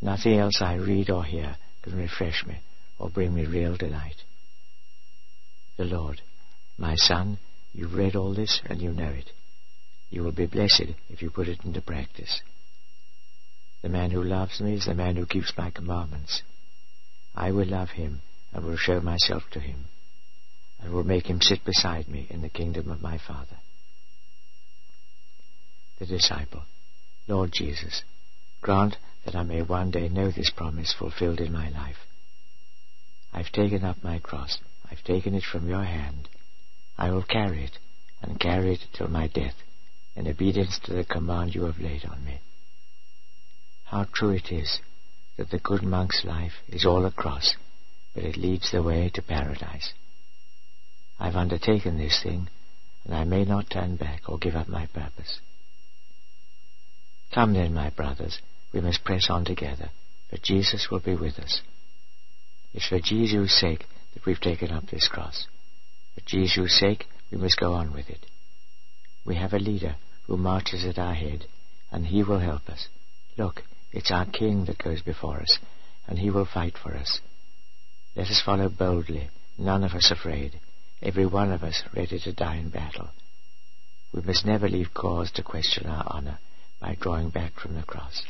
Nothing 0.00 0.38
else 0.38 0.60
I 0.60 0.74
read 0.74 1.10
or 1.10 1.24
hear 1.24 1.56
can 1.82 1.96
refresh 1.96 2.44
me 2.46 2.60
or 2.98 3.10
bring 3.10 3.34
me 3.34 3.46
real 3.46 3.76
delight. 3.76 4.22
The 5.76 5.84
Lord, 5.84 6.20
my 6.78 6.94
son, 6.96 7.38
you've 7.72 7.94
read 7.94 8.16
all 8.16 8.34
this 8.34 8.60
and 8.64 8.80
you 8.80 8.92
know 8.92 9.10
it. 9.10 9.30
You 10.10 10.22
will 10.22 10.32
be 10.32 10.46
blessed 10.46 10.94
if 11.10 11.22
you 11.22 11.30
put 11.30 11.48
it 11.48 11.64
into 11.64 11.80
practice. 11.80 12.40
The 13.82 13.88
man 13.88 14.10
who 14.10 14.22
loves 14.22 14.60
me 14.60 14.74
is 14.74 14.86
the 14.86 14.94
man 14.94 15.16
who 15.16 15.26
keeps 15.26 15.52
my 15.56 15.70
commandments. 15.70 16.42
I 17.36 17.50
will 17.50 17.66
love 17.66 17.90
him 17.90 18.22
and 18.52 18.64
will 18.64 18.78
show 18.78 19.00
myself 19.00 19.42
to 19.50 19.60
him, 19.60 19.84
and 20.80 20.92
will 20.92 21.04
make 21.04 21.26
him 21.26 21.42
sit 21.42 21.64
beside 21.64 22.08
me 22.08 22.26
in 22.30 22.40
the 22.40 22.48
kingdom 22.48 22.90
of 22.90 23.02
my 23.02 23.18
Father. 23.18 23.58
The 25.98 26.06
disciple, 26.06 26.62
Lord 27.28 27.52
Jesus, 27.52 28.02
grant 28.62 28.96
that 29.24 29.34
I 29.34 29.42
may 29.42 29.60
one 29.60 29.90
day 29.90 30.08
know 30.08 30.30
this 30.30 30.50
promise 30.50 30.94
fulfilled 30.98 31.40
in 31.40 31.52
my 31.52 31.68
life. 31.68 32.06
I've 33.32 33.52
taken 33.52 33.84
up 33.84 34.02
my 34.02 34.18
cross. 34.18 34.58
I've 34.90 35.04
taken 35.04 35.34
it 35.34 35.44
from 35.44 35.68
your 35.68 35.84
hand. 35.84 36.28
I 36.96 37.10
will 37.10 37.22
carry 37.22 37.64
it, 37.64 37.78
and 38.22 38.40
carry 38.40 38.74
it 38.74 38.80
till 38.94 39.08
my 39.08 39.26
death, 39.28 39.56
in 40.14 40.26
obedience 40.26 40.78
to 40.84 40.94
the 40.94 41.04
command 41.04 41.54
you 41.54 41.64
have 41.64 41.78
laid 41.78 42.06
on 42.06 42.24
me. 42.24 42.40
How 43.84 44.06
true 44.12 44.30
it 44.30 44.50
is 44.50 44.80
that 45.36 45.50
the 45.50 45.58
good 45.58 45.82
monk's 45.82 46.24
life 46.24 46.52
is 46.68 46.84
all 46.84 47.04
a 47.04 47.10
cross, 47.10 47.56
but 48.14 48.24
it 48.24 48.36
leads 48.36 48.72
the 48.72 48.82
way 48.82 49.10
to 49.14 49.22
paradise. 49.22 49.92
I've 51.18 51.36
undertaken 51.36 51.98
this 51.98 52.20
thing, 52.22 52.48
and 53.04 53.14
I 53.14 53.24
may 53.24 53.44
not 53.44 53.70
turn 53.70 53.96
back 53.96 54.22
or 54.28 54.38
give 54.38 54.54
up 54.54 54.68
my 54.68 54.86
purpose. 54.86 55.40
Come 57.34 57.54
then, 57.54 57.74
my 57.74 57.90
brothers, 57.90 58.40
we 58.72 58.80
must 58.80 59.04
press 59.04 59.28
on 59.30 59.44
together, 59.44 59.90
for 60.30 60.38
Jesus 60.42 60.88
will 60.90 61.00
be 61.00 61.14
with 61.14 61.38
us. 61.38 61.60
It's 62.72 62.88
for 62.88 63.00
Jesus' 63.00 63.58
sake 63.58 63.84
that 64.14 64.24
we've 64.26 64.40
taken 64.40 64.70
up 64.70 64.86
this 64.86 65.08
cross. 65.08 65.46
For 66.14 66.22
Jesus' 66.26 66.78
sake, 66.78 67.06
we 67.30 67.38
must 67.38 67.60
go 67.60 67.74
on 67.74 67.92
with 67.92 68.08
it. 68.08 68.26
We 69.24 69.36
have 69.36 69.52
a 69.52 69.58
leader 69.58 69.96
who 70.26 70.36
marches 70.36 70.84
at 70.84 70.98
our 70.98 71.14
head, 71.14 71.46
and 71.90 72.06
he 72.06 72.22
will 72.22 72.38
help 72.38 72.68
us. 72.68 72.88
Look, 73.36 73.62
it's 73.96 74.10
our 74.10 74.26
King 74.26 74.66
that 74.66 74.76
goes 74.76 75.00
before 75.00 75.40
us, 75.40 75.58
and 76.06 76.18
he 76.18 76.28
will 76.28 76.44
fight 76.44 76.74
for 76.76 76.94
us. 76.94 77.18
Let 78.14 78.26
us 78.26 78.42
follow 78.44 78.68
boldly, 78.68 79.30
none 79.56 79.82
of 79.84 79.92
us 79.92 80.10
afraid, 80.10 80.60
every 81.00 81.24
one 81.24 81.50
of 81.50 81.62
us 81.62 81.82
ready 81.96 82.18
to 82.18 82.32
die 82.34 82.56
in 82.56 82.68
battle. 82.68 83.08
We 84.12 84.20
must 84.20 84.44
never 84.44 84.68
leave 84.68 84.92
cause 84.92 85.32
to 85.32 85.42
question 85.42 85.86
our 85.86 86.04
honor 86.08 86.38
by 86.78 86.98
drawing 87.00 87.30
back 87.30 87.58
from 87.58 87.74
the 87.74 87.84
cross. 87.84 88.22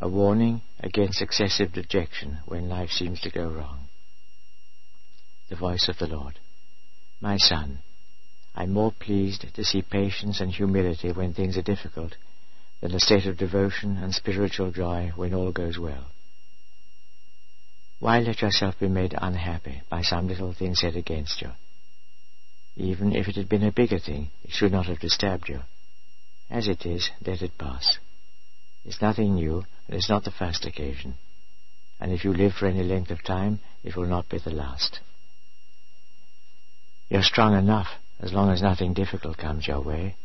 A 0.00 0.08
warning 0.08 0.62
against 0.80 1.22
excessive 1.22 1.72
dejection 1.72 2.38
when 2.46 2.68
life 2.68 2.90
seems 2.90 3.20
to 3.20 3.30
go 3.30 3.48
wrong. 3.48 3.86
The 5.48 5.54
voice 5.54 5.88
of 5.88 5.98
the 5.98 6.08
Lord. 6.08 6.40
My 7.20 7.36
son, 7.36 7.78
I'm 8.54 8.72
more 8.72 8.92
pleased 8.92 9.46
to 9.52 9.64
see 9.64 9.82
patience 9.82 10.40
and 10.40 10.50
humility 10.50 11.10
when 11.10 11.34
things 11.34 11.56
are 11.56 11.62
difficult 11.62 12.16
than 12.80 12.94
a 12.94 13.00
state 13.00 13.26
of 13.26 13.36
devotion 13.36 13.96
and 13.96 14.14
spiritual 14.14 14.70
joy 14.70 15.12
when 15.16 15.34
all 15.34 15.50
goes 15.50 15.78
well. 15.78 16.06
Why 17.98 18.20
let 18.20 18.42
yourself 18.42 18.78
be 18.78 18.88
made 18.88 19.14
unhappy 19.16 19.82
by 19.88 20.02
some 20.02 20.28
little 20.28 20.52
thing 20.52 20.74
said 20.74 20.94
against 20.94 21.40
you? 21.40 21.50
Even 22.76 23.14
if 23.14 23.28
it 23.28 23.36
had 23.36 23.48
been 23.48 23.62
a 23.64 23.72
bigger 23.72 23.98
thing, 23.98 24.30
it 24.44 24.50
should 24.50 24.72
not 24.72 24.86
have 24.86 25.00
disturbed 25.00 25.48
you. 25.48 25.60
As 26.50 26.68
it 26.68 26.84
is, 26.84 27.10
let 27.26 27.42
it 27.42 27.56
pass. 27.58 27.98
It's 28.84 29.00
nothing 29.00 29.34
new, 29.34 29.64
and 29.88 29.96
it's 29.96 30.10
not 30.10 30.24
the 30.24 30.30
first 30.30 30.66
occasion. 30.66 31.14
And 31.98 32.12
if 32.12 32.24
you 32.24 32.34
live 32.34 32.52
for 32.52 32.66
any 32.66 32.82
length 32.82 33.10
of 33.10 33.24
time, 33.24 33.60
it 33.82 33.96
will 33.96 34.06
not 34.06 34.28
be 34.28 34.38
the 34.38 34.50
last. 34.50 35.00
You're 37.08 37.22
strong 37.22 37.56
enough 37.56 37.88
as 38.24 38.32
long 38.32 38.50
as 38.50 38.62
nothing 38.62 38.94
difficult 38.94 39.36
comes 39.36 39.68
your 39.68 39.82
way. 39.82 40.16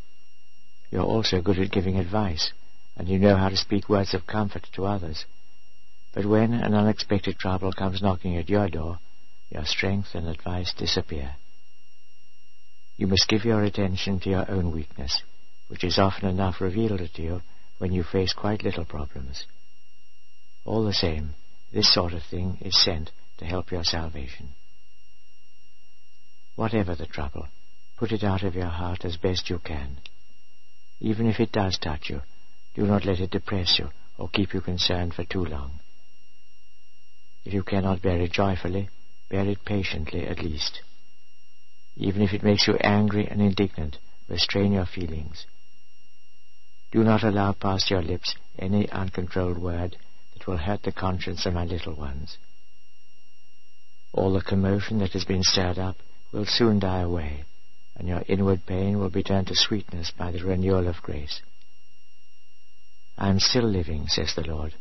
You're 0.90 1.04
also 1.04 1.42
good 1.42 1.60
at 1.60 1.70
giving 1.70 1.98
advice, 1.98 2.54
and 2.96 3.10
you 3.10 3.20
know 3.20 3.36
how 3.36 3.50
to 3.50 3.58
speak 3.58 3.90
words 3.90 4.14
of 4.14 4.26
comfort 4.26 4.66
to 4.74 4.86
others. 4.86 5.26
But 6.14 6.26
when 6.26 6.54
an 6.54 6.74
unexpected 6.74 7.38
trouble 7.38 7.74
comes 7.74 8.02
knocking 8.02 8.38
at 8.38 8.48
your 8.48 8.70
door, 8.70 9.00
your 9.50 9.66
strength 9.66 10.16
and 10.16 10.30
advice 10.30 10.74
disappear. 10.74 11.36
You 12.96 13.08
must 13.08 13.28
give 13.28 13.44
your 13.44 13.64
attention 13.64 14.22
to 14.22 14.30
your 14.30 14.50
own 14.50 14.72
weakness, 14.72 15.22
which 15.68 15.84
is 15.84 16.00
often 16.00 16.30
enough 16.30 16.62
revealed 16.62 17.02
to 17.14 17.22
you 17.22 17.42
when 17.80 17.92
you 17.92 18.04
face 18.04 18.32
quite 18.32 18.64
little 18.64 18.86
problems. 18.86 19.46
All 20.64 20.86
the 20.86 20.94
same, 20.94 21.32
this 21.74 21.94
sort 21.94 22.14
of 22.14 22.24
thing 22.24 22.60
is 22.62 22.82
sent 22.82 23.12
to 23.40 23.46
help 23.46 23.72
your 23.72 23.84
salvation. 23.84 24.50
Whatever 26.56 26.96
the 26.96 27.06
trouble, 27.06 27.48
put 28.00 28.14
it 28.14 28.24
out 28.24 28.44
of 28.44 28.56
your 28.56 28.70
heart 28.70 29.04
as 29.04 29.18
best 29.18 29.50
you 29.50 29.60
can. 29.60 29.98
Even 31.02 31.28
if 31.28 31.38
it 31.38 31.52
does 31.52 31.78
touch 31.78 32.10
you, 32.10 32.22
do 32.74 32.84
not 32.84 33.04
let 33.06 33.20
it 33.20 33.30
depress 33.30 33.78
you 33.78 33.90
or 34.18 34.30
keep 34.30 34.54
you 34.54 34.62
concerned 34.62 35.14
for 35.14 35.26
too 35.26 35.44
long. 35.44 35.72
If 37.44 37.54
you 37.54 37.62
cannot 37.62 38.02
bear 38.02 38.22
it 38.22 38.32
joyfully, 38.32 38.90
bear 39.30 39.46
it 39.46 39.66
patiently 39.66 40.26
at 40.26 40.42
least. 40.42 40.82
Even 41.98 42.22
if 42.22 42.32
it 42.32 42.42
makes 42.42 42.68
you 42.68 42.76
angry 42.76 43.28
and 43.28 43.42
indignant, 43.42 43.98
restrain 44.30 44.72
your 44.72 44.86
feelings. 44.86 45.46
Do 46.94 47.04
not 47.04 47.24
allow 47.24 47.52
past 47.52 47.92
your 47.92 48.02
lips 48.02 48.34
any 48.58 48.90
uncontrolled 48.90 49.58
word 49.58 49.98
that 50.34 50.48
will 50.48 50.58
hurt 50.58 50.84
the 50.84 50.94
conscience 50.94 51.46
of 51.46 51.54
my 51.54 51.66
little 51.66 51.96
ones. 51.96 52.38
All 54.14 54.32
the 54.32 54.42
commotion 54.42 55.00
that 55.00 55.12
has 55.12 55.26
been 55.26 55.44
stirred 55.44 55.78
up 55.78 55.98
will 56.32 56.46
soon 56.46 56.80
die 56.80 57.02
away, 57.02 57.44
and 58.00 58.08
your 58.08 58.24
inward 58.30 58.66
pain 58.66 58.98
will 58.98 59.10
be 59.10 59.22
turned 59.22 59.48
to 59.48 59.56
sweetness 59.56 60.12
by 60.18 60.32
the 60.32 60.42
renewal 60.42 60.88
of 60.88 61.04
grace. 61.04 61.42
I 63.18 63.28
am 63.28 63.40
still 63.40 63.66
living, 63.66 64.08
says 64.08 64.34
the 64.34 64.48
Lord, 64.48 64.74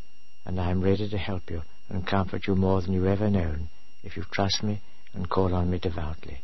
and 0.47 0.61
I 0.61 0.71
am 0.71 0.81
ready 0.81 1.11
to 1.11 1.19
help 1.19 1.51
you 1.51 1.63
and 1.89 2.07
comfort 2.07 2.47
you 2.47 2.55
more 2.55 2.81
than 2.81 2.93
you 2.93 3.07
ever 3.07 3.29
known 3.29 3.71
if 4.05 4.17
you 4.17 4.25
trust 4.31 4.63
me 4.63 4.81
and 5.13 5.29
call 5.29 5.53
on 5.53 5.69
me 5.69 5.81
devoutly. 5.81 6.39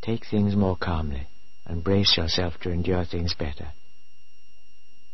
Take 0.00 0.24
things 0.24 0.56
more 0.56 0.76
calmly 0.76 1.26
and 1.66 1.84
brace 1.84 2.16
yourself 2.16 2.54
to 2.62 2.70
endure 2.70 3.04
things 3.04 3.34
better. 3.34 3.68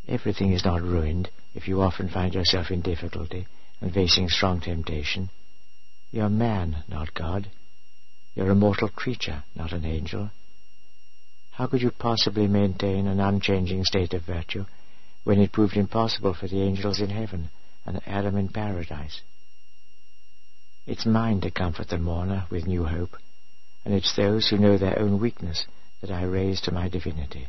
Everything 0.07 0.53
is 0.53 0.65
not 0.65 0.83
ruined 0.83 1.31
if 1.55 1.67
you 1.67 1.81
often 1.81 2.09
find 2.09 2.33
yourself 2.33 2.71
in 2.71 2.81
difficulty 2.81 3.49
and 3.81 3.93
facing 3.93 4.29
strong 4.29 4.61
temptation. 4.61 5.31
You're 6.13 6.29
man, 6.29 6.85
not 6.89 7.13
God. 7.15 7.51
You're 8.35 8.51
a 8.51 8.55
mortal 8.55 8.89
creature, 8.89 9.45
not 9.55 9.73
an 9.73 9.85
angel. 9.85 10.31
How 11.53 11.67
could 11.67 11.83
you 11.83 11.91
possibly 11.91 12.47
maintain 12.47 13.07
an 13.07 13.21
unchanging 13.21 13.85
state 13.85 14.15
of 14.15 14.25
virtue 14.25 14.65
when 15.25 15.39
it 15.39 15.53
proved 15.53 15.77
impossible 15.77 16.33
for 16.33 16.49
the 16.49 16.63
angels 16.63 17.01
in 17.01 17.11
heaven 17.11 17.51
and 17.85 18.01
Adam 18.07 18.37
in 18.37 18.49
paradise? 18.49 19.21
It's 20.87 21.05
mine 21.05 21.43
to 21.43 21.51
comfort 21.51 21.89
the 21.89 21.99
mourner 21.99 22.47
with 22.51 22.67
new 22.67 22.85
hope, 22.85 23.17
and 23.85 23.93
it's 23.93 24.17
those 24.17 24.49
who 24.49 24.57
know 24.57 24.79
their 24.79 24.99
own 24.99 25.21
weakness 25.21 25.67
that 26.01 26.11
I 26.11 26.23
raise 26.23 26.61
to 26.63 26.73
my 26.73 26.89
divinity. 26.89 27.49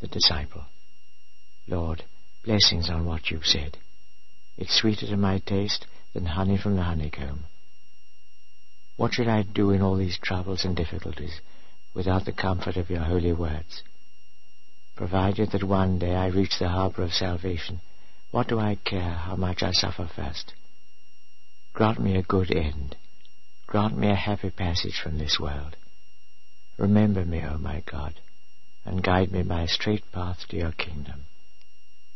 The 0.00 0.08
disciple. 0.08 0.64
Lord, 1.68 2.04
blessings 2.44 2.90
on 2.90 3.06
what 3.06 3.30
you've 3.30 3.46
said. 3.46 3.78
It's 4.56 4.78
sweeter 4.78 5.06
to 5.06 5.16
my 5.16 5.38
taste 5.38 5.86
than 6.14 6.26
honey 6.26 6.58
from 6.58 6.76
the 6.76 6.82
honeycomb. 6.82 7.44
What 8.98 9.14
should 9.14 9.28
I 9.28 9.44
do 9.44 9.70
in 9.70 9.80
all 9.80 9.96
these 9.96 10.18
troubles 10.18 10.66
and 10.66 10.76
difficulties 10.76 11.40
without 11.94 12.26
the 12.26 12.32
comfort 12.32 12.76
of 12.76 12.90
your 12.90 13.04
holy 13.04 13.32
words? 13.32 13.82
Provided 14.94 15.52
that 15.52 15.64
one 15.64 15.98
day 15.98 16.14
I 16.14 16.26
reach 16.26 16.58
the 16.58 16.68
harbour 16.68 17.04
of 17.04 17.14
salvation, 17.14 17.80
what 18.30 18.48
do 18.48 18.58
I 18.58 18.74
care 18.74 19.14
how 19.14 19.36
much 19.36 19.62
I 19.62 19.72
suffer 19.72 20.06
first? 20.14 20.52
Grant 21.72 21.98
me 21.98 22.18
a 22.18 22.22
good 22.22 22.54
end 22.54 22.96
Grant 23.68 23.98
me 23.98 24.08
a 24.08 24.14
happy 24.14 24.48
passage 24.48 24.98
from 24.98 25.18
this 25.18 25.38
world. 25.38 25.76
Remember 26.78 27.22
me, 27.22 27.44
O 27.44 27.58
my 27.58 27.82
God, 27.84 28.14
and 28.86 29.02
guide 29.02 29.30
me 29.30 29.42
by 29.42 29.64
a 29.64 29.68
straight 29.68 30.10
path 30.10 30.38
to 30.48 30.56
your 30.56 30.72
kingdom. 30.72 31.26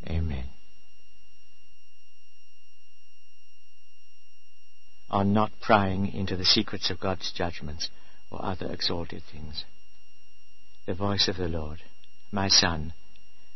Amen. 0.09 0.47
On 5.13 5.35
not 5.35 5.53
prying 5.61 6.07
into 6.07 6.37
the 6.37 6.45
secrets 6.45 6.89
of 6.89 6.99
God's 6.99 7.31
judgments 7.33 7.91
or 8.31 8.43
other 8.43 8.67
exalted 8.73 9.23
things. 9.31 9.65
The 10.87 10.95
voice 10.95 11.29
of 11.29 11.37
the 11.37 11.49
Lord, 11.49 11.83
My 12.33 12.49
son, 12.49 12.95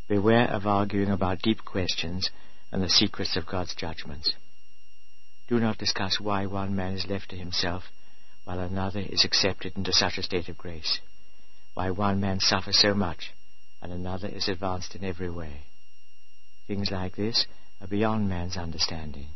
beware 0.06 0.48
of 0.50 0.66
arguing 0.66 1.10
about 1.10 1.40
deep 1.40 1.64
questions 1.64 2.30
and 2.70 2.82
the 2.82 2.90
secrets 2.90 3.36
of 3.36 3.46
God's 3.46 3.74
judgments. 3.74 4.34
Do 5.48 5.58
not 5.58 5.78
discuss 5.78 6.20
why 6.20 6.44
one 6.44 6.76
man 6.76 6.92
is 6.92 7.06
left 7.06 7.30
to 7.30 7.36
himself 7.36 7.84
while 8.44 8.60
another 8.60 9.00
is 9.00 9.24
accepted 9.24 9.76
into 9.76 9.92
such 9.92 10.18
a 10.18 10.22
state 10.22 10.48
of 10.48 10.58
grace, 10.58 11.00
why 11.74 11.90
one 11.90 12.20
man 12.20 12.38
suffers 12.38 12.78
so 12.78 12.92
much 12.92 13.32
and 13.80 13.92
another 13.92 14.28
is 14.28 14.48
advanced 14.48 14.94
in 14.94 15.04
every 15.04 15.30
way. 15.30 15.62
Things 16.66 16.90
like 16.90 17.16
this 17.16 17.46
are 17.80 17.86
beyond 17.86 18.28
man's 18.28 18.56
understanding 18.56 19.28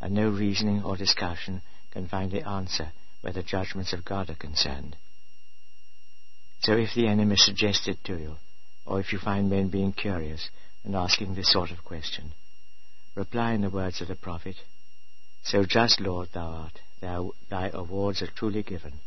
and 0.00 0.14
no 0.14 0.30
reasoning 0.30 0.82
or 0.82 0.96
discussion 0.96 1.62
can 1.92 2.08
find 2.08 2.30
the 2.30 2.46
answer 2.46 2.92
where 3.20 3.32
the 3.32 3.42
judgments 3.42 3.92
of 3.92 4.04
God 4.04 4.30
are 4.30 4.34
concerned. 4.34 4.96
So 6.60 6.72
if 6.72 6.94
the 6.94 7.06
enemy 7.06 7.36
suggests 7.36 7.88
it 7.88 7.98
to 8.04 8.16
you, 8.16 8.36
or 8.86 9.00
if 9.00 9.12
you 9.12 9.18
find 9.18 9.50
men 9.50 9.68
being 9.68 9.92
curious 9.92 10.48
and 10.84 10.94
asking 10.94 11.34
this 11.34 11.52
sort 11.52 11.70
of 11.70 11.84
question, 11.84 12.32
reply 13.14 13.52
in 13.52 13.60
the 13.60 13.70
words 13.70 14.00
of 14.00 14.08
the 14.08 14.14
prophet, 14.14 14.56
So 15.42 15.64
just, 15.64 16.00
Lord, 16.00 16.28
thou 16.32 16.48
art, 16.48 16.78
thou, 17.00 17.32
thy 17.48 17.70
awards 17.72 18.22
are 18.22 18.30
truly 18.34 18.62
given. 18.62 19.00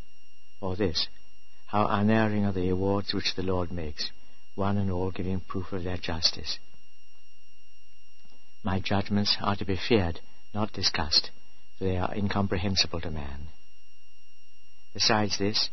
Or 0.61 0.75
this, 0.75 1.07
How 1.67 1.87
unerring 1.87 2.45
are 2.45 2.53
the 2.53 2.69
awards 2.69 3.13
which 3.13 3.35
the 3.35 3.43
Lord 3.43 3.71
makes, 3.71 4.11
one 4.55 4.77
and 4.77 4.91
all 4.91 5.11
giving 5.11 5.39
proof 5.39 5.71
of 5.71 5.83
their 5.83 5.97
justice. 5.97 6.59
My 8.63 8.79
judgments 8.79 9.35
are 9.41 9.55
to 9.55 9.65
be 9.65 9.75
feared 9.75 10.21
not 10.53 10.71
discussed, 10.73 11.31
for 11.77 11.85
they 11.85 11.97
are 11.97 12.13
incomprehensible 12.13 13.01
to 13.01 13.11
man. 13.11 13.47
Besides 14.93 15.37
this, 15.37 15.69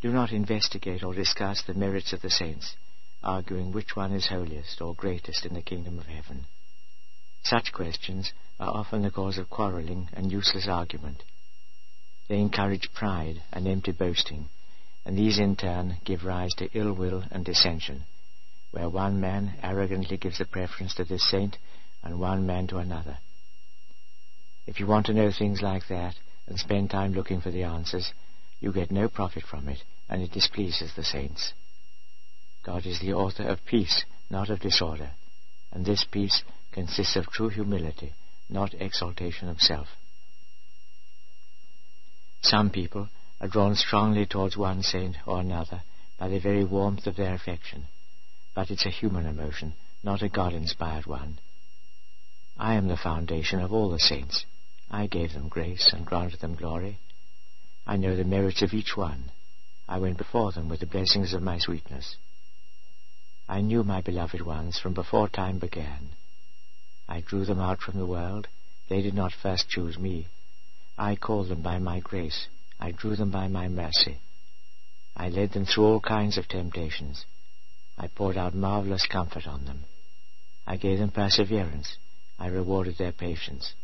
do 0.00 0.12
not 0.12 0.32
investigate 0.32 1.02
or 1.02 1.14
discuss 1.14 1.62
the 1.62 1.74
merits 1.74 2.12
of 2.12 2.20
the 2.20 2.30
saints, 2.30 2.74
arguing 3.22 3.72
which 3.72 3.96
one 3.96 4.12
is 4.12 4.26
holiest 4.26 4.80
or 4.80 4.94
greatest 4.94 5.46
in 5.46 5.54
the 5.54 5.62
kingdom 5.62 5.98
of 5.98 6.06
heaven. 6.06 6.46
Such 7.44 7.72
questions 7.72 8.32
are 8.58 8.74
often 8.74 9.02
the 9.02 9.10
cause 9.10 9.38
of 9.38 9.50
quarrelling 9.50 10.08
and 10.12 10.32
useless 10.32 10.66
argument. 10.68 11.22
They 12.28 12.38
encourage 12.38 12.92
pride 12.92 13.42
and 13.52 13.68
empty 13.68 13.92
boasting, 13.92 14.48
and 15.04 15.16
these 15.16 15.38
in 15.38 15.56
turn 15.56 15.98
give 16.04 16.24
rise 16.24 16.54
to 16.54 16.70
ill 16.72 16.92
will 16.92 17.22
and 17.30 17.44
dissension, 17.44 18.04
where 18.70 18.88
one 18.88 19.20
man 19.20 19.54
arrogantly 19.62 20.16
gives 20.16 20.38
the 20.38 20.46
preference 20.46 20.94
to 20.94 21.04
this 21.04 21.28
saint 21.30 21.58
and 22.02 22.18
one 22.18 22.46
man 22.46 22.66
to 22.68 22.78
another. 22.78 23.18
If 24.66 24.80
you 24.80 24.86
want 24.86 25.06
to 25.06 25.14
know 25.14 25.30
things 25.30 25.60
like 25.60 25.88
that 25.88 26.14
and 26.46 26.58
spend 26.58 26.90
time 26.90 27.12
looking 27.12 27.40
for 27.40 27.50
the 27.50 27.64
answers, 27.64 28.12
you 28.60 28.72
get 28.72 28.90
no 28.90 29.08
profit 29.08 29.44
from 29.44 29.68
it, 29.68 29.82
and 30.08 30.22
it 30.22 30.32
displeases 30.32 30.92
the 30.94 31.04
saints. 31.04 31.52
God 32.64 32.86
is 32.86 33.00
the 33.00 33.12
author 33.12 33.46
of 33.46 33.64
peace, 33.66 34.04
not 34.30 34.48
of 34.48 34.60
disorder, 34.60 35.10
and 35.70 35.84
this 35.84 36.04
peace 36.10 36.42
consists 36.72 37.16
of 37.16 37.26
true 37.26 37.50
humility, 37.50 38.14
not 38.48 38.74
exaltation 38.74 39.48
of 39.48 39.60
self. 39.60 39.88
Some 42.42 42.70
people 42.70 43.08
are 43.40 43.48
drawn 43.48 43.74
strongly 43.74 44.24
towards 44.24 44.56
one 44.56 44.82
saint 44.82 45.16
or 45.26 45.40
another 45.40 45.82
by 46.18 46.28
the 46.28 46.40
very 46.40 46.64
warmth 46.64 47.06
of 47.06 47.16
their 47.16 47.34
affection, 47.34 47.84
but 48.54 48.70
it's 48.70 48.86
a 48.86 48.90
human 48.90 49.26
emotion, 49.26 49.74
not 50.02 50.22
a 50.22 50.28
God-inspired 50.28 51.06
one. 51.06 51.38
I 52.56 52.74
am 52.74 52.88
the 52.88 52.96
foundation 52.96 53.60
of 53.60 53.72
all 53.72 53.90
the 53.90 53.98
saints. 53.98 54.46
I 54.90 55.06
gave 55.06 55.32
them 55.32 55.48
grace 55.48 55.88
and 55.92 56.06
granted 56.06 56.40
them 56.40 56.54
glory. 56.54 56.98
I 57.86 57.96
know 57.96 58.16
the 58.16 58.24
merits 58.24 58.62
of 58.62 58.72
each 58.72 58.96
one. 58.96 59.30
I 59.88 59.98
went 59.98 60.18
before 60.18 60.52
them 60.52 60.68
with 60.68 60.80
the 60.80 60.86
blessings 60.86 61.34
of 61.34 61.42
my 61.42 61.58
sweetness. 61.58 62.16
I 63.48 63.60
knew 63.60 63.84
my 63.84 64.00
beloved 64.00 64.40
ones 64.40 64.78
from 64.78 64.94
before 64.94 65.28
time 65.28 65.58
began. 65.58 66.10
I 67.08 67.20
drew 67.20 67.44
them 67.44 67.60
out 67.60 67.80
from 67.82 67.98
the 67.98 68.06
world. 68.06 68.48
They 68.88 69.02
did 69.02 69.14
not 69.14 69.32
first 69.32 69.68
choose 69.68 69.98
me. 69.98 70.28
I 70.96 71.16
called 71.16 71.48
them 71.48 71.60
by 71.60 71.78
my 71.78 72.00
grace. 72.00 72.48
I 72.80 72.92
drew 72.92 73.16
them 73.16 73.30
by 73.30 73.48
my 73.48 73.68
mercy. 73.68 74.20
I 75.16 75.28
led 75.28 75.52
them 75.52 75.66
through 75.66 75.84
all 75.84 76.00
kinds 76.00 76.38
of 76.38 76.48
temptations. 76.48 77.26
I 77.98 78.08
poured 78.08 78.36
out 78.36 78.54
marvelous 78.54 79.06
comfort 79.06 79.46
on 79.46 79.64
them. 79.64 79.84
I 80.66 80.76
gave 80.76 80.98
them 80.98 81.10
perseverance. 81.10 81.98
I 82.38 82.46
rewarded 82.46 82.96
their 82.96 83.12
patience. 83.12 83.74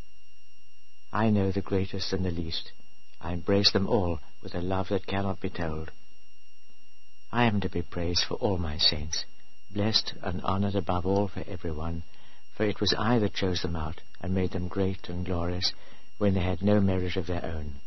I 1.13 1.31
know 1.31 1.51
the 1.51 1.61
greatest 1.61 2.13
and 2.13 2.25
the 2.25 2.31
least. 2.31 2.71
I 3.21 3.33
embrace 3.33 3.73
them 3.73 3.89
all 3.89 4.21
with 4.43 4.55
a 4.55 4.61
love 4.61 4.89
that 4.91 5.07
cannot 5.07 5.41
be 5.41 5.51
told. 5.51 5.91
I 7.33 7.45
am 7.45 7.61
to 7.61 7.69
be 7.69 7.83
praised 7.83 8.25
for 8.25 8.35
all 8.35 8.59
my 8.59 8.79
saints, 8.79 9.25
blessed 9.73 10.15
and 10.23 10.41
honored 10.43 10.77
above 10.77 11.07
all 11.07 11.27
for 11.27 11.43
everyone, 11.49 12.05
for 12.57 12.65
it 12.65 12.81
was 12.81 12.95
I 12.97 13.19
that 13.19 13.35
chose 13.35 13.63
them 13.63 13.75
out 13.75 14.01
and 14.21 14.35
made 14.35 14.53
them 14.53 14.69
great 14.69 15.09
and 15.09 15.27
glorious 15.27 15.73
when 16.19 16.35
they 16.35 16.43
had 16.43 16.63
no 16.63 16.81
merit 16.81 17.17
of 17.17 17.27
their 17.27 17.45
own. 17.45 17.81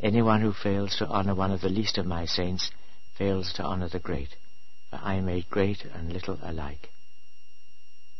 Anyone 0.00 0.40
who 0.40 0.52
fails 0.52 0.96
to 0.96 1.06
honor 1.06 1.34
one 1.34 1.52
of 1.52 1.60
the 1.60 1.68
least 1.68 1.98
of 1.98 2.06
my 2.06 2.26
saints 2.26 2.70
fails 3.16 3.52
to 3.54 3.62
honor 3.62 3.88
the 3.88 4.00
great, 4.00 4.34
for 4.90 4.96
I 4.96 5.20
made 5.20 5.48
great 5.50 5.84
and 5.84 6.12
little 6.12 6.38
alike. 6.42 6.90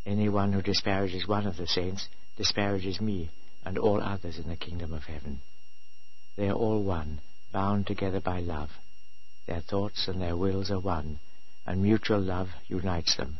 Anyone 0.05 0.53
who 0.53 0.61
disparages 0.61 1.27
one 1.27 1.45
of 1.45 1.57
the 1.57 1.67
saints 1.67 2.07
disparages 2.37 3.01
me, 3.01 3.29
and 3.67 3.77
all 3.77 4.01
others 4.01 4.37
in 4.37 4.47
the 4.47 4.55
kingdom 4.55 4.93
of 4.93 5.03
heaven. 5.03 5.41
They 6.37 6.47
are 6.47 6.53
all 6.53 6.81
one, 6.83 7.19
bound 7.51 7.85
together 7.85 8.21
by 8.21 8.39
love. 8.39 8.69
Their 9.45 9.59
thoughts 9.59 10.07
and 10.07 10.21
their 10.21 10.37
wills 10.37 10.71
are 10.71 10.79
one, 10.79 11.19
and 11.65 11.83
mutual 11.83 12.21
love 12.21 12.47
unites 12.69 13.17
them. 13.17 13.39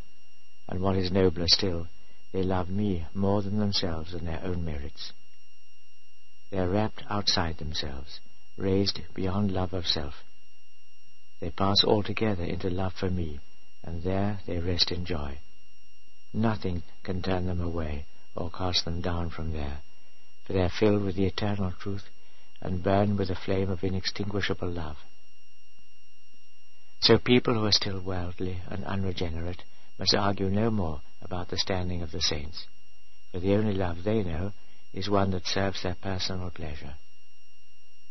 And 0.67 0.81
what 0.81 0.97
is 0.97 1.13
nobler 1.13 1.47
still, 1.47 1.87
they 2.33 2.43
love 2.43 2.69
me 2.69 3.05
more 3.13 3.41
than 3.41 3.57
themselves 3.57 4.13
and 4.13 4.27
their 4.27 4.43
own 4.43 4.65
merits. 4.65 5.13
They 6.51 6.57
are 6.57 6.67
rapt 6.67 7.03
outside 7.09 7.57
themselves, 7.57 8.19
raised 8.57 8.99
beyond 9.13 9.53
love 9.53 9.73
of 9.73 9.87
self. 9.87 10.15
They 11.39 11.51
pass 11.51 11.85
altogether 11.85 12.43
into 12.43 12.69
love 12.69 12.93
for 12.99 13.09
me, 13.09 13.39
and 13.81 14.03
there 14.03 14.41
they 14.45 14.59
rest 14.59 14.91
in 14.91 15.05
joy. 15.05 15.37
Nothing 16.33 16.83
can 17.03 17.21
turn 17.21 17.45
them 17.45 17.61
away 17.61 18.07
or 18.35 18.51
cast 18.51 18.83
them 18.83 18.99
down 18.99 19.29
from 19.29 19.53
there 19.53 19.83
for 20.47 20.53
they 20.53 20.61
are 20.61 20.69
filled 20.69 21.03
with 21.03 21.17
the 21.17 21.25
eternal 21.25 21.73
truth 21.73 22.05
and 22.61 22.81
burn 22.81 23.17
with 23.17 23.27
the 23.27 23.35
flame 23.35 23.69
of 23.69 23.83
inextinguishable 23.83 24.69
love. 24.69 24.95
So 27.01 27.17
people 27.19 27.53
who 27.53 27.65
are 27.65 27.71
still 27.73 27.99
worldly 27.99 28.61
and 28.69 28.85
unregenerate 28.85 29.63
must 29.99 30.15
argue 30.15 30.49
no 30.49 30.71
more 30.71 31.01
about 31.21 31.49
the 31.49 31.57
standing 31.57 32.01
of 32.01 32.11
the 32.11 32.21
saints, 32.21 32.65
for 33.31 33.39
the 33.39 33.53
only 33.55 33.73
love 33.73 34.03
they 34.03 34.23
know 34.23 34.53
is 34.93 35.09
one 35.09 35.31
that 35.31 35.45
serves 35.45 35.83
their 35.83 35.95
personal 36.01 36.49
pleasure. 36.49 36.95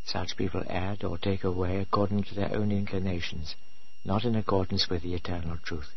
Such 0.05 0.37
people 0.37 0.63
add 0.69 1.03
or 1.03 1.19
take 1.19 1.43
away 1.43 1.79
according 1.79 2.25
to 2.25 2.35
their 2.35 2.55
own 2.55 2.71
inclinations, 2.71 3.57
not 4.05 4.25
in 4.25 4.37
accordance 4.37 4.89
with 4.89 5.03
the 5.03 5.15
eternal 5.15 5.57
truth. 5.65 5.89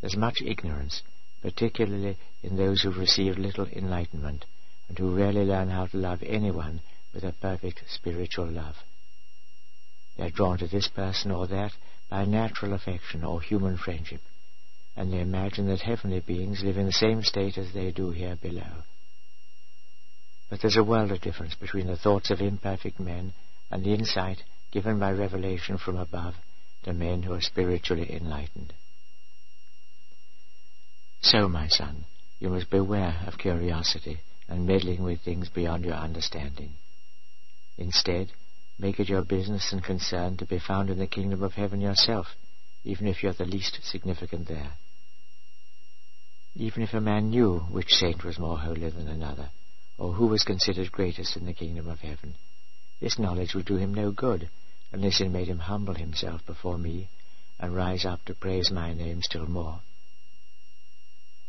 There's 0.00 0.16
much 0.16 0.40
ignorance, 0.40 1.02
particularly 1.42 2.16
in 2.42 2.56
those 2.56 2.82
who 2.82 2.90
receive 2.90 3.38
little 3.38 3.66
enlightenment, 3.66 4.46
and 4.88 4.98
who 4.98 5.14
rarely 5.14 5.44
learn 5.44 5.68
how 5.68 5.86
to 5.86 5.96
love 5.96 6.22
anyone 6.22 6.80
with 7.12 7.24
a 7.24 7.32
perfect 7.32 7.82
spiritual 7.88 8.46
love. 8.46 8.76
They 10.16 10.24
are 10.24 10.30
drawn 10.30 10.58
to 10.58 10.66
this 10.66 10.88
person 10.88 11.30
or 11.30 11.46
that 11.46 11.72
by 12.08 12.24
natural 12.24 12.72
affection 12.72 13.22
or 13.22 13.40
human 13.40 13.76
friendship, 13.76 14.20
and 14.96 15.12
they 15.12 15.20
imagine 15.20 15.68
that 15.68 15.80
heavenly 15.80 16.20
beings 16.20 16.62
live 16.64 16.76
in 16.76 16.86
the 16.86 16.92
same 16.92 17.22
state 17.22 17.58
as 17.58 17.72
they 17.72 17.92
do 17.92 18.10
here 18.10 18.36
below. 18.36 18.82
But 20.50 20.60
there's 20.62 20.76
a 20.76 20.84
world 20.84 21.12
of 21.12 21.20
difference 21.20 21.54
between 21.54 21.86
the 21.86 21.96
thoughts 21.96 22.30
of 22.30 22.40
imperfect 22.40 22.98
men 22.98 23.34
and 23.70 23.84
the 23.84 23.92
insight 23.92 24.42
given 24.72 24.98
by 24.98 25.12
revelation 25.12 25.78
from 25.78 25.96
above 25.96 26.34
to 26.84 26.92
men 26.92 27.22
who 27.22 27.34
are 27.34 27.40
spiritually 27.40 28.10
enlightened. 28.10 28.72
So, 31.20 31.48
my 31.48 31.68
son, 31.68 32.06
you 32.38 32.48
must 32.48 32.70
beware 32.70 33.20
of 33.26 33.38
curiosity 33.38 34.20
and 34.48 34.66
meddling 34.66 35.02
with 35.02 35.20
things 35.20 35.48
beyond 35.48 35.84
your 35.84 35.94
understanding. 35.94 36.72
Instead, 37.76 38.32
make 38.78 38.98
it 38.98 39.08
your 39.08 39.22
business 39.22 39.72
and 39.72 39.84
concern 39.84 40.36
to 40.36 40.46
be 40.46 40.58
found 40.58 40.90
in 40.90 40.98
the 40.98 41.06
kingdom 41.06 41.42
of 41.42 41.52
heaven 41.52 41.80
yourself, 41.80 42.26
even 42.84 43.06
if 43.06 43.22
you're 43.22 43.32
the 43.32 43.44
least 43.44 43.78
significant 43.82 44.48
there. 44.48 44.72
Even 46.54 46.82
if 46.82 46.94
a 46.94 47.00
man 47.00 47.30
knew 47.30 47.58
which 47.70 47.94
saint 47.94 48.24
was 48.24 48.38
more 48.38 48.58
holy 48.58 48.88
than 48.90 49.08
another, 49.08 49.50
or 49.98 50.12
who 50.12 50.26
was 50.26 50.44
considered 50.44 50.90
greatest 50.90 51.36
in 51.36 51.44
the 51.44 51.52
kingdom 51.52 51.88
of 51.88 52.00
heaven, 52.00 52.34
this 53.00 53.18
knowledge 53.18 53.54
would 53.54 53.66
do 53.66 53.76
him 53.76 53.92
no 53.92 54.10
good 54.10 54.48
unless 54.92 55.20
it 55.20 55.28
made 55.28 55.48
him 55.48 55.58
humble 55.58 55.94
himself 55.94 56.44
before 56.46 56.78
me 56.78 57.08
and 57.60 57.74
rise 57.74 58.04
up 58.04 58.24
to 58.24 58.34
praise 58.34 58.70
my 58.70 58.94
name 58.94 59.20
still 59.22 59.46
more. 59.46 59.80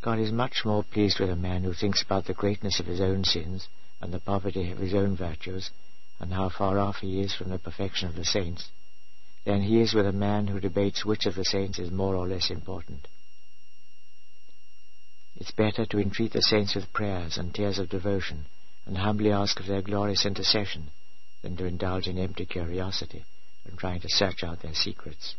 God 0.01 0.19
is 0.19 0.31
much 0.31 0.63
more 0.63 0.83
pleased 0.83 1.19
with 1.19 1.29
a 1.29 1.35
man 1.35 1.63
who 1.63 1.73
thinks 1.73 2.01
about 2.01 2.25
the 2.25 2.33
greatness 2.33 2.79
of 2.79 2.85
his 2.85 3.01
own 3.01 3.25
sins 3.25 3.67
and 3.99 4.13
the 4.13 4.19
poverty 4.19 4.71
of 4.71 4.77
his 4.77 4.93
own 4.93 5.17
virtues, 5.17 5.71
and 6.19 6.31
how 6.31 6.47
far 6.47 6.79
off 6.79 6.97
he 6.97 7.19
is 7.19 7.35
from 7.35 7.49
the 7.49 7.59
perfection 7.59 8.07
of 8.07 8.15
the 8.15 8.23
saints, 8.23 8.69
than 9.43 9.61
he 9.61 9.81
is 9.81 9.93
with 9.93 10.05
a 10.05 10.13
man 10.13 10.47
who 10.47 10.59
debates 10.59 11.03
which 11.03 11.25
of 11.25 11.35
the 11.35 11.43
saints 11.43 11.79
is 11.79 11.91
more 11.91 12.15
or 12.15 12.27
less 12.27 12.49
important. 12.49 13.09
It's 15.35 15.51
better 15.51 15.85
to 15.85 15.99
entreat 15.99 16.31
the 16.31 16.41
saints 16.41 16.75
with 16.75 16.93
prayers 16.93 17.37
and 17.37 17.53
tears 17.53 17.77
of 17.77 17.89
devotion, 17.89 18.45
and 18.85 18.97
humbly 18.97 19.33
ask 19.33 19.59
of 19.59 19.67
their 19.67 19.81
glorious 19.81 20.25
intercession, 20.25 20.91
than 21.41 21.57
to 21.57 21.65
indulge 21.65 22.07
in 22.07 22.17
empty 22.17 22.45
curiosity 22.45 23.25
and 23.65 23.77
trying 23.77 23.99
to 23.99 24.09
search 24.09 24.43
out 24.43 24.61
their 24.61 24.73
secrets. 24.73 25.35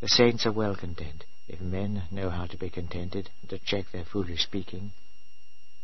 The 0.00 0.08
saints 0.08 0.46
are 0.46 0.52
well 0.52 0.76
content 0.76 1.24
if 1.52 1.60
men 1.60 2.02
know 2.10 2.30
how 2.30 2.46
to 2.46 2.56
be 2.56 2.70
contented 2.70 3.28
and 3.42 3.50
to 3.50 3.58
check 3.58 3.84
their 3.92 4.06
foolish 4.06 4.42
speaking. 4.42 4.90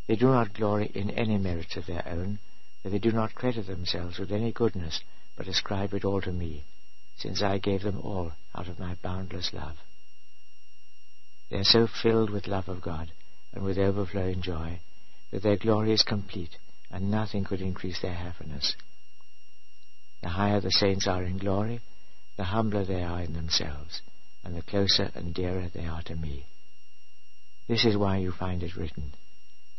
They 0.06 0.16
do 0.16 0.26
not 0.26 0.54
glory 0.54 0.90
in 0.94 1.10
any 1.10 1.36
merits 1.36 1.76
of 1.76 1.84
their 1.86 2.08
own, 2.08 2.38
for 2.82 2.88
they 2.88 2.98
do 2.98 3.12
not 3.12 3.34
credit 3.34 3.66
themselves 3.66 4.18
with 4.18 4.32
any 4.32 4.50
goodness, 4.50 5.00
but 5.36 5.46
ascribe 5.46 5.92
it 5.92 6.06
all 6.06 6.22
to 6.22 6.32
me, 6.32 6.64
since 7.18 7.42
I 7.42 7.58
gave 7.58 7.82
them 7.82 8.00
all 8.00 8.32
out 8.54 8.68
of 8.68 8.78
my 8.78 8.96
boundless 9.02 9.52
love. 9.52 9.76
They 11.50 11.58
are 11.58 11.64
so 11.64 11.86
filled 11.86 12.30
with 12.30 12.46
love 12.46 12.68
of 12.68 12.80
God 12.80 13.12
and 13.52 13.62
with 13.62 13.78
overflowing 13.78 14.40
joy 14.40 14.80
that 15.30 15.42
their 15.42 15.56
glory 15.56 15.92
is 15.92 16.02
complete, 16.02 16.56
and 16.90 17.10
nothing 17.10 17.44
could 17.44 17.60
increase 17.60 18.00
their 18.00 18.14
happiness. 18.14 18.74
The 20.22 20.30
higher 20.30 20.60
the 20.60 20.70
saints 20.70 21.06
are 21.06 21.22
in 21.22 21.36
glory, 21.36 21.80
the 22.36 22.44
humbler 22.44 22.84
they 22.84 23.02
are 23.02 23.20
in 23.20 23.34
themselves, 23.34 24.00
and 24.48 24.56
the 24.56 24.62
closer 24.62 25.10
and 25.14 25.34
dearer 25.34 25.68
they 25.74 25.84
are 25.84 26.00
to 26.00 26.16
me. 26.16 26.46
This 27.68 27.84
is 27.84 27.98
why 27.98 28.16
you 28.16 28.32
find 28.32 28.62
it 28.62 28.76
written, 28.76 29.12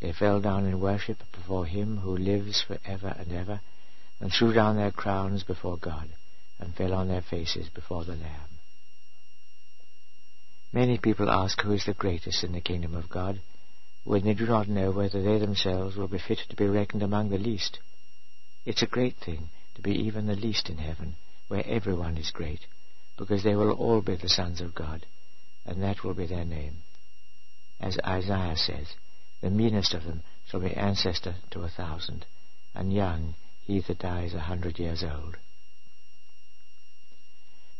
They 0.00 0.12
fell 0.12 0.40
down 0.40 0.64
in 0.64 0.78
worship 0.78 1.18
before 1.32 1.66
him 1.66 1.96
who 1.96 2.16
lives 2.16 2.62
for 2.62 2.78
ever 2.84 3.08
and 3.18 3.32
ever, 3.32 3.60
and 4.20 4.30
threw 4.32 4.52
down 4.52 4.76
their 4.76 4.92
crowns 4.92 5.42
before 5.42 5.76
God, 5.76 6.08
and 6.60 6.72
fell 6.72 6.94
on 6.94 7.08
their 7.08 7.20
faces 7.20 7.68
before 7.68 8.04
the 8.04 8.14
Lamb. 8.14 8.60
Many 10.72 10.98
people 10.98 11.28
ask 11.28 11.60
who 11.60 11.72
is 11.72 11.84
the 11.84 11.92
greatest 11.92 12.44
in 12.44 12.52
the 12.52 12.60
kingdom 12.60 12.94
of 12.94 13.10
God, 13.10 13.40
when 14.04 14.22
they 14.22 14.34
do 14.34 14.46
not 14.46 14.68
know 14.68 14.92
whether 14.92 15.20
they 15.20 15.38
themselves 15.38 15.96
will 15.96 16.06
be 16.06 16.20
fit 16.20 16.38
to 16.48 16.54
be 16.54 16.68
reckoned 16.68 17.02
among 17.02 17.30
the 17.30 17.38
least. 17.38 17.80
It's 18.64 18.82
a 18.82 18.86
great 18.86 19.16
thing 19.16 19.48
to 19.74 19.82
be 19.82 19.96
even 19.96 20.26
the 20.26 20.36
least 20.36 20.70
in 20.70 20.78
heaven, 20.78 21.16
where 21.48 21.66
everyone 21.66 22.16
is 22.16 22.30
great, 22.30 22.60
because 23.20 23.44
they 23.44 23.54
will 23.54 23.72
all 23.72 24.00
be 24.00 24.16
the 24.16 24.30
sons 24.30 24.62
of 24.62 24.74
God, 24.74 25.04
and 25.66 25.82
that 25.82 26.02
will 26.02 26.14
be 26.14 26.26
their 26.26 26.46
name. 26.46 26.76
As 27.78 27.98
Isaiah 28.02 28.56
says, 28.56 28.94
the 29.42 29.50
meanest 29.50 29.92
of 29.92 30.04
them 30.04 30.22
shall 30.48 30.60
be 30.60 30.72
ancestor 30.72 31.34
to 31.50 31.60
a 31.60 31.68
thousand, 31.68 32.24
and 32.74 32.94
young 32.94 33.34
he 33.66 33.80
that 33.80 33.98
dies 33.98 34.32
a 34.32 34.40
hundred 34.40 34.78
years 34.78 35.04
old. 35.04 35.36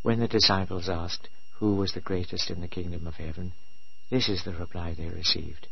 When 0.03 0.19
the 0.19 0.27
disciples 0.27 0.87
asked 0.87 1.27
who 1.53 1.73
was 1.73 1.93
the 1.93 2.01
greatest 2.01 2.51
in 2.51 2.61
the 2.61 2.67
kingdom 2.67 3.07
of 3.07 3.15
heaven, 3.15 3.53
this 4.11 4.29
is 4.29 4.43
the 4.43 4.53
reply 4.53 4.93
they 4.93 5.09
received. 5.09 5.67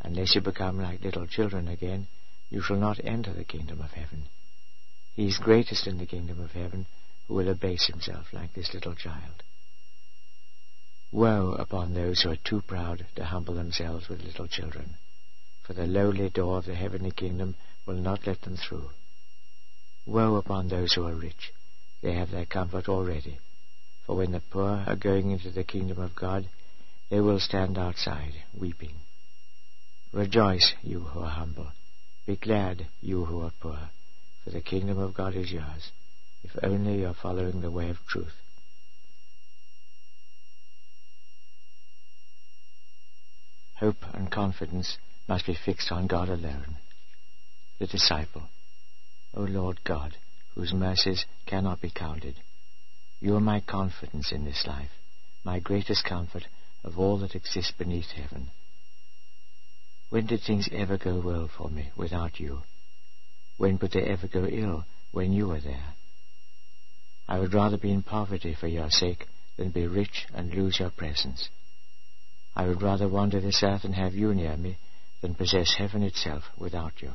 Unless 0.00 0.36
you 0.36 0.40
become 0.40 0.80
like 0.80 1.02
little 1.02 1.26
children 1.26 1.66
again, 1.66 2.06
you 2.50 2.62
shall 2.62 2.76
not 2.76 3.04
enter 3.04 3.32
the 3.32 3.44
kingdom 3.44 3.80
of 3.80 3.90
heaven. 3.90 4.28
He 5.16 5.26
is 5.26 5.38
greatest 5.38 5.88
in 5.88 5.98
the 5.98 6.06
kingdom 6.06 6.40
of 6.40 6.52
heaven 6.52 6.86
who 7.26 7.34
will 7.34 7.48
abase 7.48 7.86
himself 7.86 8.26
like 8.32 8.52
this 8.54 8.72
little 8.74 8.94
child. 8.94 9.42
Woe 11.12 11.52
upon 11.58 11.94
those 11.94 12.20
who 12.20 12.30
are 12.30 12.36
too 12.36 12.62
proud 12.62 13.06
to 13.16 13.24
humble 13.24 13.54
themselves 13.54 14.08
with 14.08 14.22
little 14.22 14.48
children, 14.48 14.96
for 15.62 15.72
the 15.72 15.86
lowly 15.86 16.28
door 16.30 16.58
of 16.58 16.66
the 16.66 16.74
heavenly 16.74 17.10
kingdom 17.10 17.56
will 17.86 17.94
not 17.94 18.26
let 18.26 18.42
them 18.42 18.56
through. 18.56 18.90
Woe 20.04 20.36
upon 20.36 20.68
those 20.68 20.94
who 20.94 21.06
are 21.06 21.14
rich, 21.14 21.52
they 22.02 22.12
have 22.12 22.30
their 22.30 22.46
comfort 22.46 22.88
already, 22.88 23.38
for 24.04 24.16
when 24.16 24.32
the 24.32 24.40
poor 24.40 24.84
are 24.86 24.96
going 24.96 25.30
into 25.30 25.50
the 25.50 25.64
kingdom 25.64 26.00
of 26.00 26.14
God, 26.14 26.48
they 27.10 27.20
will 27.20 27.40
stand 27.40 27.78
outside, 27.78 28.34
weeping. 28.58 28.94
Rejoice, 30.12 30.74
you 30.82 31.00
who 31.00 31.20
are 31.20 31.30
humble. 31.30 31.72
Be 32.26 32.36
glad, 32.36 32.86
you 33.00 33.24
who 33.24 33.42
are 33.42 33.52
poor 33.60 33.90
for 34.46 34.52
the 34.52 34.60
kingdom 34.60 34.96
of 34.96 35.12
God 35.12 35.34
is 35.34 35.50
yours, 35.50 35.90
if 36.46 36.62
only 36.62 37.00
you 37.00 37.06
are 37.06 37.14
following 37.14 37.60
the 37.60 37.70
way 37.70 37.88
of 37.88 37.96
truth. 38.06 38.34
Hope 43.76 43.96
and 44.14 44.30
confidence 44.30 44.96
must 45.28 45.46
be 45.46 45.54
fixed 45.64 45.90
on 45.90 46.06
God 46.06 46.28
alone. 46.28 46.76
The 47.78 47.86
disciple, 47.86 48.44
O 49.34 49.42
Lord 49.42 49.80
God, 49.84 50.14
whose 50.54 50.72
mercies 50.72 51.26
cannot 51.46 51.80
be 51.80 51.90
counted, 51.90 52.36
you 53.20 53.34
are 53.34 53.40
my 53.40 53.60
confidence 53.60 54.32
in 54.32 54.44
this 54.44 54.64
life, 54.66 54.90
my 55.44 55.58
greatest 55.58 56.04
comfort 56.04 56.44
of 56.84 56.98
all 56.98 57.18
that 57.18 57.34
exists 57.34 57.72
beneath 57.76 58.10
heaven. 58.12 58.50
When 60.10 60.26
did 60.26 60.40
things 60.42 60.68
ever 60.72 60.96
go 60.96 61.20
well 61.20 61.48
for 61.54 61.68
me 61.68 61.90
without 61.96 62.38
you? 62.38 62.62
When 63.56 63.78
could 63.78 63.92
they 63.92 64.04
ever 64.04 64.28
go 64.28 64.46
ill 64.46 64.84
when 65.10 65.32
you 65.32 65.48
were 65.48 65.60
there? 65.60 65.94
I 67.28 67.38
would 67.38 67.54
rather 67.54 67.76
be 67.76 67.90
in 67.90 68.02
poverty 68.02 68.54
for 68.54 68.68
your 68.68 68.90
sake 68.90 69.26
than 69.56 69.70
be 69.70 69.86
rich 69.86 70.26
and 70.32 70.54
lose 70.54 70.78
your 70.78 70.90
presence. 70.90 71.48
I 72.54 72.66
would 72.66 72.82
rather 72.82 73.08
wander 73.08 73.40
this 73.40 73.62
earth 73.62 73.84
and 73.84 73.94
have 73.94 74.14
you 74.14 74.34
near 74.34 74.56
me 74.56 74.78
than 75.20 75.34
possess 75.34 75.74
heaven 75.74 76.02
itself 76.02 76.44
without 76.56 77.02
you. 77.02 77.12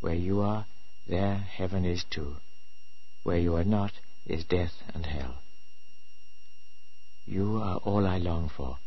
Where 0.00 0.14
you 0.14 0.40
are, 0.40 0.66
there 1.08 1.36
heaven 1.36 1.84
is 1.84 2.04
too. 2.10 2.36
Where 3.22 3.38
you 3.38 3.56
are 3.56 3.64
not 3.64 3.92
is 4.26 4.44
death 4.44 4.72
and 4.94 5.06
hell. 5.06 5.38
You 7.26 7.56
are 7.62 7.76
all 7.78 8.06
I 8.06 8.18
long 8.18 8.50
for, 8.54 8.78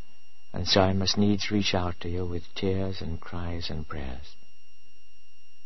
and 0.53 0.67
so 0.67 0.81
I 0.81 0.93
must 0.93 1.17
needs 1.17 1.51
reach 1.51 1.73
out 1.73 1.99
to 2.01 2.09
you 2.09 2.25
with 2.25 2.43
tears 2.55 3.01
and 3.01 3.19
cries 3.19 3.69
and 3.69 3.87
prayers. 3.87 4.35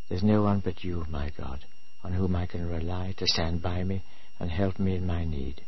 There's 0.10 0.24
no 0.24 0.42
one 0.44 0.60
but 0.60 0.84
you, 0.84 1.06
my 1.10 1.32
God, 1.38 1.66
on 2.04 2.14
whom 2.14 2.36
I 2.36 2.46
can 2.46 2.66
rely 2.68 3.14
to 3.18 3.28
stand 3.28 3.62
by 3.62 3.84
me 3.84 4.04
and 4.40 4.52
help 4.52 4.80
me 4.80 4.96
in 4.96 5.06
my 5.06 5.26
need. 5.26 5.62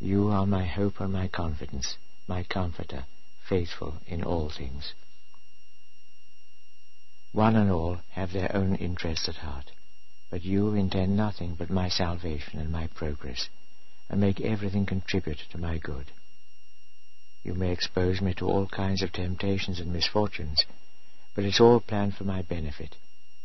You 0.00 0.28
are 0.28 0.46
my 0.46 0.64
hope 0.66 1.00
and 1.00 1.12
my 1.12 1.28
confidence, 1.28 1.96
my 2.26 2.44
comforter, 2.44 3.06
faithful 3.48 3.98
in 4.06 4.22
all 4.22 4.50
things. 4.50 4.92
One 7.32 7.56
and 7.56 7.70
all 7.70 7.98
have 8.10 8.32
their 8.32 8.54
own 8.54 8.74
interests 8.76 9.28
at 9.28 9.36
heart, 9.36 9.70
but 10.30 10.44
you 10.44 10.74
intend 10.74 11.16
nothing 11.16 11.54
but 11.54 11.70
my 11.70 11.88
salvation 11.88 12.58
and 12.58 12.70
my 12.70 12.86
progress, 12.88 13.48
and 14.08 14.20
make 14.20 14.40
everything 14.40 14.86
contribute 14.86 15.38
to 15.50 15.58
my 15.58 15.78
good. 15.78 16.12
You 17.42 17.54
may 17.54 17.72
expose 17.72 18.20
me 18.20 18.34
to 18.34 18.46
all 18.46 18.66
kinds 18.66 19.02
of 19.02 19.12
temptations 19.12 19.80
and 19.80 19.92
misfortunes, 19.92 20.64
but 21.34 21.44
it's 21.44 21.60
all 21.60 21.80
planned 21.80 22.14
for 22.16 22.24
my 22.24 22.42
benefit, 22.42 22.96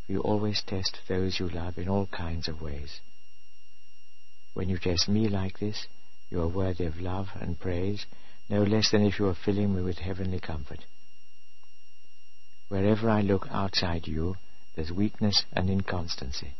you 0.07 0.19
always 0.19 0.61
test 0.61 0.99
those 1.07 1.39
you 1.39 1.47
love 1.47 1.77
in 1.77 1.87
all 1.87 2.07
kinds 2.07 2.47
of 2.47 2.61
ways. 2.61 2.99
When 4.53 4.69
you 4.69 4.77
test 4.77 5.07
me 5.09 5.27
like 5.27 5.59
this, 5.59 5.87
you 6.29 6.41
are 6.41 6.47
worthy 6.47 6.85
of 6.85 6.99
love 6.99 7.27
and 7.35 7.59
praise, 7.59 8.05
no 8.49 8.63
less 8.63 8.91
than 8.91 9.03
if 9.03 9.19
you 9.19 9.25
were 9.25 9.35
filling 9.35 9.75
me 9.75 9.81
with 9.81 9.99
heavenly 9.99 10.39
comfort. 10.39 10.85
Wherever 12.69 13.09
I 13.09 13.21
look 13.21 13.47
outside 13.49 14.07
you, 14.07 14.35
there's 14.75 14.91
weakness 14.91 15.43
and 15.53 15.69
inconstancy. 15.69 16.53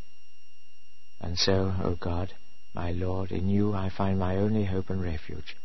And 1.19 1.37
so, 1.37 1.73
O 1.83 1.95
God, 1.95 2.33
my 2.73 2.91
Lord, 2.91 3.31
in 3.31 3.49
you 3.49 3.73
I 3.73 3.89
find 3.89 4.19
my 4.19 4.37
only 4.37 4.65
hope 4.65 4.89
and 4.89 5.01
refuge, 5.01 5.55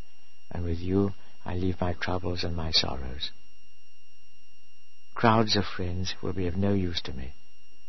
and 0.50 0.64
with 0.64 0.78
you 0.78 1.14
I 1.44 1.54
leave 1.56 1.80
my 1.80 1.94
troubles 1.94 2.44
and 2.44 2.54
my 2.54 2.70
sorrows. 2.70 3.30
Crowds 5.14 5.56
of 5.56 5.64
friends 5.64 6.14
will 6.22 6.32
be 6.32 6.46
of 6.46 6.56
no 6.56 6.72
use 6.72 7.00
to 7.02 7.12
me 7.12 7.32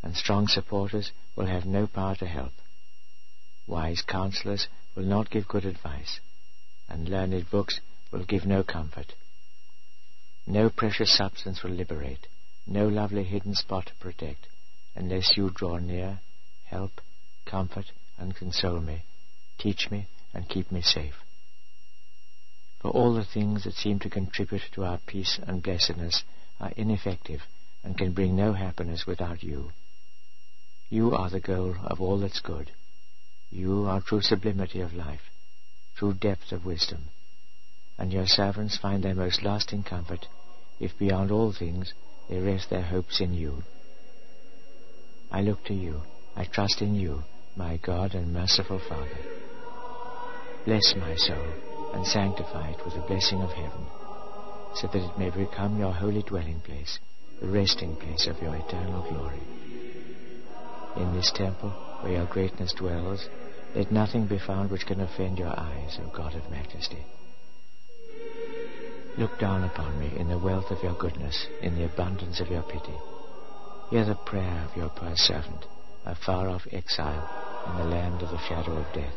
and 0.01 0.15
strong 0.15 0.47
supporters 0.47 1.11
will 1.35 1.45
have 1.45 1.65
no 1.65 1.87
power 1.87 2.15
to 2.15 2.25
help. 2.25 2.53
Wise 3.69 4.01
counselors 4.01 4.67
will 4.95 5.03
not 5.03 5.29
give 5.29 5.47
good 5.47 5.63
advice, 5.63 6.19
and 6.87 7.07
learned 7.07 7.51
books 7.51 7.79
will 8.11 8.25
give 8.25 8.43
no 8.43 8.63
comfort. 8.63 9.13
No 10.47 10.71
precious 10.71 11.15
substance 11.15 11.61
will 11.61 11.69
liberate, 11.69 12.25
no 12.65 12.87
lovely 12.87 13.23
hidden 13.23 13.53
spot 13.53 13.85
to 13.85 13.93
protect, 13.99 14.47
unless 14.95 15.37
you 15.37 15.51
draw 15.51 15.77
near, 15.77 16.19
help, 16.63 16.99
comfort, 17.45 17.91
and 18.17 18.35
console 18.35 18.79
me, 18.79 19.03
teach 19.59 19.91
me, 19.91 20.07
and 20.33 20.49
keep 20.49 20.71
me 20.71 20.81
safe. 20.81 21.23
For 22.81 22.89
all 22.89 23.13
the 23.13 23.23
things 23.23 23.65
that 23.65 23.75
seem 23.75 23.99
to 23.99 24.09
contribute 24.09 24.63
to 24.71 24.83
our 24.83 24.97
peace 25.05 25.39
and 25.45 25.61
blessedness 25.61 26.23
are 26.59 26.73
ineffective 26.75 27.41
and 27.83 27.95
can 27.95 28.13
bring 28.13 28.35
no 28.35 28.53
happiness 28.53 29.05
without 29.05 29.43
you. 29.43 29.73
You 30.89 31.11
are 31.11 31.29
the 31.29 31.39
goal 31.39 31.75
of 31.83 32.01
all 32.01 32.17
that's 32.17 32.39
good. 32.39 32.71
You 33.51 33.85
are 33.87 34.01
true 34.01 34.21
sublimity 34.21 34.81
of 34.81 34.93
life, 34.93 35.31
true 35.95 36.13
depth 36.13 36.51
of 36.51 36.65
wisdom. 36.65 37.05
And 37.97 38.13
your 38.13 38.27
servants 38.27 38.77
find 38.77 39.03
their 39.03 39.15
most 39.15 39.43
lasting 39.43 39.83
comfort 39.83 40.27
if 40.79 40.97
beyond 40.97 41.31
all 41.31 41.51
things 41.51 41.93
they 42.29 42.39
rest 42.39 42.69
their 42.69 42.83
hopes 42.83 43.19
in 43.19 43.33
you. 43.33 43.63
I 45.31 45.41
look 45.41 45.63
to 45.65 45.73
you, 45.73 46.01
I 46.35 46.45
trust 46.45 46.81
in 46.81 46.95
you, 46.95 47.23
my 47.55 47.77
God 47.77 48.13
and 48.13 48.31
merciful 48.31 48.79
Father. 48.87 49.17
Bless 50.65 50.93
my 50.95 51.15
soul 51.15 51.53
and 51.93 52.05
sanctify 52.05 52.69
it 52.69 52.85
with 52.85 52.93
the 52.93 53.01
blessing 53.01 53.41
of 53.41 53.51
heaven, 53.51 53.85
so 54.75 54.87
that 54.87 55.03
it 55.03 55.17
may 55.17 55.29
become 55.31 55.79
your 55.79 55.91
holy 55.91 56.21
dwelling 56.21 56.61
place, 56.61 56.99
the 57.41 57.47
resting 57.47 57.95
place 57.95 58.27
of 58.27 58.41
your 58.41 58.55
eternal 58.55 59.01
glory. 59.09 59.41
In 60.97 61.15
this 61.15 61.31
temple, 61.33 61.73
where 62.01 62.13
your 62.13 62.25
greatness 62.25 62.73
dwells, 62.73 63.27
let 63.75 63.91
nothing 63.91 64.25
be 64.25 64.39
found 64.39 64.71
which 64.71 64.85
can 64.85 65.01
offend 65.01 65.37
your 65.37 65.59
eyes, 65.59 65.97
O 66.01 66.11
God 66.15 66.35
of 66.35 66.49
majesty. 66.49 67.05
Look 69.17 69.37
down 69.39 69.63
upon 69.63 69.99
me 69.99 70.11
in 70.17 70.29
the 70.29 70.39
wealth 70.39 70.71
of 70.71 70.81
your 70.81 70.93
goodness, 70.93 71.47
in 71.61 71.75
the 71.75 71.85
abundance 71.85 72.39
of 72.39 72.47
your 72.47 72.63
pity. 72.63 72.95
Hear 73.89 74.05
the 74.05 74.15
prayer 74.15 74.67
of 74.69 74.77
your 74.77 74.89
poor 74.89 75.11
servant, 75.15 75.65
a 76.05 76.15
far-off 76.15 76.67
exile 76.71 77.29
in 77.67 77.77
the 77.77 77.95
land 77.95 78.21
of 78.21 78.29
the 78.29 78.39
shadow 78.47 78.77
of 78.77 78.93
death. 78.93 79.15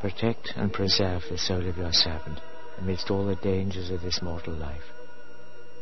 Protect 0.00 0.52
and 0.56 0.72
preserve 0.72 1.22
the 1.28 1.38
soul 1.38 1.68
of 1.68 1.76
your 1.76 1.92
servant 1.92 2.40
amidst 2.78 3.10
all 3.10 3.26
the 3.26 3.36
dangers 3.36 3.90
of 3.90 4.02
this 4.02 4.22
mortal 4.22 4.54
life. 4.54 4.84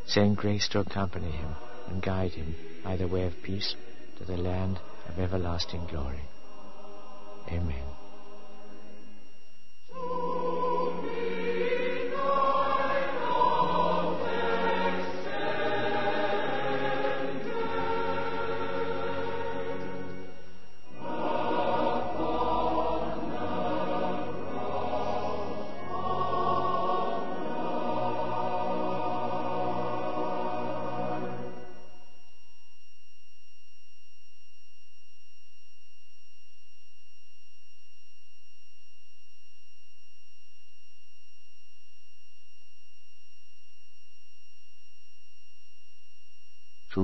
Send 0.07 0.37
grace 0.37 0.69
to 0.69 0.81
accompany 0.81 1.31
him 1.31 1.55
and 1.89 2.03
guide 2.03 2.33
him 2.33 2.55
by 2.83 2.97
the 2.97 3.09
way 3.09 3.25
of 3.25 3.43
peace 3.43 3.75
to 4.19 4.25
the 4.25 4.37
land 4.37 4.79
of 5.09 5.19
everlasting 5.19 5.87
glory. 5.87 6.21
Amen. 7.49 7.94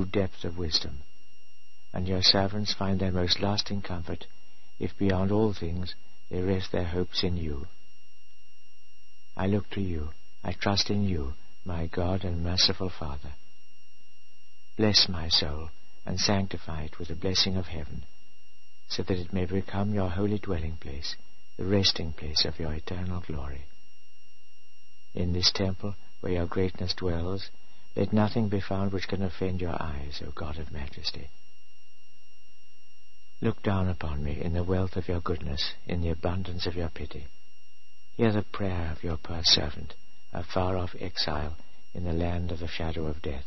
True 0.01 0.11
depth 0.11 0.45
of 0.45 0.57
wisdom. 0.57 0.99
And 1.93 2.09
your 2.09 2.23
servants 2.23 2.73
find 2.73 3.01
their 3.01 3.13
most 3.13 3.41
lasting 3.41 3.83
comfort 3.83 4.27
if 4.79 4.97
beyond 4.97 5.31
all 5.31 5.53
things 5.53 5.95
they 6.31 6.41
rest 6.41 6.73
their 6.73 6.85
hopes 6.85 7.23
in 7.23 7.37
you. 7.37 7.67
I 9.37 9.47
look 9.47 9.69
to 9.71 9.81
you, 9.81 10.11
I 10.45 10.53
trust 10.53 10.91
in 10.91 11.05
you, 11.05 11.35
my 11.65 11.87
God 11.87 12.25
and 12.25 12.43
merciful 12.43 12.91
Father. 12.91 13.33
Bless 14.77 15.09
my 15.09 15.29
soul 15.29 15.69
and 16.07 16.19
sanctify 16.19 16.85
it 16.85 16.99
with 16.99 17.09
the 17.09 17.15
blessing 17.15 17.57
of 17.57 17.67
heaven, 17.67 18.05
so 18.89 19.03
that 19.03 19.19
it 19.19 19.33
may 19.33 19.45
become 19.45 19.93
your 19.93 20.09
holy 20.09 20.39
dwelling 20.39 20.77
place, 20.81 21.17
the 21.59 21.65
resting 21.65 22.13
place 22.13 22.45
of 22.45 22.59
your 22.59 22.73
eternal 22.73 23.23
glory. 23.27 23.65
In 25.15 25.33
this 25.33 25.53
temple 25.53 25.95
where 26.21 26.33
your 26.33 26.47
greatness 26.47 26.95
dwells, 26.95 27.51
let 27.97 28.12
nothing 28.12 28.49
be 28.49 28.61
found 28.61 28.93
which 28.93 29.09
can 29.09 29.22
offend 29.22 29.61
your 29.61 29.80
eyes, 29.82 30.22
O 30.26 30.30
God 30.34 30.59
of 30.59 30.72
majesty. 30.72 31.28
Look 33.43 33.62
down 33.62 33.88
upon 33.88 34.22
me 34.22 34.41
in 34.41 34.53
the 34.53 34.62
wealth 34.62 34.97
of 34.97 35.09
your 35.09 35.20
goodness, 35.20 35.72
in 35.86 36.03
the 36.03 36.11
abundance 36.11 36.66
of 36.66 36.74
your 36.74 36.91
pity. 36.91 37.26
Hear 38.16 38.32
the 38.32 38.43
prayer 38.43 38.93
of 38.93 39.03
your 39.03 39.16
poor 39.16 39.41
servant, 39.43 39.95
a 40.32 40.45
far-off 40.45 40.95
exile 41.01 41.57
in 41.95 42.05
the 42.05 42.12
land 42.12 42.53
of 42.53 42.61
the 42.61 42.68
shadow 42.68 43.07
of 43.07 43.22
death. 43.22 43.47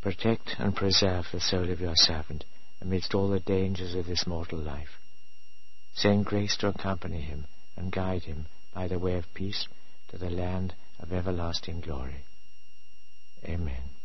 Protect 0.00 0.56
and 0.58 0.74
preserve 0.74 1.26
the 1.30 1.40
soul 1.40 1.70
of 1.70 1.80
your 1.80 1.96
servant 1.96 2.44
amidst 2.80 3.14
all 3.14 3.28
the 3.28 3.40
dangers 3.40 3.94
of 3.94 4.06
this 4.06 4.26
mortal 4.26 4.58
life. 4.58 4.98
Send 5.94 6.24
grace 6.24 6.56
to 6.58 6.68
accompany 6.68 7.20
him 7.20 7.46
and 7.76 7.92
guide 7.92 8.22
him 8.22 8.46
by 8.74 8.88
the 8.88 8.98
way 8.98 9.14
of 9.16 9.34
peace 9.34 9.66
to 10.08 10.16
the 10.16 10.30
land 10.30 10.74
of 11.00 11.12
everlasting 11.12 11.80
glory. 11.80 12.24
Amen. 13.44 13.97